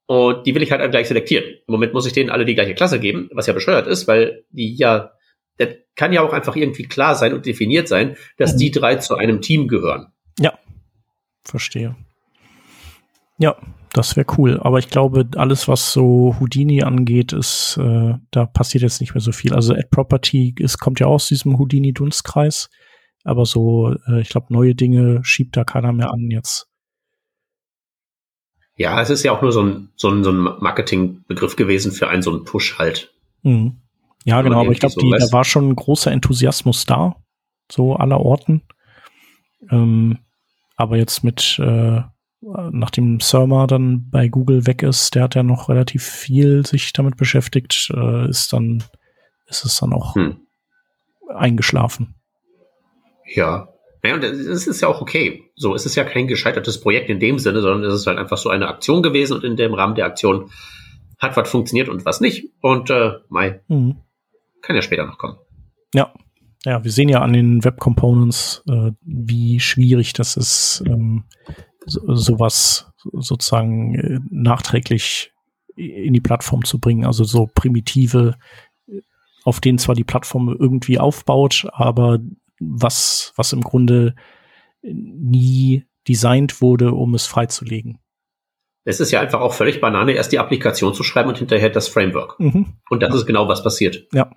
[0.08, 1.46] Und die will ich halt gleich selektieren.
[1.68, 4.46] Im Moment muss ich denen alle die gleiche Klasse geben, was ja bescheuert ist, weil
[4.52, 5.14] die ja,
[5.58, 8.60] das kann ja auch einfach irgendwie klar sein und definiert sein, dass mhm.
[8.60, 10.14] die drei zu einem Team gehören.
[10.40, 10.58] Ja,
[11.44, 11.96] verstehe.
[13.38, 13.56] Ja,
[13.92, 14.60] das wäre cool.
[14.62, 19.22] Aber ich glaube, alles, was so Houdini angeht, ist, äh, da passiert jetzt nicht mehr
[19.22, 19.54] so viel.
[19.54, 22.70] Also Ad Property ist, kommt ja aus diesem Houdini-Dunstkreis.
[23.24, 26.68] Aber so, äh, ich glaube, neue Dinge schiebt da keiner mehr an jetzt.
[28.78, 32.10] Ja, es ist ja auch nur so ein, so ein, so ein Marketingbegriff gewesen für
[32.10, 33.14] einen so einen Push halt.
[33.44, 33.82] Mhm.
[34.26, 37.16] Ja, genau, aber ich glaube, so da war schon ein großer Enthusiasmus da,
[37.72, 38.64] so aller Orten.
[39.70, 40.20] Ähm,
[40.76, 42.02] aber jetzt mit äh,
[42.72, 47.18] nachdem Surma dann bei Google weg ist, der hat ja noch relativ viel sich damit
[47.18, 48.84] beschäftigt, äh, ist dann,
[49.48, 50.38] ist es dann auch hm.
[51.34, 52.16] eingeschlafen.
[53.26, 53.70] Ja.
[54.04, 55.50] Naja, und es ist ja auch okay.
[55.56, 58.38] So, es ist ja kein gescheitertes Projekt in dem Sinne, sondern es ist halt einfach
[58.38, 60.52] so eine Aktion gewesen und in dem Rahmen der Aktion
[61.18, 62.52] hat was funktioniert und was nicht.
[62.62, 63.98] Und äh, Mai mhm.
[64.62, 65.38] kann ja später noch kommen.
[65.94, 66.14] Ja.
[66.66, 71.26] Ja, wir sehen ja an den Web Components, äh, wie schwierig das ist, ähm,
[71.86, 75.32] sowas sozusagen äh, nachträglich
[75.76, 77.06] in die Plattform zu bringen.
[77.06, 78.36] Also so primitive,
[79.44, 82.20] auf denen zwar die Plattform irgendwie aufbaut, aber
[82.60, 84.16] was, was im Grunde
[84.82, 88.00] nie designt wurde, um es freizulegen.
[88.86, 91.88] Es ist ja einfach auch völlig Banane, erst die Applikation zu schreiben und hinterher das
[91.88, 92.40] Framework.
[92.40, 92.74] Mhm.
[92.90, 94.08] Und das ist genau, was passiert.
[94.14, 94.32] Ja.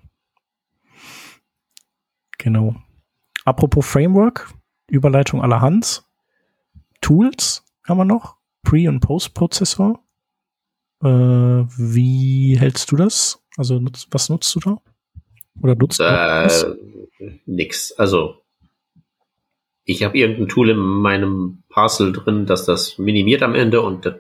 [2.38, 2.74] Genau.
[3.44, 4.50] Apropos Framework,
[4.88, 6.07] Überleitung aller Hans.
[7.00, 8.36] Tools haben wir noch.
[8.62, 10.02] Pre- und Post-Prozessor.
[11.02, 13.42] Äh, wie hältst du das?
[13.56, 14.76] Also nutz, was nutzt du da?
[15.62, 16.78] Oder nutzt äh, du
[17.46, 17.92] Nix.
[17.92, 18.42] Also
[19.84, 24.14] ich habe irgendein Tool in meinem Parcel drin, dass das minimiert am Ende und das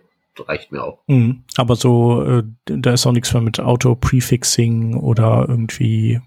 [0.46, 1.00] reicht mir auch.
[1.08, 1.44] Mhm.
[1.56, 6.20] Aber so, äh, da ist auch nichts mehr mit Auto-Prefixing oder irgendwie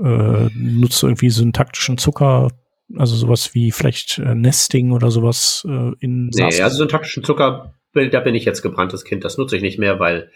[0.00, 2.52] äh, nutzt du irgendwie syntaktischen Zucker
[2.96, 7.74] also sowas wie vielleicht äh, Nesting oder sowas äh, in Nee, SAS also syntaktischen Zucker,
[7.92, 9.24] da bin ich jetzt gebranntes Kind.
[9.24, 10.30] Das nutze ich nicht mehr, weil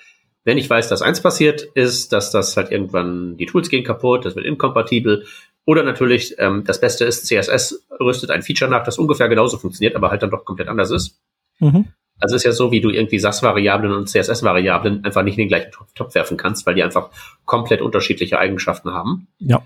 [0.45, 4.25] wenn ich weiß, dass eins passiert, ist, dass das halt irgendwann die Tools gehen kaputt,
[4.25, 5.25] das wird inkompatibel.
[5.65, 9.95] Oder natürlich, ähm, das Beste ist, CSS rüstet ein Feature nach, das ungefähr genauso funktioniert,
[9.95, 11.21] aber halt dann doch komplett anders ist.
[11.61, 11.87] Mhm.
[12.19, 15.71] Also ist ja so, wie du irgendwie SAS-Variablen und CSS-Variablen einfach nicht in den gleichen
[15.95, 17.11] Topf werfen kannst, weil die einfach
[17.45, 19.29] komplett unterschiedliche Eigenschaften haben.
[19.39, 19.63] Ja.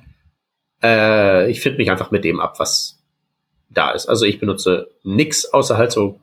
[0.82, 3.02] Äh, ich finde mich einfach mit dem ab, was
[3.70, 4.06] da ist.
[4.06, 6.20] Also ich benutze nix außer halt so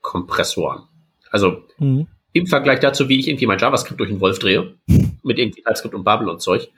[0.00, 0.82] Kompressoren.
[1.30, 2.06] Also mhm.
[2.32, 4.74] im Vergleich dazu, wie ich irgendwie mein JavaScript durch den Wolf drehe,
[5.22, 6.68] mit irgendwie TypeScript und Babel und Zeug,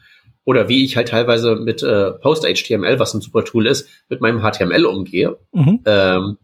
[0.44, 4.40] oder wie ich halt teilweise mit äh, Post-HTML, was ein super Tool ist, mit meinem
[4.40, 5.36] HTML umgehe.
[5.52, 5.80] Mhm.
[5.84, 6.38] Ähm,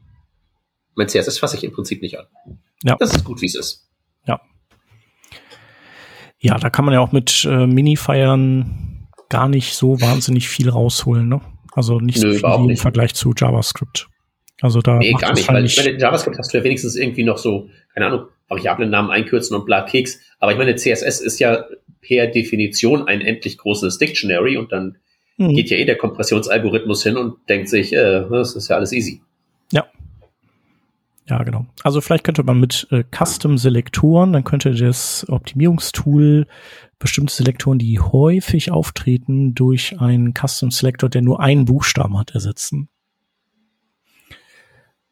[0.95, 2.27] mein CSS fasse ich im Prinzip nicht an.
[2.83, 2.97] Ja.
[2.99, 3.89] Das ist gut, wie es ist.
[4.27, 4.41] Ja.
[6.41, 8.92] Ja, da kann man ja auch mit äh, Mini-Feiern
[9.33, 11.27] gar nicht so wahnsinnig viel rausholen.
[11.27, 11.41] Ne?
[11.73, 14.09] Also nicht Nö, so viel im Vergleich zu JavaScript.
[14.61, 17.39] Also da nee, gar nicht, weil ich meine, JavaScript hast du ja wenigstens irgendwie noch
[17.39, 20.21] so, keine Ahnung, Variablen-Namen einkürzen und bla Keks.
[20.39, 21.65] Aber ich meine, CSS ist ja
[22.03, 24.99] per Definition ein endlich großes Dictionary und dann
[25.39, 25.55] mhm.
[25.55, 29.23] geht ja eh der Kompressionsalgorithmus hin und denkt sich, äh, das ist ja alles easy.
[29.73, 29.87] Ja.
[31.33, 31.65] Ja, genau.
[31.83, 36.47] Also vielleicht könnte man mit äh, Custom-Selektoren, dann könnte das Optimierungstool
[36.99, 42.91] bestimmte Selektoren, die häufig auftreten, durch einen Custom-Selektor, der nur einen Buchstaben hat, ersetzen.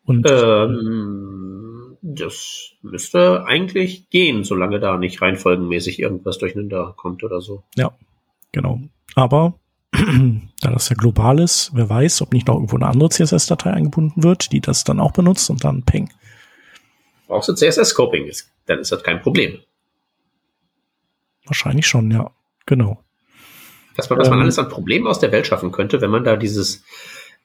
[0.04, 7.64] Und ähm, das müsste eigentlich gehen, solange da nicht reihenfolgenmäßig irgendwas durcheinander kommt oder so.
[7.76, 7.96] Ja,
[8.52, 8.78] genau.
[9.14, 9.58] Aber
[9.92, 14.22] da das ja global ist, wer weiß, ob nicht noch irgendwo eine andere CSS-Datei eingebunden
[14.22, 16.10] wird, die das dann auch benutzt und dann peng.
[17.26, 18.30] Brauchst du CSS-Scoping,
[18.66, 19.58] dann ist das kein Problem.
[21.44, 22.30] Wahrscheinlich schon, ja.
[22.66, 23.02] Genau.
[23.96, 26.36] Was man, man ähm, alles an Problemen aus der Welt schaffen könnte, wenn man da
[26.36, 26.84] dieses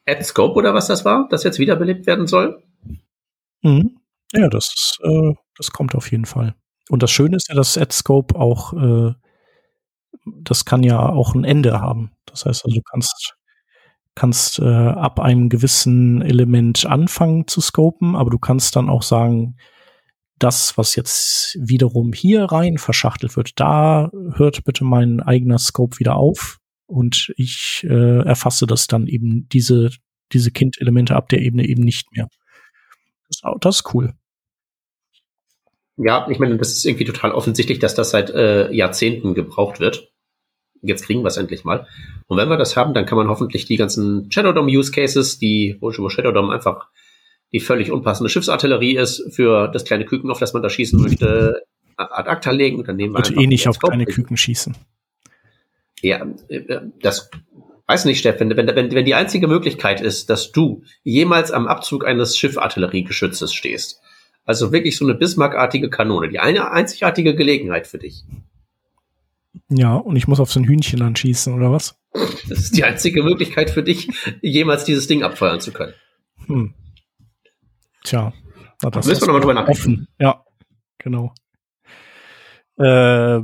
[0.05, 2.61] AdScope oder was das war, das jetzt wiederbelebt werden soll?
[3.61, 3.97] Mhm.
[4.34, 6.55] Ja, das, ist, äh, das kommt auf jeden Fall.
[6.89, 9.13] Und das Schöne ist ja, dass AdScope auch, äh,
[10.26, 12.11] das kann ja auch ein Ende haben.
[12.26, 13.35] Das heißt also, du kannst,
[14.15, 19.57] kannst äh, ab einem gewissen Element anfangen zu scopen, aber du kannst dann auch sagen,
[20.38, 26.15] das, was jetzt wiederum hier rein verschachtelt wird, da hört bitte mein eigener Scope wieder
[26.15, 29.91] auf und ich äh, erfasse das dann eben diese,
[30.34, 32.27] diese Kind-Elemente ab der Ebene eben nicht mehr.
[33.27, 34.14] Das, das ist cool.
[35.97, 40.11] Ja, ich meine, das ist irgendwie total offensichtlich, dass das seit äh, Jahrzehnten gebraucht wird.
[40.88, 41.88] Jetzt kriegen wir es endlich mal.
[42.28, 45.38] Und wenn wir das haben, dann kann man hoffentlich die ganzen Shadow Dome Use Cases,
[45.38, 46.88] die, wo, Shadow Dome einfach
[47.52, 51.64] die völlig unpassende Schiffsartillerie ist für das kleine Küken, auf das man da schießen möchte,
[51.95, 52.80] ad acta legen.
[52.80, 54.76] Und dann nehmen wir Bitte eh nicht auf kleine Küken schießen.
[56.02, 57.30] Ja, äh, das
[57.88, 62.06] weiß nicht, Steffen, wenn, wenn, wenn die einzige Möglichkeit ist, dass du jemals am Abzug
[62.06, 64.02] eines Schiffartilleriegeschützes stehst,
[64.44, 68.24] also wirklich so eine Bismarck-artige Kanone, die eine einzigartige Gelegenheit für dich.
[69.69, 71.98] Ja, und ich muss auf so ein Hühnchen dann schießen, oder was?
[72.14, 74.10] Das ist die einzige Möglichkeit für dich,
[74.41, 75.94] jemals dieses Ding abfeuern zu können.
[76.45, 76.73] Hm.
[78.03, 78.34] Tja,
[78.82, 80.07] na, das müssen wir nochmal drüber nachdenken.
[80.19, 80.44] Ja,
[80.98, 81.34] genau.
[82.77, 83.40] Äh,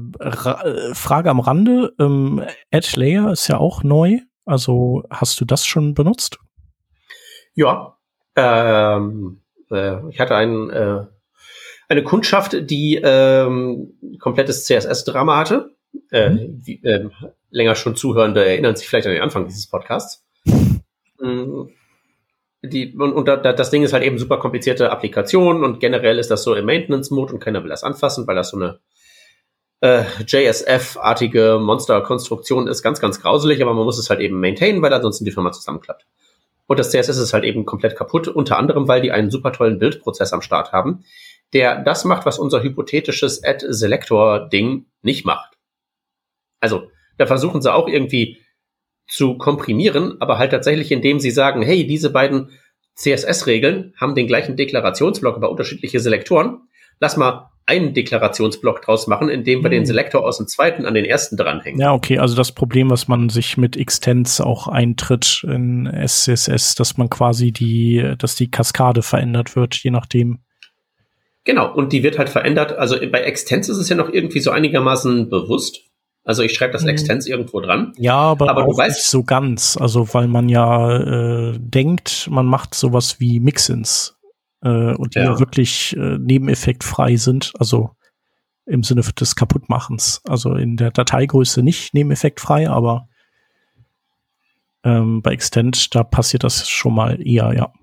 [0.93, 4.19] Frage am Rande, ähm, Edge Layer ist ja auch neu.
[4.45, 6.37] Also hast du das schon benutzt?
[7.53, 7.97] Ja,
[8.35, 11.05] ähm, äh, ich hatte einen, äh,
[11.87, 15.75] eine Kundschaft, die ähm, komplettes CSS-Drama hatte.
[16.11, 16.61] Äh, mhm.
[16.63, 17.09] wie, äh,
[17.49, 20.25] länger schon Zuhörende erinnern sich vielleicht an den Anfang dieses Podcasts.
[21.19, 21.69] Mhm.
[22.63, 26.29] Die, und, und da, das Ding ist halt eben super komplizierte Applikation und generell ist
[26.29, 28.79] das so im Maintenance-Mode und keiner will das anfassen, weil das so eine
[29.81, 34.93] äh, JSF-artige Monsterkonstruktion ist ganz, ganz grauselig, aber man muss es halt eben maintainen, weil
[34.93, 36.05] ansonsten die Firma zusammenklappt.
[36.67, 39.79] Und das CSS ist halt eben komplett kaputt, unter anderem, weil die einen super tollen
[39.79, 41.03] Bildprozess am Start haben,
[41.53, 45.57] der das macht, was unser hypothetisches Add-Selector-Ding nicht macht.
[46.61, 48.37] Also, da versuchen sie auch irgendwie
[49.07, 52.51] zu komprimieren, aber halt tatsächlich, indem sie sagen, hey, diese beiden
[52.95, 56.61] CSS-Regeln haben den gleichen Deklarationsblock, aber unterschiedliche Selektoren.
[56.99, 59.77] Lass mal einen Deklarationsblock draus machen, indem wir hm.
[59.77, 61.79] den Selektor aus dem zweiten an den ersten dranhängen.
[61.79, 66.97] Ja, okay, also das Problem, was man sich mit Extends auch eintritt in SCSS, dass
[66.97, 70.39] man quasi die, dass die Kaskade verändert wird, je nachdem.
[71.43, 72.73] Genau, und die wird halt verändert.
[72.73, 75.90] Also bei Extends ist es ja noch irgendwie so einigermaßen bewusst.
[76.23, 76.89] Also ich schreibe das hm.
[76.89, 77.93] Extends irgendwo dran.
[77.97, 79.77] Ja, aber, aber du weißt nicht so ganz.
[79.77, 80.97] Also weil man ja
[81.51, 84.17] äh, denkt, man macht sowas wie Mixins
[84.61, 85.39] äh, und die ja.
[85.39, 87.91] wirklich äh, nebeneffektfrei sind, also
[88.65, 90.21] im Sinne des Kaputtmachens.
[90.27, 93.07] Also in der Dateigröße nicht nebeneffektfrei, aber
[94.83, 97.73] ähm, bei Extend, da passiert das schon mal eher, ja.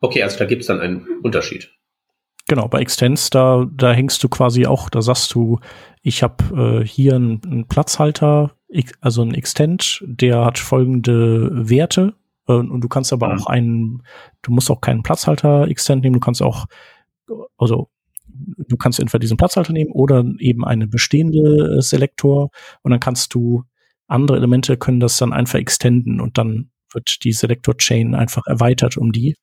[0.00, 1.70] Okay, also da gibt's dann einen Unterschied.
[2.52, 5.58] Genau, bei Extends, da, da hängst du quasi auch, da sagst du,
[6.02, 8.52] ich habe äh, hier einen, einen Platzhalter,
[9.00, 12.12] also ein Extend, der hat folgende Werte
[12.48, 13.40] äh, und du kannst aber mhm.
[13.40, 14.02] auch einen,
[14.42, 16.66] du musst auch keinen Platzhalter extend nehmen, du kannst auch,
[17.56, 17.88] also
[18.26, 22.50] du kannst entweder diesen Platzhalter nehmen oder eben eine bestehende äh, Selektor
[22.82, 23.64] und dann kannst du
[24.08, 29.10] andere Elemente können das dann einfach extenden und dann wird die Selektor-Chain einfach erweitert um
[29.10, 29.36] die.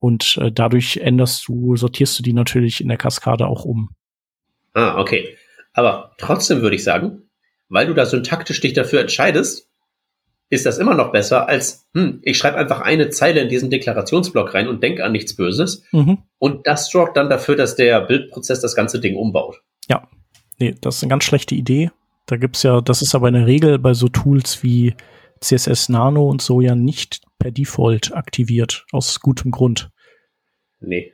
[0.00, 3.90] Und äh, dadurch änderst du, sortierst du die natürlich in der Kaskade auch um.
[4.74, 5.36] Ah, okay.
[5.72, 7.22] Aber trotzdem würde ich sagen,
[7.68, 9.68] weil du da syntaktisch dich dafür entscheidest,
[10.50, 14.54] ist das immer noch besser als, hm, ich schreibe einfach eine Zeile in diesen Deklarationsblock
[14.54, 15.84] rein und denke an nichts Böses.
[15.92, 16.18] Mhm.
[16.38, 19.60] Und das sorgt dann dafür, dass der Bildprozess das ganze Ding umbaut.
[19.90, 20.08] Ja,
[20.58, 21.90] nee, das ist eine ganz schlechte Idee.
[22.26, 24.94] Da gibt's ja, das ist aber in der Regel bei so Tools wie
[25.40, 29.90] CSS Nano und so ja nicht per Default aktiviert, aus gutem Grund.
[30.80, 31.12] Nee.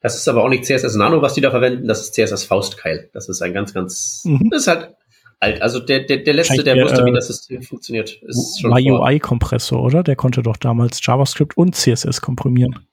[0.00, 3.10] Das ist aber auch nicht CSS Nano, was die da verwenden, das ist CSS Faustkeil.
[3.12, 4.50] Das ist ein ganz, ganz, mhm.
[4.50, 4.94] das ist halt
[5.42, 5.62] alt.
[5.62, 8.70] Also der, der, der letzte, der, der wusste, äh, wie das System funktioniert, ist schon.
[8.70, 10.02] MyUI-Kompressor, oder?
[10.02, 12.86] Der konnte doch damals JavaScript und CSS komprimieren.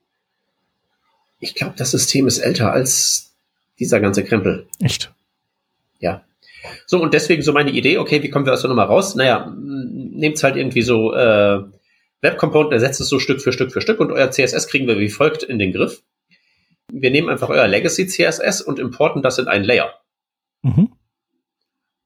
[1.40, 3.34] Ich glaube, das System ist älter als
[3.80, 4.68] dieser ganze Krempel.
[4.82, 5.14] Echt?
[6.00, 6.24] Ja.
[6.86, 9.16] So, und deswegen so meine Idee, okay, wie kommen wir aus der Nummer raus?
[9.16, 9.54] Naja,
[10.20, 11.64] nehmt halt irgendwie so äh,
[12.22, 15.00] Web Component, ersetzt es so Stück für Stück für Stück und euer CSS kriegen wir
[15.00, 16.04] wie folgt in den Griff.
[16.92, 19.94] Wir nehmen einfach euer Legacy CSS und importen das in einen Layer.
[20.64, 20.92] Mhm.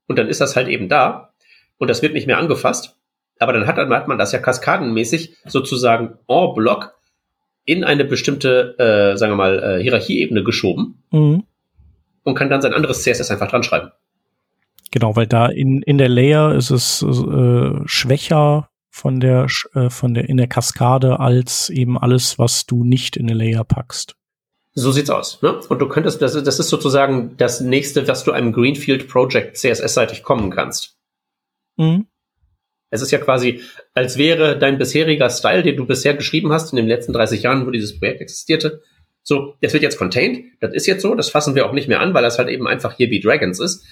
[0.08, 1.34] Und dann ist das halt eben da
[1.78, 2.98] und das wird nicht mehr angefasst.
[3.40, 6.94] Aber dann hat, dann hat man das ja kaskadenmäßig sozusagen en bloc
[7.66, 11.44] in eine bestimmte, äh, sagen wir mal, äh, Hierarchieebene geschoben mhm.
[12.24, 13.92] und kann dann sein anderes CSS einfach dran schreiben.
[14.94, 20.14] Genau, weil da in, in der Layer ist es äh, schwächer von der, äh, von
[20.14, 24.16] der, in der Kaskade als eben alles, was du nicht in eine Layer packst.
[24.76, 25.42] So sieht's aus.
[25.42, 25.60] Ne?
[25.68, 30.22] Und du könntest, das, das ist sozusagen das nächste, was du einem Greenfield Project CSS-seitig
[30.22, 30.96] kommen kannst.
[31.78, 32.06] Mhm.
[32.92, 33.62] Es ist ja quasi,
[33.96, 37.66] als wäre dein bisheriger Style, den du bisher geschrieben hast, in den letzten 30 Jahren,
[37.66, 38.84] wo dieses Projekt existierte,
[39.24, 42.00] so, das wird jetzt contained, das ist jetzt so, das fassen wir auch nicht mehr
[42.00, 43.84] an, weil das halt eben einfach hier wie Dragons ist.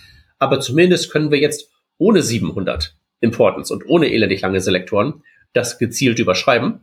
[0.41, 5.23] Aber zumindest können wir jetzt ohne 700 Importance und ohne elendig lange Selektoren
[5.53, 6.81] das gezielt überschreiben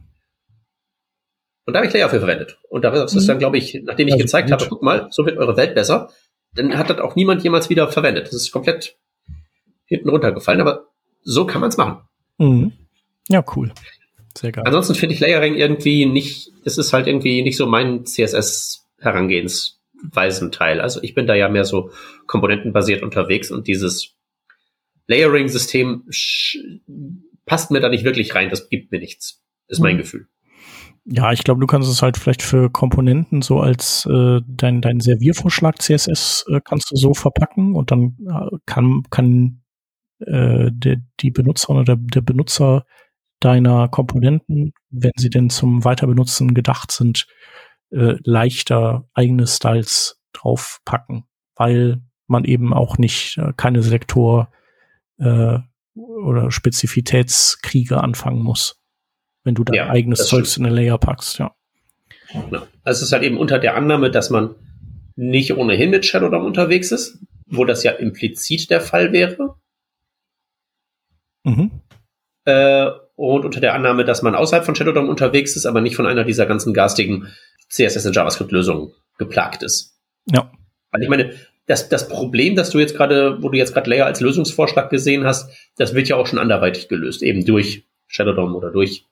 [1.69, 2.59] und da habe ich Layer für verwendet.
[2.71, 3.41] Und da ist dann, mhm.
[3.41, 4.59] glaube ich, nachdem ich also gezeigt gut.
[4.59, 6.09] habe, guck mal, so wird eure Welt besser,
[6.55, 8.29] dann hat das auch niemand jemals wieder verwendet.
[8.29, 8.97] Das ist komplett
[9.85, 10.87] hinten runtergefallen, aber
[11.25, 11.99] so kann man es machen.
[12.39, 12.73] Mhm.
[13.29, 13.71] Ja, cool.
[14.35, 14.65] Sehr geil.
[14.67, 18.07] Ansonsten finde ich Layering irgendwie nicht, es ist halt irgendwie nicht so mein
[19.99, 20.81] CSS-Herangehensweisenteil.
[20.81, 21.91] Also ich bin da ja mehr so
[22.27, 24.17] komponentenbasiert unterwegs und dieses
[25.07, 26.05] Layering-System
[27.47, 28.51] passt mir da nicht wirklich rein.
[28.51, 29.43] Das gibt mir nichts.
[29.69, 30.01] Ist mein mhm.
[30.01, 30.27] Gefühl.
[31.05, 35.01] Ja, ich glaube, du kannst es halt vielleicht für Komponenten so als äh, dein, dein
[35.01, 39.63] Serviervorschlag CSS äh, kannst du so verpacken und dann äh, kann, kann
[40.21, 42.85] äh, der, die Benutzerin oder der Benutzer
[43.41, 47.27] deiner Komponenten, wenn sie denn zum Weiterbenutzen gedacht sind,
[47.91, 51.25] äh, leichter eigene Styles draufpacken,
[51.55, 54.51] weil man eben auch nicht äh, keine Selektor
[55.19, 55.59] äh,
[55.95, 58.79] oder Spezifitätskriege anfangen muss
[59.49, 61.55] wenn du dein ja, eigenes Zeugs in eine Layer packst, ja.
[62.33, 62.67] Genau.
[62.83, 64.55] Also es ist halt eben unter der Annahme, dass man
[65.17, 69.55] nicht ohnehin mit Shadow DOM unterwegs ist, wo das ja implizit der Fall wäre.
[71.45, 71.71] Mhm.
[72.45, 75.97] Äh, und unter der Annahme, dass man außerhalb von Shadow DOM unterwegs ist, aber nicht
[75.97, 77.29] von einer dieser ganzen garstigen
[77.71, 79.97] CSS- und JavaScript-Lösungen geplagt ist.
[80.27, 80.51] Ja.
[80.91, 81.33] Weil ich meine,
[81.67, 85.25] das, das Problem, das du jetzt gerade, wo du jetzt gerade Layer als Lösungsvorschlag gesehen
[85.25, 89.05] hast, das wird ja auch schon anderweitig gelöst, eben durch Shadow DOM oder durch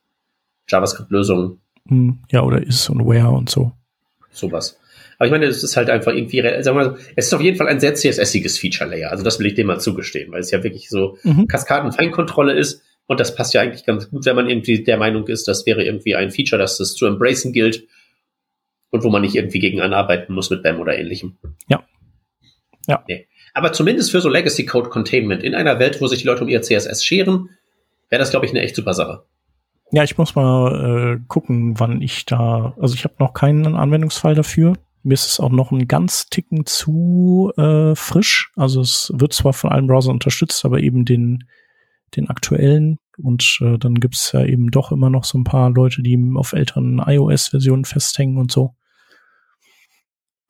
[0.69, 1.61] JavaScript-Lösungen.
[1.89, 3.73] Hm, ja, oder is und where und so.
[4.31, 4.78] Sowas.
[5.19, 7.57] Aber ich meine, es ist halt einfach irgendwie, sagen wir mal, es ist auf jeden
[7.57, 9.11] Fall ein sehr CSS-iges Feature-Layer.
[9.11, 11.47] Also das will ich dem mal zugestehen, weil es ja wirklich so mhm.
[11.47, 12.83] Kaskaden-Feinkontrolle ist.
[13.07, 15.85] Und das passt ja eigentlich ganz gut, wenn man irgendwie der Meinung ist, das wäre
[15.85, 17.87] irgendwie ein Feature, das es zu embracen gilt
[18.90, 21.38] und wo man nicht irgendwie gegen anarbeiten muss mit BAM oder ähnlichem.
[21.68, 21.84] Ja.
[22.86, 23.04] Ja.
[23.08, 23.26] Nee.
[23.54, 26.48] Aber zumindest für so Legacy Code Containment in einer Welt, wo sich die Leute um
[26.48, 27.50] ihr CSS scheren,
[28.10, 29.24] wäre das, glaube ich, eine echt super Sache.
[29.92, 32.74] Ja, ich muss mal äh, gucken, wann ich da.
[32.80, 34.74] Also ich habe noch keinen Anwendungsfall dafür.
[35.02, 38.50] Mir ist es auch noch ein ganz Ticken zu äh, frisch.
[38.56, 41.44] Also es wird zwar von allen Browsern unterstützt, aber eben den,
[42.16, 42.98] den aktuellen.
[43.18, 46.52] Und äh, dann gibt's ja eben doch immer noch so ein paar Leute, die auf
[46.52, 48.74] älteren iOS-Versionen festhängen und so.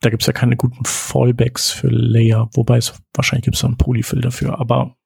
[0.01, 4.21] Da gibt's ja keine guten Fallbacks für Layer, wobei es wahrscheinlich gibt's da einen Polyfill
[4.21, 4.97] dafür, aber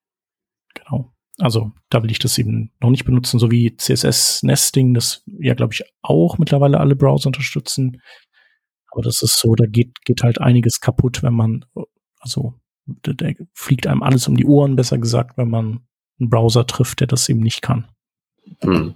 [0.74, 1.12] genau.
[1.38, 5.54] Also da will ich das eben noch nicht benutzen, so wie CSS Nesting, das ja,
[5.54, 8.02] glaube ich, auch mittlerweile alle Browser unterstützen.
[8.90, 11.64] Aber das ist so, da geht, geht halt einiges kaputt, wenn man,
[12.18, 12.54] also
[12.84, 15.86] da, da fliegt einem alles um die Ohren, besser gesagt, wenn man
[16.20, 17.88] einen Browser trifft, der das eben nicht kann.
[18.60, 18.94] Hm.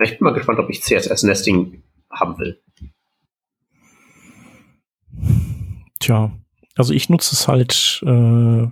[0.00, 2.60] Ich bin mal gespannt, ob ich CSS Nesting haben will.
[6.00, 6.32] Tja,
[6.74, 8.66] also ich nutze es halt äh,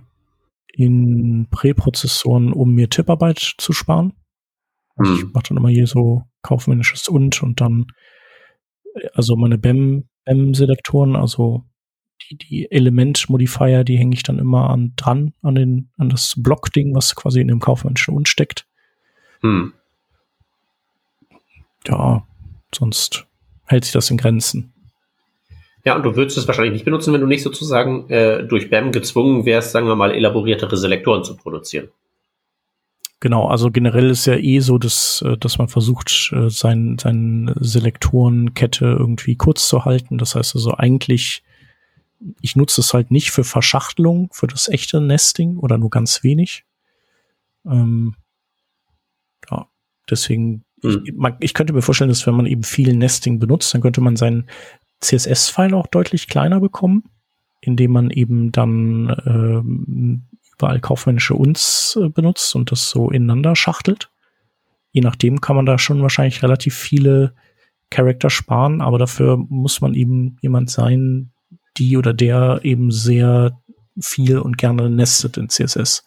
[0.73, 4.13] in Präprozessoren, um mir Tipparbeit zu sparen.
[4.95, 5.19] Also hm.
[5.19, 7.87] Ich mache dann immer hier so kaufmännisches und und dann
[9.13, 11.63] also meine BEM, BEM-Selektoren, also
[12.21, 16.95] die, die Element-Modifier, die hänge ich dann immer an dran, an den, an das Block-Ding,
[16.95, 18.65] was quasi in dem kaufmännischen und steckt.
[19.41, 19.73] Hm.
[21.87, 22.25] Ja,
[22.73, 23.25] sonst
[23.65, 24.73] hält sich das in Grenzen.
[25.83, 28.91] Ja, und du würdest es wahrscheinlich nicht benutzen, wenn du nicht sozusagen äh, durch BAM
[28.91, 31.89] gezwungen wärst, sagen wir mal, elaboriertere Selektoren zu produzieren.
[33.19, 37.53] Genau, also generell ist ja eh so, dass, äh, dass man versucht, äh, sein, seine
[37.59, 40.17] Selektorenkette irgendwie kurz zu halten.
[40.17, 41.43] Das heißt also eigentlich,
[42.41, 46.65] ich nutze es halt nicht für Verschachtelung, für das echte Nesting oder nur ganz wenig.
[47.65, 48.15] Ähm,
[49.49, 49.67] ja,
[50.09, 51.03] deswegen, hm.
[51.05, 54.01] ich, man, ich könnte mir vorstellen, dass wenn man eben viel Nesting benutzt, dann könnte
[54.01, 54.47] man seinen
[55.01, 57.03] CSS-File auch deutlich kleiner bekommen,
[57.61, 60.23] indem man eben dann ähm,
[60.53, 64.09] überall kaufmännische Uns äh, benutzt und das so ineinander schachtelt.
[64.91, 67.33] Je nachdem kann man da schon wahrscheinlich relativ viele
[67.89, 71.31] Charakter sparen, aber dafür muss man eben jemand sein,
[71.77, 73.59] die oder der eben sehr
[73.99, 76.05] viel und gerne nestet in CSS.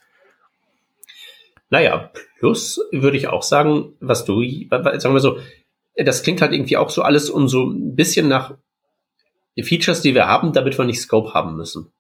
[1.71, 5.39] Naja, plus würde ich auch sagen, was du, sagen wir so,
[5.97, 8.55] das klingt halt irgendwie auch so alles und so ein bisschen nach
[9.61, 11.93] Features, die wir haben, damit wir nicht Scope haben müssen.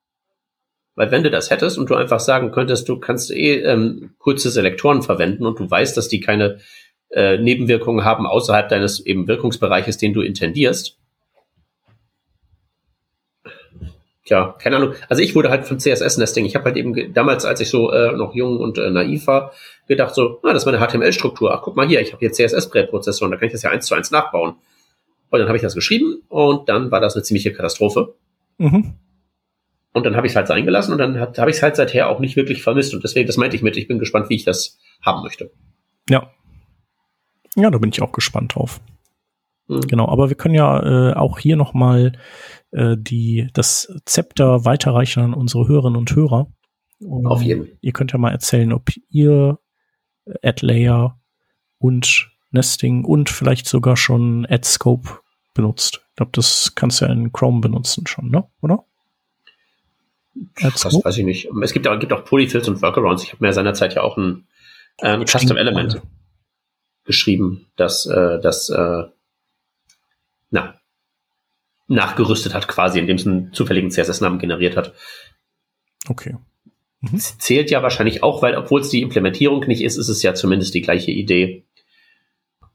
[0.94, 4.50] Weil wenn du das hättest und du einfach sagen könntest, du kannst eh ähm, kurze
[4.50, 6.58] Selektoren verwenden und du weißt, dass die keine
[7.10, 10.98] äh, Nebenwirkungen haben außerhalb deines eben Wirkungsbereiches, den du intendierst.
[14.28, 14.92] Tja, keine Ahnung.
[15.08, 16.44] Also ich wurde halt vom CSS-Nesting.
[16.44, 19.52] Ich habe halt eben damals, als ich so äh, noch jung und äh, naiv war,
[19.86, 21.54] gedacht so, ah, das ist meine HTML-Struktur.
[21.54, 23.94] Ach, guck mal hier, ich habe hier CSS-Präprozessoren, da kann ich das ja eins zu
[23.94, 24.56] eins nachbauen.
[25.30, 28.16] Und dann habe ich das geschrieben und dann war das eine ziemliche Katastrophe.
[28.58, 28.96] Mhm.
[29.94, 32.10] Und dann habe ich es halt sein gelassen und dann habe ich es halt seither
[32.10, 32.92] auch nicht wirklich vermisst.
[32.92, 35.50] Und deswegen, das meinte ich mit, ich bin gespannt, wie ich das haben möchte.
[36.10, 36.30] Ja.
[37.56, 38.78] Ja, da bin ich auch gespannt drauf.
[39.68, 39.82] Mhm.
[39.82, 42.12] Genau, aber wir können ja äh, auch hier nochmal
[42.72, 46.50] äh, die, das Zepter weiterreichen an unsere Hörerinnen und Hörer.
[47.00, 47.66] Und Auf jeden.
[47.66, 47.76] Fall.
[47.80, 49.58] Ihr könnt ja mal erzählen, ob ihr
[50.42, 51.18] AdLayer
[51.78, 55.20] und Nesting und vielleicht sogar schon AdScope
[55.54, 56.00] benutzt.
[56.10, 58.44] Ich glaube, das kannst du ja in Chrome benutzen schon, ne?
[58.62, 58.84] Oder?
[60.60, 61.04] Das Scope?
[61.04, 61.48] weiß ich nicht.
[61.62, 63.24] Es gibt, auch, gibt auch Polyfills und Workarounds.
[63.24, 64.46] Ich habe mir seinerzeit ja auch ein,
[64.98, 66.00] äh, ein Custom Element
[67.04, 69.04] geschrieben, das, äh, das äh,
[70.50, 70.80] na,
[71.86, 74.94] nachgerüstet hat quasi, indem es einen zufälligen CSS-Namen generiert hat.
[76.08, 76.36] Okay.
[77.00, 77.18] Mhm.
[77.18, 80.74] Zählt ja wahrscheinlich auch, weil obwohl es die Implementierung nicht ist, ist es ja zumindest
[80.74, 81.64] die gleiche Idee.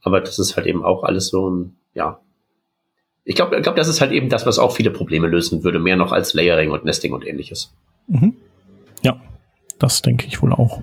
[0.02, 2.20] Aber das ist halt eben auch alles so ein, ja,
[3.26, 5.80] ich glaube, ich glaub, das ist halt eben das, was auch viele Probleme lösen würde,
[5.80, 7.74] mehr noch als Layering und Nesting und ähnliches.
[8.08, 8.36] Mhm.
[9.02, 9.22] Ja,
[9.80, 10.82] das denke ich wohl auch.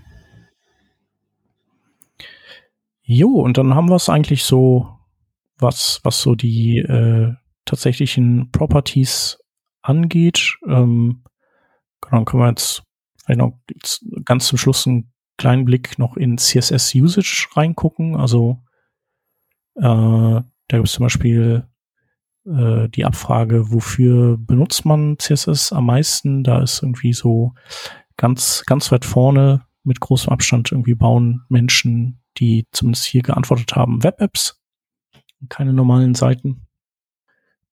[3.03, 4.89] Jo, und dann haben wir es eigentlich so,
[5.63, 7.35] was, was so die äh,
[7.65, 9.39] tatsächlichen Properties
[9.83, 10.57] angeht.
[10.67, 11.25] Ähm,
[12.01, 12.83] genau, dann können wir jetzt
[13.25, 13.59] vielleicht noch
[14.25, 18.17] ganz zum Schluss einen kleinen Blick noch in CSS Usage reingucken.
[18.17, 18.63] Also
[19.77, 21.67] äh, da gibt es zum Beispiel
[22.47, 26.45] äh, die Abfrage, wofür benutzt man CSS am meisten?
[26.45, 27.55] Da ist irgendwie so
[28.17, 34.03] ganz, ganz weit vorne mit großem Abstand irgendwie bauen Menschen, die zumindest hier geantwortet haben,
[34.03, 34.60] Web-Apps,
[35.49, 36.67] keine normalen Seiten.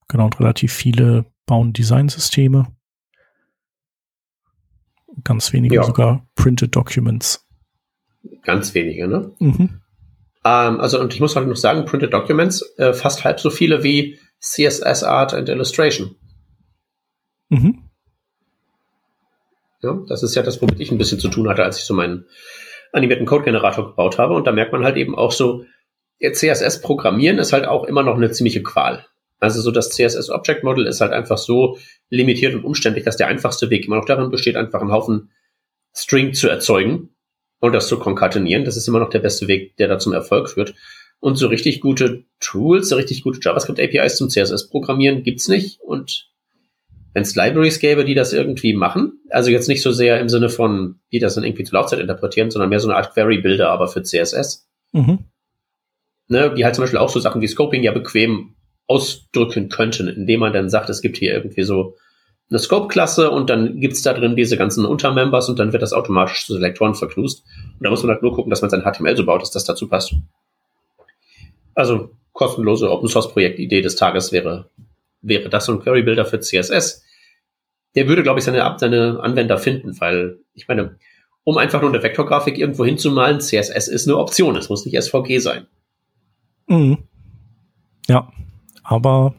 [0.09, 2.66] Genau, und relativ viele bauen Designsysteme.
[5.24, 5.82] Ganz wenige ja.
[5.82, 7.47] sogar Printed Documents.
[8.43, 9.32] Ganz wenige, ne?
[9.39, 9.81] Mhm.
[10.45, 13.82] Ähm, also, und ich muss halt noch sagen, Printed Documents, äh, fast halb so viele
[13.82, 16.15] wie CSS Art and Illustration.
[17.49, 17.82] Mhm.
[19.82, 21.95] Ja, das ist ja das, womit ich ein bisschen zu tun hatte, als ich so
[21.95, 22.27] meinen
[22.93, 24.35] animierten Code-Generator gebaut habe.
[24.35, 25.65] Und da merkt man halt eben auch so,
[26.20, 29.07] CSS programmieren ist halt auch immer noch eine ziemliche Qual.
[29.40, 31.78] Also so das CSS Object Model ist halt einfach so
[32.11, 35.31] limitiert und umständlich, dass der einfachste Weg immer noch darin besteht, einfach einen Haufen
[35.95, 37.11] String zu erzeugen
[37.61, 38.65] und das zu konkatenieren.
[38.65, 40.74] Das ist immer noch der beste Weg, der da zum Erfolg führt.
[41.20, 45.81] Und so richtig gute Tools, so richtig gute JavaScript-APIs zum CSS-Programmieren gibt's nicht.
[45.81, 46.31] Und
[47.12, 50.49] wenn es Libraries gäbe, die das irgendwie machen, also jetzt nicht so sehr im Sinne
[50.49, 53.89] von, die das dann irgendwie zu Laufzeit interpretieren, sondern mehr so eine Art Query-Builder, aber
[53.89, 54.69] für CSS.
[54.93, 55.24] Mhm.
[56.30, 58.55] Ne, die halt zum Beispiel auch so Sachen wie Scoping ja bequem
[58.86, 61.96] ausdrücken könnten, indem man dann sagt, es gibt hier irgendwie so
[62.50, 66.46] eine Scope-Klasse und dann gibt's da drin diese ganzen Untermembers und dann wird das automatisch
[66.46, 67.44] zu Selektoren verknust.
[67.78, 69.64] Und da muss man halt nur gucken, dass man sein HTML so baut, dass das
[69.64, 70.14] dazu passt.
[71.74, 74.70] Also kostenlose Open Source Projektidee des Tages wäre,
[75.20, 77.05] wäre das so ein Query Builder für CSS.
[77.94, 80.96] Der würde, glaube ich, seine, seine Anwender finden, weil ich meine,
[81.44, 84.56] um einfach nur eine Vektorgrafik irgendwo hinzumalen, CSS ist eine Option.
[84.56, 85.66] Es muss nicht SVG sein.
[86.69, 86.99] Mhm.
[88.07, 88.32] Ja,
[88.82, 89.35] aber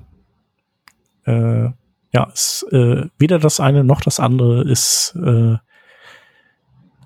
[1.25, 1.69] äh,
[2.11, 5.57] ja, es, äh, weder das eine noch das andere ist äh,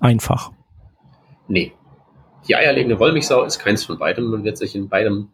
[0.00, 0.50] einfach.
[1.46, 1.72] Nee,
[2.48, 4.24] die eierlegende Wollmilchsau ist keins von beidem.
[4.24, 5.28] Man wird sich in beidem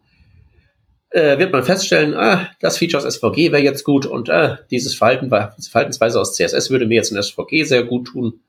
[1.11, 4.95] äh, wird man feststellen, ah, das Feature aus SVG wäre jetzt gut und äh, dieses
[4.95, 8.39] Verhalten, diese Verhaltensweise aus CSS würde mir jetzt in SVG sehr gut tun.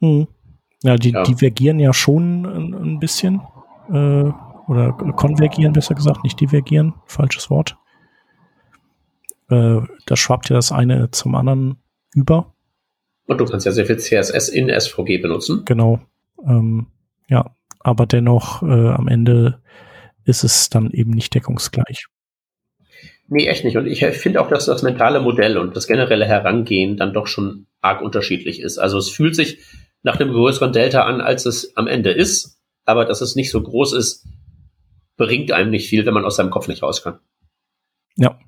[0.00, 0.26] Hm.
[0.82, 1.22] Ja, die ja.
[1.22, 3.40] divergieren ja schon ein, ein bisschen.
[3.88, 4.32] Äh,
[4.68, 7.76] oder konvergieren, besser gesagt, nicht divergieren, falsches Wort.
[9.48, 11.76] Äh, da schwappt ja das eine zum anderen
[12.14, 12.54] über.
[13.26, 15.62] Und du kannst ja sehr viel CSS in SVG benutzen.
[15.64, 16.00] Genau.
[16.44, 16.86] Ähm,
[17.28, 19.60] ja, aber dennoch äh, am Ende
[20.24, 22.06] ist es dann eben nicht deckungsgleich.
[23.28, 23.76] Nee, echt nicht.
[23.76, 27.66] Und ich finde auch, dass das mentale Modell und das generelle Herangehen dann doch schon
[27.80, 28.78] arg unterschiedlich ist.
[28.78, 29.58] Also es fühlt sich
[30.02, 33.60] nach einem größeren Delta an, als es am Ende ist, aber dass es nicht so
[33.60, 34.26] groß ist,
[35.16, 37.18] bringt einem nicht viel, wenn man aus seinem Kopf nicht raus kann.
[38.16, 38.38] Ja,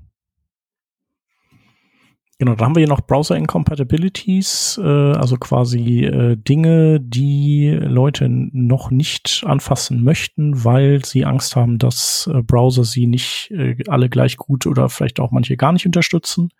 [2.40, 8.28] Genau, da haben wir hier noch Browser Incompatibilities, äh, also quasi äh, Dinge, die Leute
[8.28, 14.08] noch nicht anfassen möchten, weil sie Angst haben, dass äh, Browser sie nicht äh, alle
[14.08, 16.50] gleich gut oder vielleicht auch manche gar nicht unterstützen.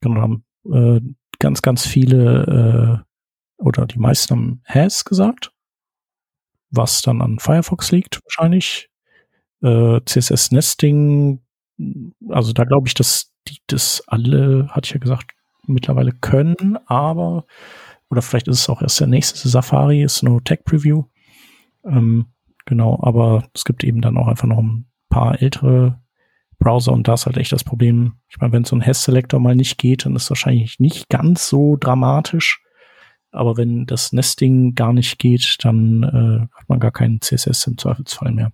[0.00, 1.00] Genau, haben äh,
[1.38, 5.52] ganz, ganz viele äh, oder die meisten haben Has gesagt,
[6.70, 8.88] was dann an Firefox liegt wahrscheinlich.
[9.62, 11.40] Äh, CSS Nesting,
[12.28, 15.32] also da glaube ich, dass die das alle, hatte ich ja gesagt,
[15.66, 17.46] mittlerweile können, aber,
[18.10, 21.04] oder vielleicht ist es auch erst der nächste Safari, ist no Tech Preview.
[21.84, 22.26] Ähm,
[22.66, 26.00] genau, aber es gibt eben dann auch einfach noch ein paar ältere
[26.58, 28.14] Browser und da ist halt echt das Problem.
[28.28, 31.48] Ich meine, wenn so ein Hash-Selector mal nicht geht, dann ist es wahrscheinlich nicht ganz
[31.48, 32.62] so dramatisch.
[33.32, 37.78] Aber wenn das Nesting gar nicht geht, dann äh, hat man gar keinen CSS im
[37.78, 38.52] Zweifelsfall mehr.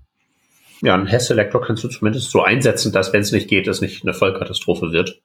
[0.83, 4.03] Ja, ein Hess-Selektor kannst du zumindest so einsetzen, dass, wenn es nicht geht, es nicht
[4.03, 5.21] eine Vollkatastrophe wird.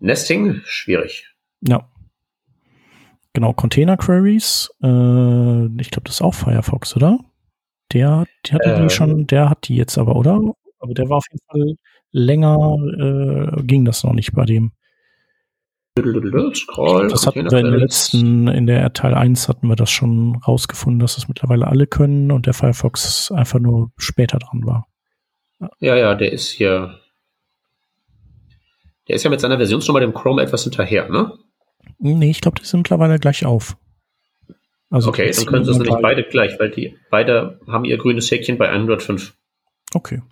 [0.00, 1.26] Nesting, schwierig.
[1.60, 1.88] Ja.
[3.34, 4.70] Genau, Container Queries.
[4.82, 7.18] Äh, ich glaube, das ist auch Firefox, oder?
[7.92, 10.40] Der, die hatte äh, die schon, der hat die jetzt aber, oder?
[10.78, 11.76] Aber der war auf jeden Fall
[12.10, 14.72] länger, äh, ging das noch nicht bei dem.
[16.54, 20.36] Scroll, das hatten wir in der letzten, in der Teil 1 hatten wir das schon
[20.36, 24.86] rausgefunden, dass das mittlerweile alle können und der Firefox einfach nur später dran war.
[25.80, 26.98] Ja, ja, der ist hier.
[29.06, 31.34] Der ist ja mit seiner Versionsnummer dem Chrome etwas hinterher, ne?
[31.98, 33.76] Nee, ich glaube, die sind mittlerweile gleich auf.
[34.88, 38.30] Also okay, dann können sie es nicht beide gleich, weil die beide haben ihr grünes
[38.30, 39.34] Häkchen bei 105.
[39.94, 40.22] Okay.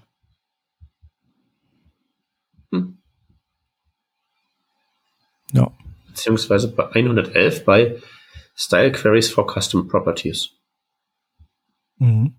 [5.53, 5.71] Ja.
[6.07, 8.01] Beziehungsweise bei 111 bei
[8.55, 10.51] Style Queries for Custom Properties.
[11.99, 12.37] Mhm.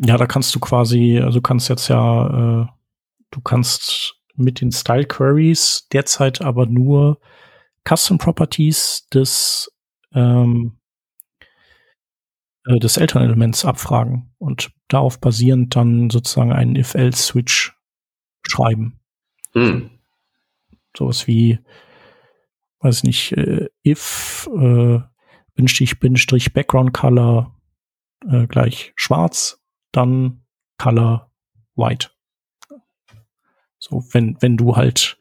[0.00, 2.66] Ja, da kannst du quasi, also du kannst jetzt ja, äh,
[3.30, 7.20] du kannst mit den Style Queries derzeit aber nur
[7.86, 9.72] Custom Properties des
[10.14, 10.78] ähm,
[12.64, 17.74] äh, des Elternelements abfragen und darauf basierend dann sozusagen einen If-Else-Switch
[18.42, 19.00] schreiben.
[19.52, 19.90] Hm.
[20.96, 21.58] Sowas wie
[22.80, 25.00] weiß nicht, äh, if äh,
[25.54, 27.54] Bindestrich, Bindestrich Background Color
[28.28, 29.60] äh, gleich schwarz,
[29.92, 30.42] dann
[30.78, 31.30] Color
[31.74, 32.10] white.
[33.78, 35.18] So, wenn, wenn du halt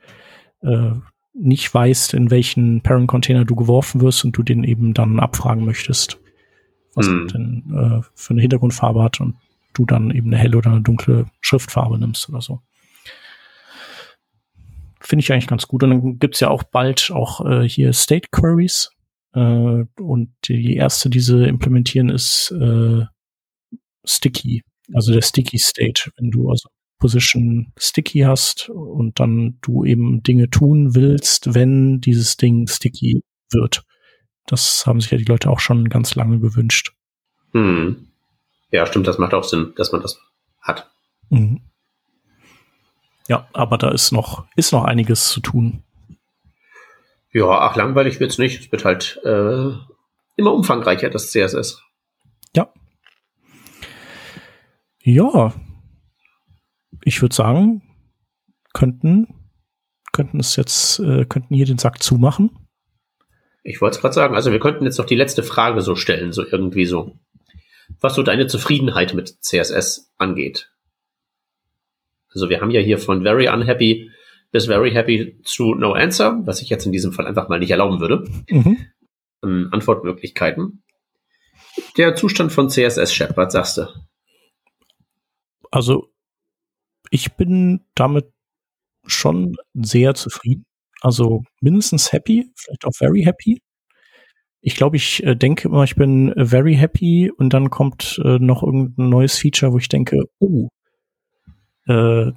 [0.62, 0.92] äh,
[1.34, 5.66] nicht weißt, in welchen Parent Container du geworfen wirst und du den eben dann abfragen
[5.66, 6.20] möchtest,
[6.96, 7.28] was hm.
[7.28, 9.36] denn äh, für eine Hintergrundfarbe hat und
[9.74, 12.62] du dann eben eine helle oder eine dunkle Schriftfarbe nimmst oder so.
[15.08, 15.84] Finde ich eigentlich ganz gut.
[15.84, 18.92] Und dann gibt's ja auch bald auch äh, hier State Queries.
[19.34, 23.06] Äh, und die erste, die sie implementieren, ist äh,
[24.04, 24.64] Sticky.
[24.94, 26.12] Also der Sticky State.
[26.18, 26.68] Wenn du also
[27.00, 33.84] Position Sticky hast und dann du eben Dinge tun willst, wenn dieses Ding sticky wird.
[34.46, 36.94] Das haben sich ja die Leute auch schon ganz lange gewünscht.
[37.54, 38.08] Hm.
[38.72, 40.20] Ja, stimmt, das macht auch Sinn, dass man das
[40.60, 40.92] hat.
[41.30, 41.62] Mhm.
[43.28, 45.84] Ja, aber da ist noch, ist noch einiges zu tun.
[47.32, 48.62] Ja, ach, langweilig wird's nicht.
[48.62, 49.72] Es wird halt äh,
[50.38, 51.84] immer umfangreicher, das CSS.
[52.56, 52.72] Ja.
[55.02, 55.54] Ja.
[57.04, 57.82] Ich würde sagen,
[58.74, 59.28] könnten,
[60.14, 62.68] könnten es jetzt, äh, könnten hier den Sack zumachen.
[63.64, 66.32] Ich wollte es gerade sagen, also wir könnten jetzt noch die letzte Frage so stellen,
[66.32, 67.20] so irgendwie so.
[68.00, 70.72] Was so deine Zufriedenheit mit CSS angeht.
[72.34, 74.12] Also wir haben ja hier von very unhappy
[74.52, 77.72] bis very happy zu no answer, was ich jetzt in diesem Fall einfach mal nicht
[77.72, 78.26] erlauben würde.
[78.50, 78.78] Mhm.
[79.44, 80.84] Ähm, Antwortmöglichkeiten.
[81.98, 83.88] Der Zustand von CSS Chat, was sagst du?
[85.70, 86.10] Also
[87.12, 88.32] ich bin damit
[89.06, 90.66] schon sehr zufrieden.
[91.02, 93.62] Also mindestens happy, vielleicht auch very happy.
[94.62, 98.64] Ich glaube, ich äh, denke immer, ich bin very happy und dann kommt äh, noch
[98.64, 100.70] irgendein neues Feature, wo ich denke, oh,
[101.88, 102.32] äh,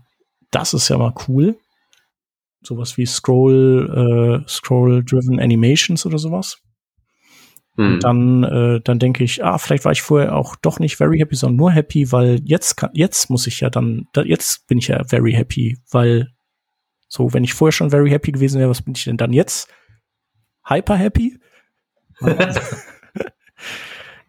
[0.50, 1.58] das ist ja mal cool.
[2.62, 6.58] Sowas wie Scroll, äh, Scroll-Driven Animations oder sowas.
[7.76, 8.00] Hm.
[8.00, 11.36] dann, äh, dann denke ich, ah, vielleicht war ich vorher auch doch nicht very happy,
[11.36, 14.88] sondern nur happy, weil jetzt kann, jetzt muss ich ja dann, da, jetzt bin ich
[14.88, 16.32] ja very happy, weil
[17.08, 19.72] so, wenn ich vorher schon very happy gewesen wäre, was bin ich denn dann jetzt?
[20.66, 21.38] Hyper happy?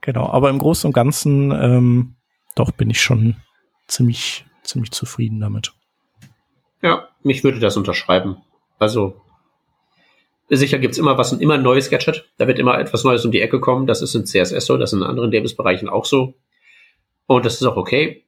[0.01, 2.15] genau, aber im Großen und Ganzen, ähm,
[2.55, 3.35] doch bin ich schon
[3.87, 5.73] ziemlich, ziemlich zufrieden damit.
[6.81, 8.37] Ja, mich würde das unterschreiben.
[8.79, 9.21] Also
[10.53, 12.25] Sicher gibt's immer was, immer ein neues Gadget.
[12.37, 13.87] Da wird immer etwas Neues um die Ecke kommen.
[13.87, 16.33] Das ist in CSS so, das ist in anderen Davis-Bereichen auch so.
[17.25, 18.25] Und das ist auch okay.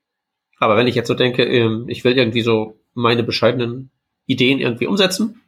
[0.57, 3.89] Aber wenn ich jetzt so denke, ähm, ich will irgendwie so meine bescheidenen
[4.25, 5.41] Ideen irgendwie umsetzen,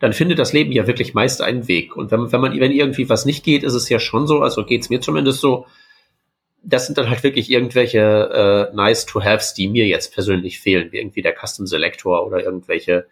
[0.00, 1.96] dann findet das Leben ja wirklich meist einen Weg.
[1.96, 4.66] Und wenn, wenn man, wenn irgendwie was nicht geht, ist es ja schon so, also
[4.66, 5.64] geht's mir zumindest so,
[6.64, 10.92] das sind dann halt wirklich irgendwelche äh, nice to haves, die mir jetzt persönlich fehlen,
[10.92, 13.06] wie irgendwie der Custom Selector oder irgendwelche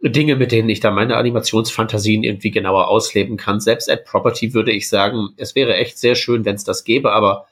[0.00, 3.58] Dinge, mit denen ich da meine Animationsfantasien irgendwie genauer ausleben kann.
[3.58, 7.12] Selbst at Property würde ich sagen, es wäre echt sehr schön, wenn es das gäbe,
[7.12, 7.46] aber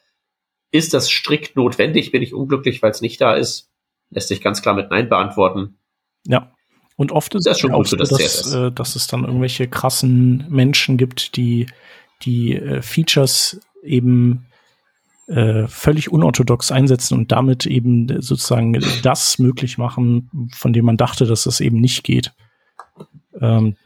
[0.71, 2.13] ist das strikt notwendig?
[2.13, 3.71] Bin ich unglücklich, weil es nicht da ist?
[4.11, 5.79] Lässt sich ganz klar mit Nein beantworten.
[6.27, 6.53] Ja.
[6.97, 10.47] Und oft ist es schon auch so, dass, dass, äh, dass, es dann irgendwelche krassen
[10.49, 11.67] Menschen gibt, die
[12.23, 14.47] die äh, Features eben
[15.27, 21.27] äh, völlig unorthodox einsetzen und damit eben sozusagen das möglich machen, von dem man dachte,
[21.27, 22.33] dass das eben nicht geht.
[23.41, 23.77] Ähm,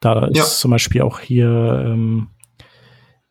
[0.00, 0.44] da ist ja.
[0.44, 2.28] zum Beispiel auch hier ähm,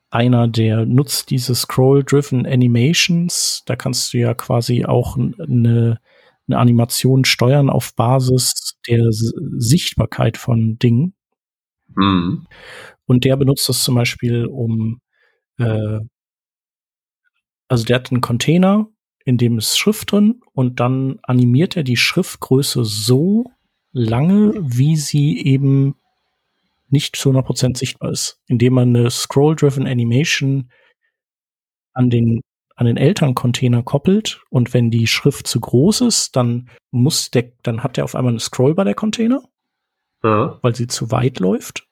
[0.10, 3.64] einer, der nutzt diese Scroll-Driven Animations.
[3.66, 6.00] Da kannst du ja quasi auch eine,
[6.48, 11.14] eine Animation steuern auf Basis der S Sichtbarkeit von Dingen.
[11.96, 12.48] Mhm.
[13.06, 15.02] Und der benutzt das zum Beispiel, um
[15.58, 16.00] äh,
[17.68, 18.88] also der hat einen Container,
[19.26, 23.46] in dem ist Schrift drin und dann animiert er die Schriftgröße so
[23.92, 25.96] lange, wie sie eben
[26.90, 30.72] nicht zu 100% sichtbar ist, indem man eine Scroll-Driven Animation
[31.94, 32.42] an den
[32.78, 37.84] an den Elterncontainer koppelt und wenn die Schrift zu groß ist, dann muss der, dann
[37.84, 39.44] hat der auf einmal eine Scrollbar der Container,
[40.24, 40.60] ja.
[40.62, 41.87] weil sie zu weit läuft.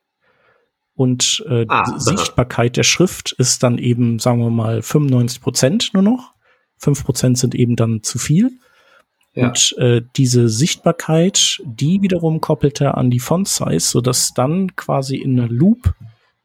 [0.96, 5.90] Und äh, ah, die Sichtbarkeit der Schrift ist dann eben, sagen wir mal, 95 Prozent
[5.94, 6.34] nur noch.
[6.78, 8.52] 5 Prozent sind eben dann zu viel.
[9.34, 9.48] Ja.
[9.48, 15.18] Und äh, diese Sichtbarkeit, die wiederum koppelt er an die Font Size, sodass dann quasi
[15.18, 15.94] in einer Loop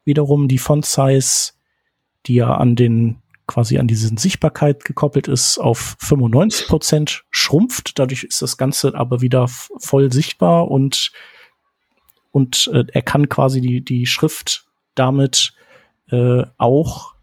[0.05, 1.53] wiederum die Font Size,
[2.27, 7.99] die ja an den quasi an diese Sichtbarkeit gekoppelt ist, auf 95 Prozent schrumpft.
[7.99, 11.11] Dadurch ist das Ganze aber wieder voll sichtbar und
[12.31, 15.53] und äh, er kann quasi die, die Schrift damit
[16.11, 17.15] äh, auch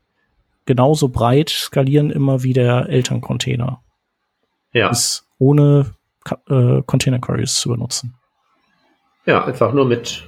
[0.66, 3.82] genauso breit skalieren immer wie der Elterncontainer.
[4.74, 4.90] Ja.
[4.90, 5.94] Ist ohne
[6.50, 8.16] äh, Container Queries zu benutzen.
[9.26, 10.28] Ja, einfach nur mit,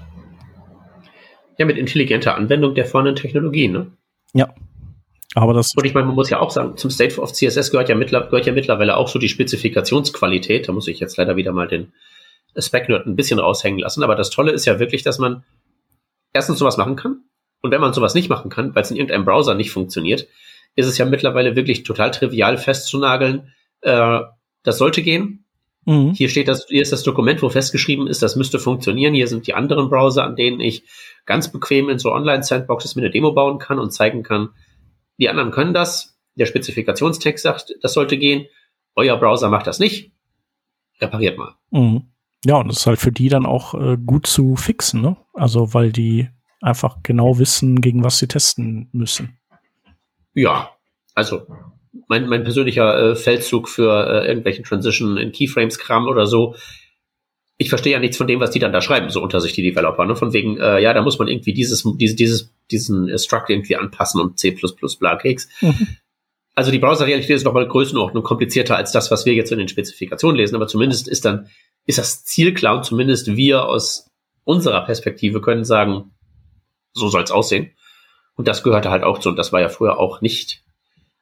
[1.58, 3.92] ja, mit intelligenter Anwendung der vorhandenen Technologie, ne?
[4.34, 4.54] Ja.
[5.36, 5.76] Aber das.
[5.76, 8.46] Und ich meine, man muss ja auch sagen, zum State of CSS gehört ja, gehört
[8.46, 10.68] ja mittlerweile auch so die Spezifikationsqualität.
[10.68, 11.94] Da muss ich jetzt leider wieder mal den
[12.62, 14.04] Spec-Nerd ein bisschen raushängen lassen.
[14.04, 15.44] Aber das Tolle ist ja wirklich, dass man
[16.34, 17.24] erstens sowas machen kann.
[17.62, 20.28] Und wenn man sowas nicht machen kann, weil es in irgendeinem Browser nicht funktioniert,
[20.76, 23.54] ist es ja mittlerweile wirklich total trivial festzunageln.
[23.82, 24.22] Äh,
[24.64, 25.46] das sollte gehen.
[25.86, 26.14] Mhm.
[26.14, 29.14] Hier steht das, hier ist das Dokument, wo festgeschrieben ist, das müsste funktionieren.
[29.14, 30.84] Hier sind die anderen Browser, an denen ich
[31.26, 34.50] ganz bequem in so Online-Sandboxes mir eine Demo bauen kann und zeigen kann,
[35.18, 36.18] die anderen können das.
[36.36, 38.46] Der Spezifikationstext sagt, das sollte gehen.
[38.96, 40.12] Euer Browser macht das nicht.
[41.02, 41.56] Repariert mal.
[41.72, 42.12] Mhm.
[42.46, 45.18] Ja, und das ist halt für die dann auch äh, gut zu fixen, ne?
[45.34, 46.30] Also, weil die
[46.62, 49.38] einfach genau wissen, gegen was sie testen müssen.
[50.34, 50.72] Ja,
[51.16, 51.48] also
[52.08, 56.56] mein, mein persönlicher äh, Feldzug für äh, irgendwelchen Transition in Keyframes-Kram oder so.
[57.58, 59.64] Ich verstehe ja nichts von dem, was die dann da schreiben, so unter sich die
[59.64, 60.16] Developer, ne?
[60.16, 63.76] Von wegen, äh, ja, da muss man irgendwie dieses, diese, dieses, diesen äh, Struct irgendwie
[63.76, 64.58] anpassen und C
[65.00, 65.50] bla Keks.
[65.62, 65.88] Mhm.
[66.56, 70.38] Also die Browser-Realität ist nochmal Größenordnung komplizierter als das, was wir jetzt in den Spezifikationen
[70.38, 71.48] lesen, aber zumindest ist dann
[71.86, 74.10] ist das Ziel klar und zumindest wir aus
[74.44, 76.12] unserer Perspektive können sagen,
[76.94, 77.72] so soll es aussehen.
[78.36, 80.64] Und das gehörte halt auch zu, und das war ja früher auch nicht,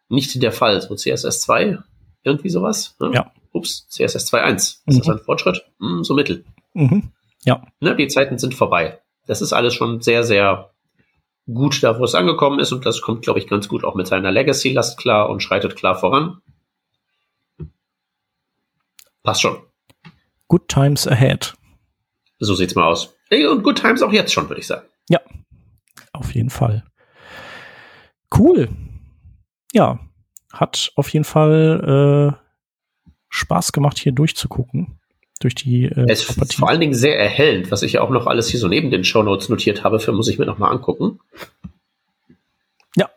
[0.07, 0.81] nicht der Fall.
[0.81, 1.79] So CSS 2,
[2.23, 2.95] irgendwie sowas.
[2.99, 3.11] Ne?
[3.13, 3.31] Ja.
[3.51, 4.55] Ups, CSS 2.1.
[4.55, 4.97] Ist mhm.
[4.99, 5.65] das ein Fortschritt?
[5.79, 6.45] Hm, so mittel.
[6.73, 7.11] Mhm.
[7.43, 7.63] Ja.
[7.79, 8.99] Ne, die Zeiten sind vorbei.
[9.25, 10.71] Das ist alles schon sehr, sehr
[11.51, 14.07] gut da, wo es angekommen ist und das kommt, glaube ich, ganz gut auch mit
[14.07, 16.41] seiner Legacy-Last klar und schreitet klar voran.
[19.23, 19.57] Passt schon.
[20.48, 21.53] Good Times Ahead.
[22.40, 23.15] So sieht's mal aus.
[23.32, 24.88] Und Good Times auch jetzt schon, würde ich sagen.
[25.10, 25.19] Ja,
[26.14, 26.84] auf jeden Fall.
[28.36, 28.69] Cool.
[29.74, 29.99] Ja,
[30.53, 32.48] hat auf jeden Fall äh,
[33.30, 34.99] Spaß gemacht, hier durchzugucken.
[35.40, 38.26] Durch die äh, Es ist vor allen Dingen sehr erhellend, was ich ja auch noch
[38.26, 41.19] alles hier so neben den Shownotes notiert habe, für muss ich mir noch mal angucken.
[42.95, 43.10] Ja.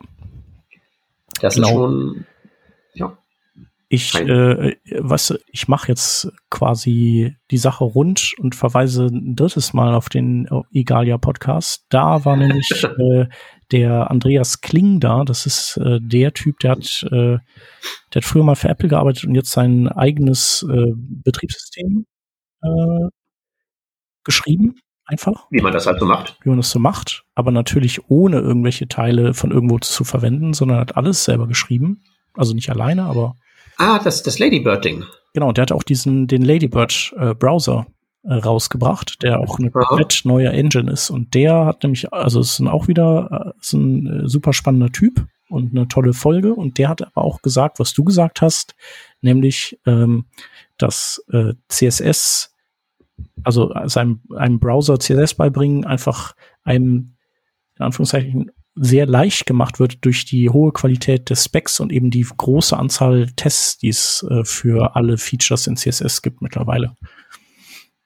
[1.39, 1.67] Das genau.
[1.67, 2.30] ist schon, ja.
[3.93, 9.93] Ich, äh, was, ich mache jetzt quasi die Sache rund und verweise ein drittes Mal
[9.95, 11.83] auf den Igalia Podcast.
[11.89, 13.25] Da war nämlich äh,
[13.73, 15.25] der Andreas Kling da.
[15.25, 17.37] Das ist äh, der Typ, der hat, äh,
[18.13, 22.05] der hat früher mal für Apple gearbeitet und jetzt sein eigenes äh, Betriebssystem
[22.61, 23.09] äh,
[24.23, 24.75] geschrieben.
[25.03, 25.47] Einfach.
[25.49, 26.37] Wie man das halt so macht.
[26.43, 27.25] Wie man das so macht.
[27.35, 32.05] Aber natürlich ohne irgendwelche Teile von irgendwo zu verwenden, sondern hat alles selber geschrieben.
[32.33, 33.35] Also nicht alleine, aber
[33.81, 35.05] Ah, das, das Ladybird-Ding.
[35.33, 37.87] Genau, der hat auch diesen, den Ladybird-Browser
[38.23, 41.09] äh, rausgebracht, der auch eine komplett neue Engine ist.
[41.09, 44.91] Und der hat nämlich, also es ist auch wieder, äh, ist ein äh, super spannender
[44.91, 46.53] Typ und eine tolle Folge.
[46.53, 48.75] Und der hat aber auch gesagt, was du gesagt hast,
[49.21, 50.25] nämlich, ähm,
[50.77, 52.53] dass äh, CSS,
[53.43, 57.15] also seinem einem Browser CSS beibringen, einfach einem
[57.79, 62.25] in Anführungszeichen sehr leicht gemacht wird durch die hohe Qualität des Specs und eben die
[62.25, 66.95] große Anzahl Tests, die es äh, für alle Features in CSS gibt mittlerweile.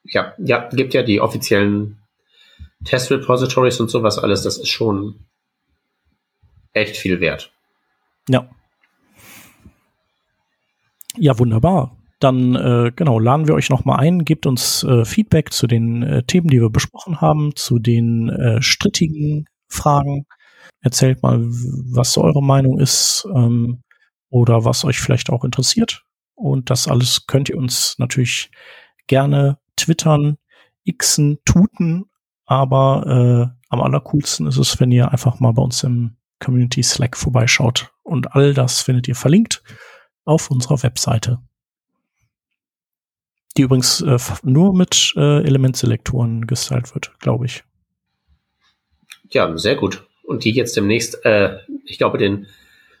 [0.04, 1.98] Ja, ja, gibt ja die offiziellen
[2.84, 4.42] Test-Repositories und sowas alles.
[4.42, 5.26] Das ist schon
[6.72, 7.52] echt viel wert.
[8.28, 8.48] Ja.
[11.16, 11.96] Ja, wunderbar.
[12.18, 16.02] Dann äh, genau laden wir euch noch mal ein, gebt uns äh, Feedback zu den
[16.02, 20.26] äh, Themen, die wir besprochen haben, zu den äh, strittigen Fragen
[20.86, 23.82] Erzählt mal, was eure Meinung ist ähm,
[24.30, 26.04] oder was euch vielleicht auch interessiert.
[26.36, 28.52] Und das alles könnt ihr uns natürlich
[29.08, 30.38] gerne twittern,
[30.96, 32.04] xen, tuten,
[32.44, 37.16] aber äh, am allercoolsten ist es, wenn ihr einfach mal bei uns im Community Slack
[37.16, 37.90] vorbeischaut.
[38.04, 39.64] Und all das findet ihr verlinkt
[40.24, 41.40] auf unserer Webseite.
[43.56, 47.64] Die übrigens äh, nur mit äh, Elementselektoren gestylt wird, glaube ich.
[49.30, 52.46] Ja, sehr gut und die jetzt demnächst, äh, ich glaube, den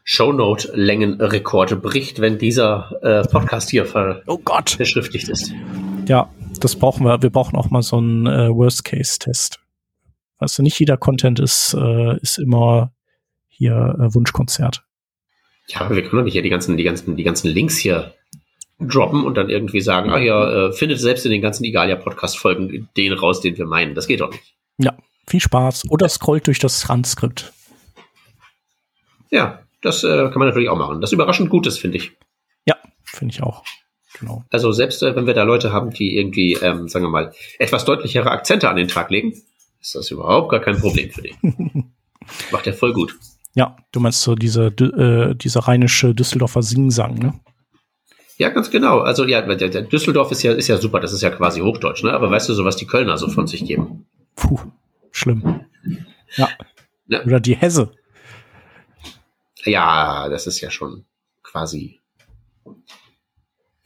[0.04, 4.70] Shownote-Längenrekord bricht, wenn dieser äh, Podcast hier ver oh Gott.
[4.70, 5.52] verschriftlicht ist.
[6.06, 6.30] Ja,
[6.60, 7.20] das brauchen wir.
[7.22, 9.58] Wir brauchen auch mal so einen äh, Worst-Case-Test.
[10.38, 12.92] Weißt du, nicht jeder Content ist, äh, ist immer
[13.48, 14.84] hier äh, Wunschkonzert.
[15.68, 18.14] Ja, aber wir können doch nicht hier die ganzen, die ganzen, die ganzen Links hier
[18.78, 23.12] droppen und dann irgendwie sagen, ah ja, äh, findet selbst in den ganzen Igalia-Podcast-Folgen den
[23.12, 23.94] raus, den wir meinen.
[23.94, 24.54] Das geht doch nicht.
[24.78, 24.96] Ja,
[25.28, 25.90] viel Spaß.
[25.90, 27.52] Oder scrollt durch das Transkript.
[29.30, 31.00] Ja, das äh, kann man natürlich auch machen.
[31.00, 32.12] Das ist überraschend Gutes, finde ich.
[32.66, 33.64] Ja, finde ich auch.
[34.18, 34.44] Genau.
[34.50, 37.84] Also selbst äh, wenn wir da Leute haben, die irgendwie, ähm, sagen wir mal, etwas
[37.84, 39.32] deutlichere Akzente an den Tag legen,
[39.80, 41.36] ist das überhaupt gar kein Problem für dich.
[42.50, 43.16] Macht er voll gut.
[43.54, 47.40] Ja, du meinst so diese, äh, diese rheinische Düsseldorfer Singsang, ne?
[48.38, 49.00] Ja, ganz genau.
[49.00, 52.12] Also ja, Düsseldorf ist ja, ist ja super, das ist ja quasi Hochdeutsch, ne?
[52.12, 54.06] Aber weißt du so, was die Kölner so von sich geben?
[54.34, 54.58] Puh.
[55.16, 55.64] Schlimm.
[56.36, 56.50] Ja.
[57.06, 57.24] ja.
[57.24, 57.90] Oder die Hesse.
[59.64, 61.06] Ja, das ist ja schon
[61.42, 62.00] quasi.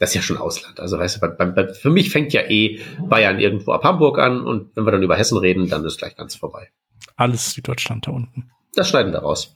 [0.01, 0.81] Das ist ja schon Ausland.
[0.81, 4.44] Also, weißt du, bei, bei, für mich fängt ja eh Bayern irgendwo ab Hamburg an
[4.44, 6.70] und wenn wir dann über Hessen reden, dann ist gleich ganz vorbei.
[7.15, 8.51] Alles Süddeutschland da unten.
[8.74, 9.55] Das schneiden wir raus.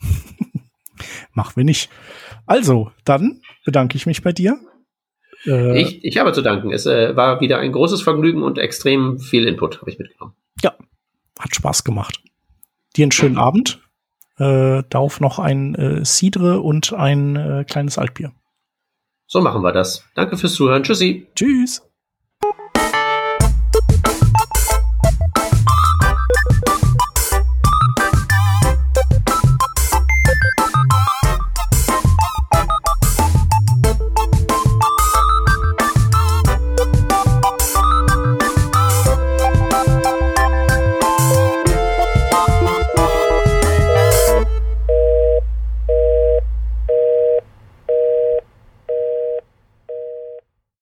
[1.32, 1.90] Machen wir nicht.
[2.46, 4.60] Also, dann bedanke ich mich bei dir.
[5.44, 6.72] Äh, ich, ich habe zu danken.
[6.72, 10.36] Es äh, war wieder ein großes Vergnügen und extrem viel Input habe ich mitgenommen.
[10.62, 10.76] Ja,
[11.44, 12.22] hat Spaß gemacht.
[12.96, 13.80] Dir einen schönen Abend.
[14.38, 18.32] Äh, darauf noch ein äh, Cidre und ein äh, kleines Altbier.
[19.26, 20.04] So machen wir das.
[20.14, 20.82] Danke fürs Zuhören.
[20.82, 21.28] Tschüssi.
[21.34, 21.82] Tschüss.